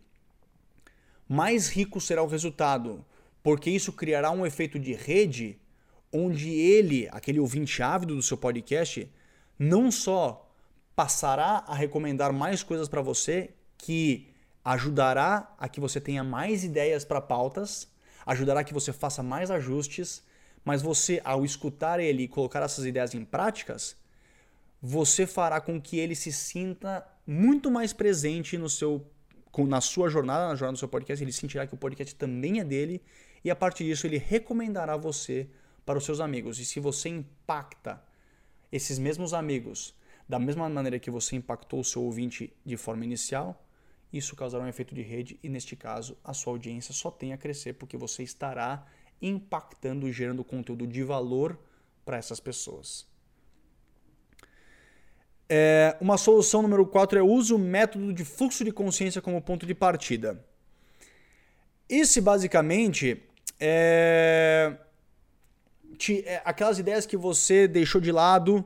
mais 1.27 1.69
rico 1.69 2.01
será 2.01 2.21
o 2.21 2.27
resultado, 2.27 3.05
porque 3.41 3.69
isso 3.69 3.93
criará 3.93 4.31
um 4.31 4.45
efeito 4.45 4.77
de 4.79 4.93
rede 4.93 5.59
onde 6.11 6.49
ele, 6.49 7.07
aquele 7.11 7.39
ouvinte 7.39 7.81
ávido 7.81 8.15
do 8.15 8.21
seu 8.21 8.37
podcast, 8.37 9.09
não 9.57 9.91
só 9.91 10.49
passará 10.95 11.63
a 11.67 11.73
recomendar 11.73 12.31
mais 12.31 12.61
coisas 12.61 12.87
para 12.87 13.01
você, 13.01 13.49
que 13.77 14.29
ajudará 14.63 15.53
a 15.57 15.67
que 15.67 15.79
você 15.79 15.99
tenha 15.99 16.23
mais 16.23 16.63
ideias 16.63 17.03
para 17.03 17.19
pautas, 17.19 17.87
ajudará 18.25 18.61
a 18.61 18.63
que 18.63 18.73
você 18.73 18.93
faça 18.93 19.23
mais 19.23 19.49
ajustes, 19.49 20.23
mas 20.63 20.81
você, 20.81 21.21
ao 21.25 21.43
escutar 21.43 21.99
ele 21.99 22.23
e 22.23 22.27
colocar 22.27 22.61
essas 22.61 22.85
ideias 22.85 23.13
em 23.13 23.25
práticas, 23.25 23.97
você 24.81 25.25
fará 25.25 25.59
com 25.59 25.81
que 25.81 25.97
ele 25.97 26.15
se 26.15 26.31
sinta 26.31 27.05
muito 27.25 27.71
mais 27.71 27.93
presente 27.93 28.57
no 28.57 28.69
seu 28.69 29.05
na 29.67 29.81
sua 29.81 30.09
jornada, 30.09 30.47
na 30.47 30.55
jornada 30.55 30.73
do 30.73 30.79
seu 30.79 30.87
podcast, 30.87 31.23
ele 31.23 31.31
sentirá 31.31 31.67
que 31.67 31.75
o 31.75 31.77
podcast 31.77 32.15
também 32.15 32.59
é 32.59 32.63
dele 32.63 33.03
e 33.43 33.51
a 33.51 33.55
partir 33.55 33.83
disso 33.83 34.07
ele 34.07 34.17
recomendará 34.17 34.97
você 34.97 35.47
para 35.85 35.97
os 35.97 36.05
seus 36.05 36.19
amigos. 36.19 36.57
E 36.57 36.65
se 36.65 36.79
você 36.79 37.09
impacta 37.09 38.03
esses 38.71 38.97
mesmos 38.97 39.31
amigos 39.31 39.93
da 40.27 40.39
mesma 40.39 40.67
maneira 40.67 40.97
que 40.97 41.11
você 41.11 41.35
impactou 41.35 41.81
o 41.81 41.83
seu 41.83 42.01
ouvinte 42.01 42.51
de 42.65 42.75
forma 42.77 43.05
inicial, 43.05 43.63
isso 44.11 44.35
causará 44.35 44.63
um 44.63 44.67
efeito 44.67 44.95
de 44.95 45.01
rede 45.03 45.39
e 45.43 45.49
neste 45.49 45.75
caso 45.75 46.17
a 46.23 46.33
sua 46.33 46.53
audiência 46.53 46.93
só 46.93 47.11
tem 47.11 47.33
a 47.33 47.37
crescer 47.37 47.73
porque 47.73 47.97
você 47.97 48.23
estará 48.23 48.87
impactando 49.21 50.07
e 50.07 50.11
gerando 50.11 50.43
conteúdo 50.43 50.87
de 50.87 51.03
valor 51.03 51.59
para 52.03 52.17
essas 52.17 52.39
pessoas. 52.39 53.07
É, 55.49 55.95
uma 55.99 56.17
solução 56.17 56.61
número 56.61 56.85
4 56.85 57.19
é 57.19 57.21
use 57.21 57.53
o 57.53 57.59
método 57.59 58.13
de 58.13 58.23
fluxo 58.23 58.63
de 58.63 58.71
consciência 58.71 59.21
como 59.21 59.41
ponto 59.41 59.65
de 59.65 59.75
partida. 59.75 60.43
Esse 61.87 62.21
basicamente 62.21 63.21
é, 63.59 64.75
te, 65.97 66.23
é 66.25 66.41
aquelas 66.45 66.79
ideias 66.79 67.05
que 67.05 67.17
você 67.17 67.67
deixou 67.67 67.99
de 67.99 68.11
lado 68.11 68.65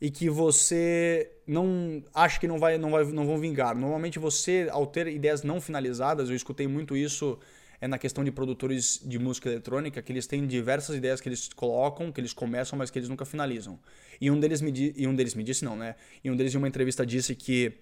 e 0.00 0.10
que 0.10 0.28
você 0.28 1.30
não 1.46 2.02
acha 2.12 2.38
que 2.38 2.46
não, 2.46 2.58
vai, 2.58 2.78
não, 2.78 2.90
vai, 2.90 3.04
não 3.04 3.26
vão 3.26 3.38
vingar. 3.38 3.74
Normalmente 3.74 4.18
você, 4.18 4.68
ao 4.70 4.86
ter 4.86 5.06
ideias 5.08 5.42
não 5.42 5.60
finalizadas, 5.60 6.28
eu 6.30 6.36
escutei 6.36 6.66
muito 6.66 6.96
isso 6.96 7.38
é 7.80 7.88
na 7.88 7.98
questão 7.98 8.24
de 8.24 8.30
produtores 8.30 9.00
de 9.04 9.18
música 9.18 9.48
eletrônica, 9.48 10.00
que 10.02 10.12
eles 10.12 10.26
têm 10.26 10.46
diversas 10.46 10.96
ideias 10.96 11.20
que 11.20 11.28
eles 11.28 11.48
colocam, 11.48 12.12
que 12.12 12.20
eles 12.20 12.32
começam, 12.32 12.78
mas 12.78 12.90
que 12.90 12.98
eles 12.98 13.08
nunca 13.08 13.24
finalizam. 13.24 13.78
E 14.20 14.30
um 14.30 14.38
deles 14.38 14.60
me, 14.60 14.72
e 14.96 15.06
um 15.06 15.14
deles 15.14 15.34
me 15.34 15.42
disse, 15.42 15.64
não, 15.64 15.76
né? 15.76 15.96
E 16.22 16.30
um 16.30 16.36
deles 16.36 16.54
em 16.54 16.58
uma 16.58 16.68
entrevista 16.68 17.04
disse 17.04 17.34
que 17.34 17.72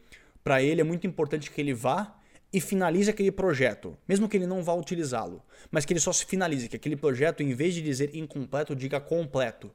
para 0.43 0.63
ele 0.63 0.81
é 0.81 0.85
muito 0.85 1.07
importante 1.07 1.51
que 1.51 1.61
ele 1.61 1.75
vá 1.75 2.19
e 2.53 2.61
finalize 2.61 3.09
aquele 3.09 3.33
projeto, 3.33 3.97
mesmo 4.07 4.29
que 4.29 4.37
ele 4.37 4.47
não 4.47 4.63
vá 4.63 4.75
utilizá-lo, 4.75 5.43
mas 5.71 5.85
que 5.85 5.93
ele 5.93 6.01
só 6.01 6.13
se 6.13 6.27
finalize, 6.27 6.69
que 6.69 6.77
aquele 6.77 6.97
projeto, 6.97 7.43
em 7.43 7.55
vez 7.55 7.75
de 7.75 7.81
dizer 7.81 8.15
incompleto, 8.15 8.77
diga 8.77 9.01
completo. 9.01 9.71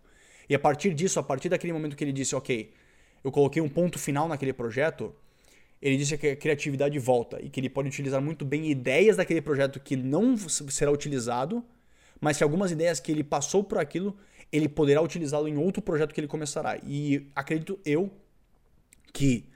E 0.47 0.53
a 0.53 0.59
partir 0.59 0.93
disso, 0.93 1.19
a 1.19 1.23
partir 1.23 1.49
daquele 1.49 1.73
momento 1.73 1.95
que 1.95 2.03
ele 2.03 2.13
disse, 2.13 2.35
ok, 2.35 2.71
eu 3.23 3.31
coloquei 3.31 3.61
um 3.61 3.67
ponto 3.67 3.97
final 3.97 4.27
naquele 4.27 4.53
projeto, 4.53 5.13
ele 5.81 5.97
disse 5.97 6.17
que 6.17 6.29
a 6.29 6.35
criatividade 6.35 6.97
volta 6.99 7.39
e 7.41 7.49
que 7.49 7.59
ele 7.59 7.69
pode 7.69 7.87
utilizar 7.87 8.21
muito 8.21 8.43
bem 8.43 8.69
ideias 8.69 9.17
daquele 9.17 9.41
projeto 9.41 9.79
que 9.79 9.95
não 9.95 10.37
será 10.37 10.91
utilizado 10.91 11.63
mas 12.19 12.37
que 12.37 12.43
algumas 12.43 12.71
ideias 12.71 12.99
que 12.99 13.11
ele 13.11 13.23
passou 13.23 13.63
por 13.63 13.77
aquilo, 13.77 14.17
ele 14.51 14.67
poderá 14.67 15.01
utilizá-lo 15.01 15.47
em 15.47 15.57
outro 15.57 15.81
projeto 15.81 16.13
que 16.13 16.19
ele 16.19 16.27
começará. 16.27 16.77
E 16.83 17.29
acredito 17.35 17.79
eu 17.85 18.11
que 19.13 19.49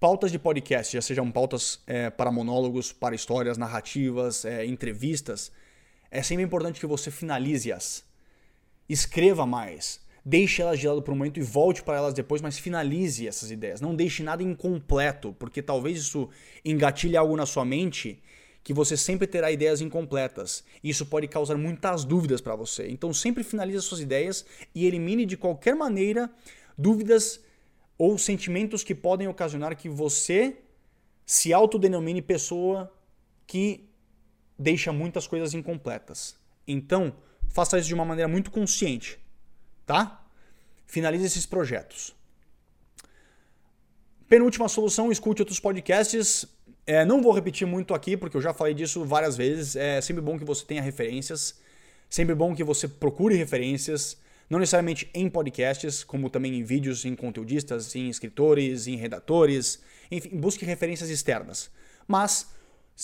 pautas 0.00 0.32
de 0.32 0.38
podcast, 0.38 0.92
já 0.92 1.02
sejam 1.02 1.30
pautas 1.30 1.80
é, 1.86 2.10
para 2.10 2.32
monólogos, 2.32 2.92
para 2.92 3.14
histórias, 3.14 3.56
narrativas, 3.56 4.44
é, 4.44 4.66
entrevistas, 4.66 5.52
é 6.10 6.22
sempre 6.22 6.44
importante 6.44 6.80
que 6.80 6.86
você 6.86 7.10
finalize-as. 7.10 8.04
Escreva 8.88 9.46
mais. 9.46 10.00
Deixe 10.24 10.62
elas 10.62 10.78
de 10.78 10.86
lado 10.86 11.02
por 11.02 11.12
um 11.12 11.16
momento 11.16 11.40
e 11.40 11.42
volte 11.42 11.82
para 11.82 11.96
elas 11.96 12.14
depois, 12.14 12.40
mas 12.40 12.58
finalize 12.58 13.26
essas 13.26 13.50
ideias. 13.50 13.80
Não 13.80 13.94
deixe 13.94 14.22
nada 14.22 14.42
incompleto, 14.42 15.34
porque 15.38 15.60
talvez 15.60 15.98
isso 15.98 16.28
engatilhe 16.64 17.16
algo 17.16 17.36
na 17.36 17.46
sua 17.46 17.64
mente 17.64 18.22
que 18.62 18.72
você 18.72 18.96
sempre 18.96 19.26
terá 19.26 19.50
ideias 19.50 19.80
incompletas. 19.80 20.62
Isso 20.84 21.04
pode 21.06 21.26
causar 21.26 21.56
muitas 21.56 22.04
dúvidas 22.04 22.40
para 22.40 22.54
você. 22.54 22.88
Então 22.88 23.12
sempre 23.12 23.42
finalize 23.42 23.82
suas 23.82 24.00
ideias 24.00 24.46
e 24.74 24.86
elimine 24.86 25.26
de 25.26 25.36
qualquer 25.36 25.74
maneira 25.74 26.30
dúvidas 26.78 27.40
ou 27.98 28.16
sentimentos 28.16 28.84
que 28.84 28.94
podem 28.94 29.28
ocasionar 29.28 29.76
que 29.76 29.88
você 29.88 30.56
se 31.24 31.52
autodenomine 31.52 32.22
pessoa 32.22 32.92
que 33.46 33.88
deixa 34.58 34.92
muitas 34.92 35.26
coisas 35.26 35.54
incompletas. 35.54 36.36
Então, 36.66 37.14
faça 37.48 37.78
isso 37.78 37.88
de 37.88 37.94
uma 37.94 38.04
maneira 38.04 38.28
muito 38.28 38.50
consciente, 38.50 39.18
tá? 39.92 40.24
Finalize 40.86 41.26
esses 41.26 41.44
projetos. 41.44 42.14
Penúltima 44.26 44.66
solução, 44.68 45.12
escute 45.12 45.42
outros 45.42 45.60
podcasts. 45.60 46.46
É, 46.86 47.04
não 47.04 47.20
vou 47.20 47.32
repetir 47.32 47.66
muito 47.66 47.92
aqui, 47.92 48.16
porque 48.16 48.34
eu 48.34 48.40
já 48.40 48.54
falei 48.54 48.72
disso 48.72 49.04
várias 49.04 49.36
vezes. 49.36 49.76
É 49.76 50.00
sempre 50.00 50.22
bom 50.22 50.38
que 50.38 50.44
você 50.44 50.64
tenha 50.64 50.80
referências. 50.80 51.60
Sempre 52.08 52.34
bom 52.34 52.54
que 52.54 52.64
você 52.64 52.88
procure 52.88 53.36
referências. 53.36 54.16
Não 54.48 54.58
necessariamente 54.58 55.10
em 55.12 55.28
podcasts, 55.28 56.02
como 56.02 56.30
também 56.30 56.54
em 56.54 56.62
vídeos, 56.62 57.04
em 57.04 57.14
conteudistas, 57.14 57.94
em 57.94 58.08
escritores, 58.08 58.86
em 58.86 58.96
redatores. 58.96 59.82
Enfim, 60.10 60.30
busque 60.30 60.64
referências 60.64 61.10
externas. 61.10 61.70
Mas, 62.08 62.48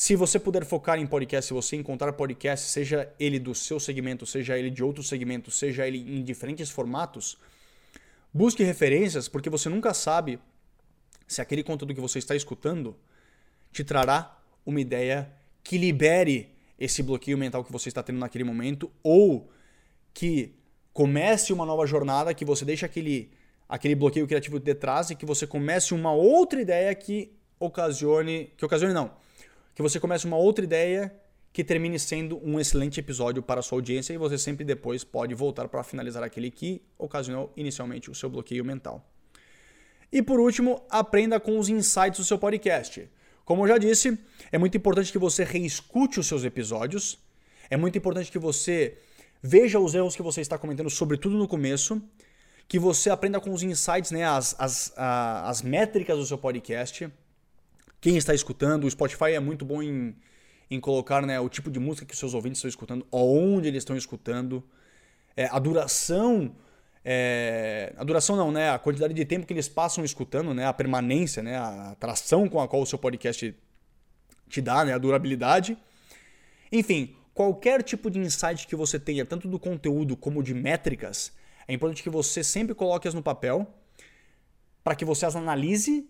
se 0.00 0.14
você 0.14 0.38
puder 0.38 0.64
focar 0.64 0.96
em 0.96 1.04
podcast, 1.08 1.48
se 1.48 1.52
você 1.52 1.74
encontrar 1.74 2.12
podcast, 2.12 2.70
seja 2.70 3.12
ele 3.18 3.36
do 3.36 3.52
seu 3.52 3.80
segmento, 3.80 4.24
seja 4.24 4.56
ele 4.56 4.70
de 4.70 4.80
outro 4.80 5.02
segmento, 5.02 5.50
seja 5.50 5.88
ele 5.88 5.98
em 5.98 6.22
diferentes 6.22 6.70
formatos, 6.70 7.36
busque 8.32 8.62
referências, 8.62 9.26
porque 9.26 9.50
você 9.50 9.68
nunca 9.68 9.92
sabe 9.92 10.38
se 11.26 11.42
aquele 11.42 11.64
conteúdo 11.64 11.96
que 11.96 12.00
você 12.00 12.20
está 12.20 12.36
escutando 12.36 12.96
te 13.72 13.82
trará 13.82 14.40
uma 14.64 14.80
ideia 14.80 15.32
que 15.64 15.76
libere 15.76 16.54
esse 16.78 17.02
bloqueio 17.02 17.36
mental 17.36 17.64
que 17.64 17.72
você 17.72 17.88
está 17.88 18.00
tendo 18.00 18.20
naquele 18.20 18.44
momento 18.44 18.92
ou 19.02 19.50
que 20.14 20.54
comece 20.92 21.52
uma 21.52 21.66
nova 21.66 21.84
jornada, 21.88 22.32
que 22.32 22.44
você 22.44 22.64
deixe 22.64 22.86
aquele, 22.86 23.32
aquele 23.68 23.96
bloqueio 23.96 24.28
criativo 24.28 24.60
de 24.60 24.76
trás 24.76 25.10
e 25.10 25.16
que 25.16 25.26
você 25.26 25.44
comece 25.44 25.92
uma 25.92 26.12
outra 26.12 26.60
ideia 26.60 26.94
que 26.94 27.36
ocasione, 27.58 28.52
que 28.56 28.64
ocasione 28.64 28.94
não, 28.94 29.10
que 29.78 29.82
você 29.82 30.00
comece 30.00 30.26
uma 30.26 30.36
outra 30.36 30.64
ideia 30.64 31.14
que 31.52 31.62
termine 31.62 32.00
sendo 32.00 32.44
um 32.44 32.58
excelente 32.58 32.98
episódio 32.98 33.40
para 33.40 33.60
a 33.60 33.62
sua 33.62 33.78
audiência 33.78 34.12
e 34.12 34.18
você 34.18 34.36
sempre 34.36 34.64
depois 34.64 35.04
pode 35.04 35.36
voltar 35.36 35.68
para 35.68 35.84
finalizar 35.84 36.20
aquele 36.24 36.50
que 36.50 36.82
ocasionou 36.98 37.52
inicialmente 37.56 38.10
o 38.10 38.14
seu 38.14 38.28
bloqueio 38.28 38.64
mental. 38.64 39.08
E 40.10 40.20
por 40.20 40.40
último, 40.40 40.82
aprenda 40.90 41.38
com 41.38 41.56
os 41.60 41.68
insights 41.68 42.18
do 42.18 42.24
seu 42.24 42.36
podcast. 42.40 43.08
Como 43.44 43.62
eu 43.62 43.68
já 43.68 43.78
disse, 43.78 44.18
é 44.50 44.58
muito 44.58 44.76
importante 44.76 45.12
que 45.12 45.18
você 45.18 45.44
reescute 45.44 46.18
os 46.18 46.26
seus 46.26 46.42
episódios. 46.42 47.16
É 47.70 47.76
muito 47.76 47.96
importante 47.96 48.32
que 48.32 48.38
você 48.40 48.98
veja 49.40 49.78
os 49.78 49.94
erros 49.94 50.16
que 50.16 50.22
você 50.22 50.40
está 50.40 50.58
cometendo, 50.58 50.90
sobretudo 50.90 51.38
no 51.38 51.46
começo. 51.46 52.02
Que 52.66 52.80
você 52.80 53.10
aprenda 53.10 53.40
com 53.40 53.52
os 53.52 53.62
insights, 53.62 54.10
né, 54.10 54.24
as, 54.24 54.56
as, 54.58 54.92
a, 54.96 55.48
as 55.48 55.62
métricas 55.62 56.18
do 56.18 56.26
seu 56.26 56.36
podcast. 56.36 57.08
Quem 58.00 58.16
está 58.16 58.34
escutando, 58.34 58.84
o 58.84 58.90
Spotify 58.90 59.32
é 59.32 59.40
muito 59.40 59.64
bom 59.64 59.82
em, 59.82 60.16
em 60.70 60.80
colocar 60.80 61.22
né, 61.26 61.38
o 61.40 61.48
tipo 61.48 61.70
de 61.70 61.78
música 61.78 62.06
que 62.06 62.16
seus 62.16 62.34
ouvintes 62.34 62.58
estão 62.58 62.68
escutando, 62.68 63.06
onde 63.10 63.68
eles 63.68 63.82
estão 63.82 63.96
escutando, 63.96 64.62
é, 65.36 65.46
a 65.46 65.58
duração 65.58 66.54
é, 67.10 67.94
a 67.96 68.04
duração 68.04 68.36
não, 68.36 68.52
né? 68.52 68.70
A 68.70 68.78
quantidade 68.78 69.14
de 69.14 69.24
tempo 69.24 69.46
que 69.46 69.52
eles 69.54 69.66
passam 69.66 70.04
escutando, 70.04 70.52
né? 70.52 70.66
A 70.66 70.74
permanência, 70.74 71.42
né? 71.42 71.56
A 71.56 71.92
atração 71.92 72.46
com 72.48 72.60
a 72.60 72.68
qual 72.68 72.82
o 72.82 72.86
seu 72.86 72.98
podcast 72.98 73.56
te 74.46 74.60
dá, 74.60 74.84
né? 74.84 74.92
A 74.92 74.98
durabilidade. 74.98 75.78
Enfim, 76.70 77.16
qualquer 77.32 77.82
tipo 77.82 78.10
de 78.10 78.18
insight 78.18 78.66
que 78.66 78.76
você 78.76 79.00
tenha, 79.00 79.24
tanto 79.24 79.48
do 79.48 79.58
conteúdo 79.58 80.16
como 80.18 80.42
de 80.42 80.52
métricas, 80.52 81.32
é 81.66 81.72
importante 81.72 82.02
que 82.02 82.10
você 82.10 82.44
sempre 82.44 82.74
coloque-as 82.74 83.14
no 83.14 83.22
papel 83.22 83.66
para 84.84 84.94
que 84.94 85.04
você 85.04 85.24
as 85.24 85.34
analise 85.34 86.06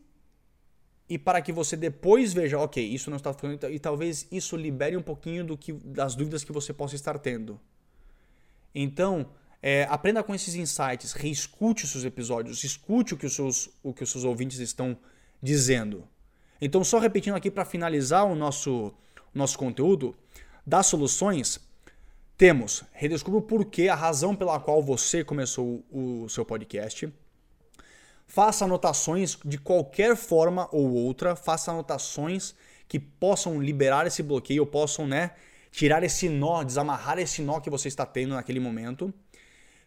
e 1.08 1.16
para 1.18 1.40
que 1.40 1.52
você 1.52 1.76
depois 1.76 2.34
veja, 2.34 2.58
ok, 2.58 2.84
isso 2.84 3.08
não 3.08 3.16
está 3.16 3.32
funcionando 3.32 3.72
e 3.72 3.78
talvez 3.78 4.26
isso 4.30 4.56
libere 4.56 4.96
um 4.96 5.02
pouquinho 5.02 5.44
do 5.44 5.56
que 5.56 5.72
das 5.72 6.14
dúvidas 6.14 6.44
que 6.44 6.52
você 6.52 6.72
possa 6.72 6.94
estar 6.94 7.18
tendo. 7.18 7.58
Então, 8.74 9.30
é, 9.62 9.84
aprenda 9.84 10.22
com 10.22 10.34
esses 10.34 10.54
insights, 10.54 11.12
reescute 11.12 11.84
os 11.84 11.90
seus 11.90 12.04
episódios, 12.04 12.62
escute 12.62 13.14
o 13.14 13.16
que 13.16 13.26
os 13.26 13.34
seus, 13.34 13.70
o 13.82 13.94
que 13.94 14.04
os 14.04 14.10
seus 14.10 14.24
ouvintes 14.24 14.58
estão 14.58 14.98
dizendo. 15.42 16.06
Então, 16.60 16.84
só 16.84 16.98
repetindo 16.98 17.34
aqui 17.34 17.50
para 17.50 17.64
finalizar 17.64 18.26
o 18.26 18.34
nosso, 18.34 18.92
nosso 19.32 19.58
conteúdo, 19.58 20.14
das 20.66 20.86
soluções, 20.86 21.58
temos 22.36 22.84
redescubra 22.92 23.40
o 23.40 23.42
porquê, 23.42 23.88
a 23.88 23.94
razão 23.94 24.36
pela 24.36 24.60
qual 24.60 24.82
você 24.82 25.24
começou 25.24 25.82
o 25.90 26.28
seu 26.28 26.44
podcast. 26.44 27.12
Faça 28.30 28.66
anotações 28.66 29.38
de 29.42 29.56
qualquer 29.56 30.14
forma 30.14 30.68
ou 30.70 30.92
outra, 30.92 31.34
faça 31.34 31.70
anotações 31.70 32.54
que 32.86 33.00
possam 33.00 33.58
liberar 33.60 34.06
esse 34.06 34.22
bloqueio, 34.22 34.66
possam 34.66 35.06
né, 35.06 35.30
tirar 35.72 36.04
esse 36.04 36.28
nó, 36.28 36.62
desamarrar 36.62 37.18
esse 37.18 37.40
nó 37.40 37.58
que 37.58 37.70
você 37.70 37.88
está 37.88 38.04
tendo 38.04 38.34
naquele 38.34 38.60
momento. 38.60 39.12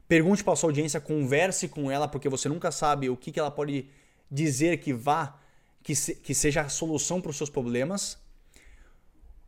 Pergunte 0.08 0.44
para 0.44 0.56
sua 0.56 0.70
audiência, 0.70 1.00
converse 1.00 1.68
com 1.68 1.92
ela, 1.92 2.08
porque 2.08 2.28
você 2.28 2.50
nunca 2.50 2.72
sabe 2.72 3.12
o 3.12 3.16
que, 3.16 3.32
que 3.32 3.40
ela 3.40 3.52
pode 3.52 3.88
dizer 4.30 4.78
que 4.78 4.92
vá, 4.92 5.40
que, 5.84 5.96
se, 5.96 6.16
que 6.16 6.34
seja 6.34 6.62
a 6.62 6.70
solução 6.70 7.22
para 7.22 7.30
os 7.30 7.38
seus 7.38 7.50
problemas. 7.50 8.18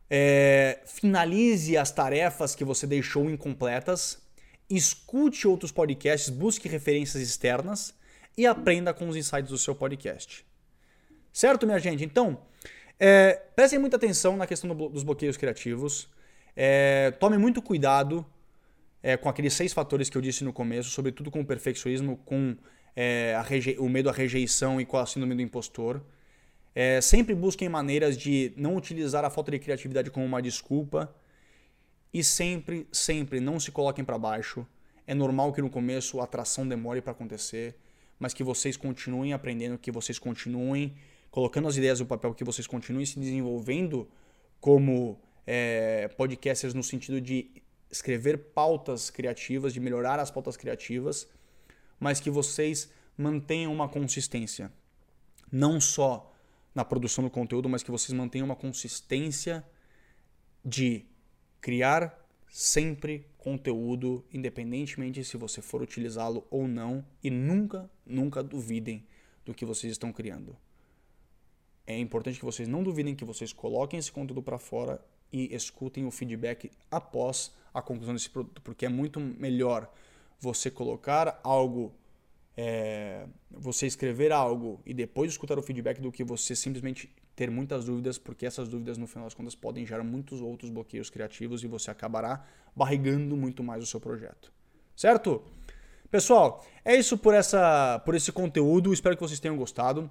É, 0.08 0.78
finalize 0.86 1.76
as 1.76 1.90
tarefas 1.90 2.54
que 2.54 2.64
você 2.64 2.86
deixou 2.86 3.28
incompletas. 3.28 4.22
Escute 4.70 5.48
outros 5.48 5.72
podcasts, 5.72 6.30
busque 6.30 6.68
referências 6.68 7.20
externas 7.20 7.92
e 8.36 8.46
aprenda 8.46 8.92
com 8.92 9.08
os 9.08 9.16
insights 9.16 9.50
do 9.50 9.58
seu 9.58 9.74
podcast. 9.74 10.44
Certo, 11.32 11.66
minha 11.66 11.78
gente? 11.78 12.04
Então, 12.04 12.40
é, 12.98 13.34
prestem 13.56 13.78
muita 13.78 13.96
atenção 13.96 14.36
na 14.36 14.46
questão 14.46 14.74
do, 14.74 14.88
dos 14.88 15.02
bloqueios 15.02 15.36
criativos. 15.36 16.08
É, 16.56 17.10
tome 17.18 17.36
muito 17.38 17.60
cuidado 17.60 18.24
é, 19.02 19.16
com 19.16 19.28
aqueles 19.28 19.52
seis 19.52 19.72
fatores 19.72 20.08
que 20.08 20.16
eu 20.16 20.22
disse 20.22 20.44
no 20.44 20.52
começo, 20.52 20.90
sobretudo 20.90 21.30
com 21.30 21.40
o 21.40 21.44
perfeccionismo, 21.44 22.16
com 22.24 22.56
é, 22.96 23.36
o 23.78 23.88
medo 23.88 24.08
à 24.08 24.12
rejeição 24.12 24.80
e 24.80 24.86
com 24.86 24.96
a 24.96 25.06
síndrome 25.06 25.34
do 25.34 25.42
impostor. 25.42 26.00
É, 26.74 27.00
sempre 27.00 27.34
busquem 27.34 27.68
maneiras 27.68 28.16
de 28.16 28.52
não 28.56 28.76
utilizar 28.76 29.24
a 29.24 29.30
falta 29.30 29.50
de 29.50 29.58
criatividade 29.58 30.10
como 30.10 30.24
uma 30.24 30.40
desculpa 30.40 31.14
e 32.12 32.22
sempre, 32.24 32.86
sempre 32.92 33.40
não 33.40 33.60
se 33.60 33.70
coloquem 33.70 34.04
para 34.04 34.18
baixo. 34.18 34.66
É 35.06 35.14
normal 35.14 35.52
que 35.52 35.60
no 35.60 35.68
começo 35.68 36.20
a 36.20 36.24
atração 36.24 36.66
demore 36.66 37.02
para 37.02 37.12
acontecer, 37.12 37.76
mas 38.24 38.32
que 38.32 38.42
vocês 38.42 38.74
continuem 38.74 39.34
aprendendo, 39.34 39.76
que 39.76 39.92
vocês 39.92 40.18
continuem 40.18 40.96
colocando 41.30 41.68
as 41.68 41.76
ideias 41.76 42.00
no 42.00 42.06
papel, 42.06 42.32
que 42.32 42.42
vocês 42.42 42.66
continuem 42.66 43.04
se 43.04 43.20
desenvolvendo 43.20 44.08
como 44.58 45.20
é, 45.46 46.08
podcasters 46.16 46.72
no 46.72 46.82
sentido 46.82 47.20
de 47.20 47.62
escrever 47.90 48.38
pautas 48.54 49.10
criativas, 49.10 49.74
de 49.74 49.78
melhorar 49.78 50.18
as 50.18 50.30
pautas 50.30 50.56
criativas, 50.56 51.28
mas 52.00 52.18
que 52.18 52.30
vocês 52.30 52.90
mantenham 53.14 53.70
uma 53.70 53.90
consistência. 53.90 54.72
Não 55.52 55.78
só 55.78 56.32
na 56.74 56.82
produção 56.82 57.24
do 57.24 57.28
conteúdo, 57.28 57.68
mas 57.68 57.82
que 57.82 57.90
vocês 57.90 58.16
mantenham 58.16 58.46
uma 58.46 58.56
consistência 58.56 59.62
de 60.64 61.04
criar 61.60 62.23
sempre 62.56 63.26
conteúdo, 63.36 64.24
independentemente 64.32 65.24
se 65.24 65.36
você 65.36 65.60
for 65.60 65.82
utilizá-lo 65.82 66.46
ou 66.48 66.68
não, 66.68 67.04
e 67.20 67.28
nunca, 67.28 67.90
nunca 68.06 68.44
duvidem 68.44 69.04
do 69.44 69.52
que 69.52 69.64
vocês 69.64 69.90
estão 69.90 70.12
criando. 70.12 70.56
É 71.84 71.98
importante 71.98 72.38
que 72.38 72.44
vocês 72.44 72.68
não 72.68 72.84
duvidem 72.84 73.16
que 73.16 73.24
vocês 73.24 73.52
coloquem 73.52 73.98
esse 73.98 74.12
conteúdo 74.12 74.40
para 74.40 74.56
fora 74.56 75.04
e 75.32 75.52
escutem 75.52 76.06
o 76.06 76.12
feedback 76.12 76.70
após 76.88 77.52
a 77.74 77.82
conclusão 77.82 78.14
desse 78.14 78.30
produto, 78.30 78.62
porque 78.62 78.86
é 78.86 78.88
muito 78.88 79.18
melhor 79.18 79.92
você 80.38 80.70
colocar 80.70 81.40
algo, 81.42 81.92
é, 82.56 83.26
você 83.50 83.88
escrever 83.88 84.30
algo 84.30 84.80
e 84.86 84.94
depois 84.94 85.32
escutar 85.32 85.58
o 85.58 85.62
feedback 85.62 86.00
do 86.00 86.12
que 86.12 86.22
você 86.22 86.54
simplesmente 86.54 87.12
ter 87.34 87.50
muitas 87.50 87.84
dúvidas, 87.84 88.18
porque 88.18 88.46
essas 88.46 88.68
dúvidas, 88.68 88.96
no 88.96 89.06
final 89.06 89.24
das 89.24 89.34
contas, 89.34 89.54
podem 89.54 89.86
gerar 89.86 90.04
muitos 90.04 90.40
outros 90.40 90.70
bloqueios 90.70 91.10
criativos 91.10 91.62
e 91.64 91.66
você 91.66 91.90
acabará 91.90 92.44
barrigando 92.74 93.36
muito 93.36 93.62
mais 93.62 93.82
o 93.82 93.86
seu 93.86 94.00
projeto. 94.00 94.52
Certo? 94.94 95.42
Pessoal, 96.10 96.64
é 96.84 96.94
isso 96.96 97.18
por, 97.18 97.34
essa, 97.34 98.00
por 98.04 98.14
esse 98.14 98.30
conteúdo. 98.30 98.92
Espero 98.92 99.16
que 99.16 99.22
vocês 99.22 99.40
tenham 99.40 99.56
gostado. 99.56 100.08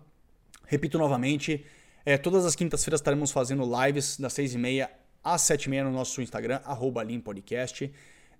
Repito 0.65 0.97
novamente, 0.97 1.65
é, 2.05 2.17
todas 2.17 2.45
as 2.45 2.55
quintas-feiras 2.55 2.99
estaremos 2.99 3.31
fazendo 3.31 3.63
lives 3.63 4.19
das 4.19 4.33
6h30 4.33 4.89
às 5.23 5.41
7h30 5.43 5.83
no 5.85 5.91
nosso 5.91 6.21
Instagram, 6.21 6.59
arroba 6.65 7.03
Limpodcast. 7.03 7.89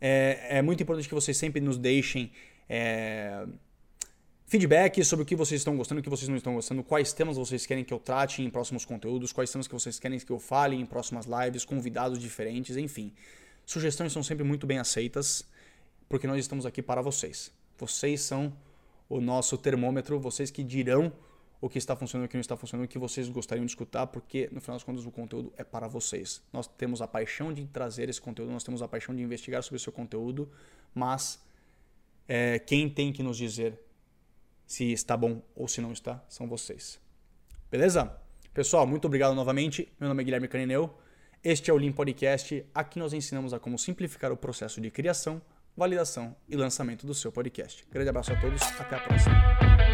É, 0.02 0.58
é 0.58 0.62
muito 0.62 0.84
importante 0.84 1.08
que 1.08 1.16
vocês 1.16 1.38
sempre 1.38 1.62
nos 1.62 1.78
deixem 1.78 2.32
é, 2.68 3.46
feedback 4.46 5.04
sobre 5.04 5.24
o 5.24 5.26
que 5.26 5.36
vocês 5.36 5.62
estão 5.62 5.76
gostando, 5.76 6.00
o 6.00 6.04
que 6.04 6.10
vocês 6.10 6.30
não 6.30 6.36
estão 6.36 6.54
gostando, 6.54 6.84
quais 6.84 7.14
temas 7.14 7.38
vocês 7.38 7.66
querem 7.66 7.84
que 7.84 7.94
eu 7.94 8.00
trate 8.00 8.42
em 8.42 8.50
próximos 8.50 8.86
conteúdos, 8.86 9.32
quais 9.32 9.52
temas 9.52 9.68
que 9.68 9.74
vocês 9.74 10.00
querem 10.00 10.20
que 10.20 10.32
eu 10.32 10.40
fale 10.40 10.76
em 10.76 10.86
próximas 10.86 11.26
lives, 11.26 11.66
convidados 11.66 12.20
diferentes, 12.20 12.78
enfim. 12.78 13.14
Sugestões 13.66 14.12
são 14.12 14.22
sempre 14.22 14.44
muito 14.44 14.68
bem 14.68 14.78
aceitas, 14.78 15.46
porque 16.10 16.28
nós 16.28 16.40
estamos 16.40 16.66
aqui 16.66 16.82
para 16.82 17.02
vocês. 17.02 17.52
Vocês 17.78 18.22
são 18.22 18.54
o 19.10 19.22
nosso 19.22 19.58
termômetro, 19.58 20.20
vocês 20.20 20.52
que 20.52 20.64
dirão 20.64 21.12
o 21.62 21.70
que 21.70 21.78
está 21.78 21.96
funcionando, 21.96 22.26
o 22.26 22.30
que 22.30 22.36
não 22.36 22.42
está 22.42 22.58
funcionando, 22.58 22.86
o 22.86 22.90
que 22.90 23.00
vocês 23.00 23.30
gostariam 23.30 23.66
de 23.66 23.72
escutar, 23.72 24.08
porque 24.08 24.50
no 24.52 24.60
final 24.60 24.76
das 24.76 24.84
contas 24.84 25.06
o 25.06 25.12
conteúdo 25.12 25.54
é 25.56 25.64
para 25.64 25.88
vocês. 25.88 26.42
Nós 26.52 26.68
temos 26.68 27.02
a 27.02 27.08
paixão 27.08 27.54
de 27.54 27.66
trazer 27.68 28.10
esse 28.10 28.20
conteúdo, 28.20 28.52
nós 28.52 28.66
temos 28.66 28.82
a 28.82 28.88
paixão 28.88 29.16
de 29.16 29.22
investigar 29.22 29.64
sobre 29.64 29.78
o 29.78 29.80
seu 29.80 29.94
conteúdo, 29.94 30.52
mas 30.94 31.42
é, 32.28 32.60
quem 32.60 32.90
tem 32.90 33.14
que 33.14 33.24
nos 33.24 33.38
dizer 33.38 33.80
se 34.74 34.92
está 34.92 35.16
bom 35.16 35.40
ou 35.56 35.68
se 35.68 35.80
não 35.82 35.92
está 35.92 36.24
são 36.28 36.48
vocês. 36.48 37.00
Beleza? 37.70 38.12
Pessoal, 38.56 38.88
muito 38.88 39.06
obrigado 39.06 39.36
novamente. 39.36 39.88
Meu 40.00 40.10
nome 40.10 40.24
é 40.24 40.26
Guilherme 40.26 40.48
Canineu. 40.48 40.98
Este 41.44 41.70
é 41.70 41.74
o 41.74 41.78
Lean 41.78 41.92
Podcast. 41.92 42.66
Aqui 42.74 42.98
nós 42.98 43.14
ensinamos 43.14 43.54
a 43.54 43.60
como 43.60 43.78
simplificar 43.78 44.32
o 44.32 44.38
processo 44.38 44.82
de 44.82 44.90
criação, 44.90 45.40
validação 45.78 46.36
e 46.50 46.56
lançamento 46.56 47.06
do 47.06 47.14
seu 47.14 47.32
podcast. 47.32 47.86
Grande 47.92 48.10
abraço 48.10 48.34
a 48.34 48.42
todos. 48.42 48.64
Até 48.80 48.96
a 48.96 49.00
próxima. 49.00 49.93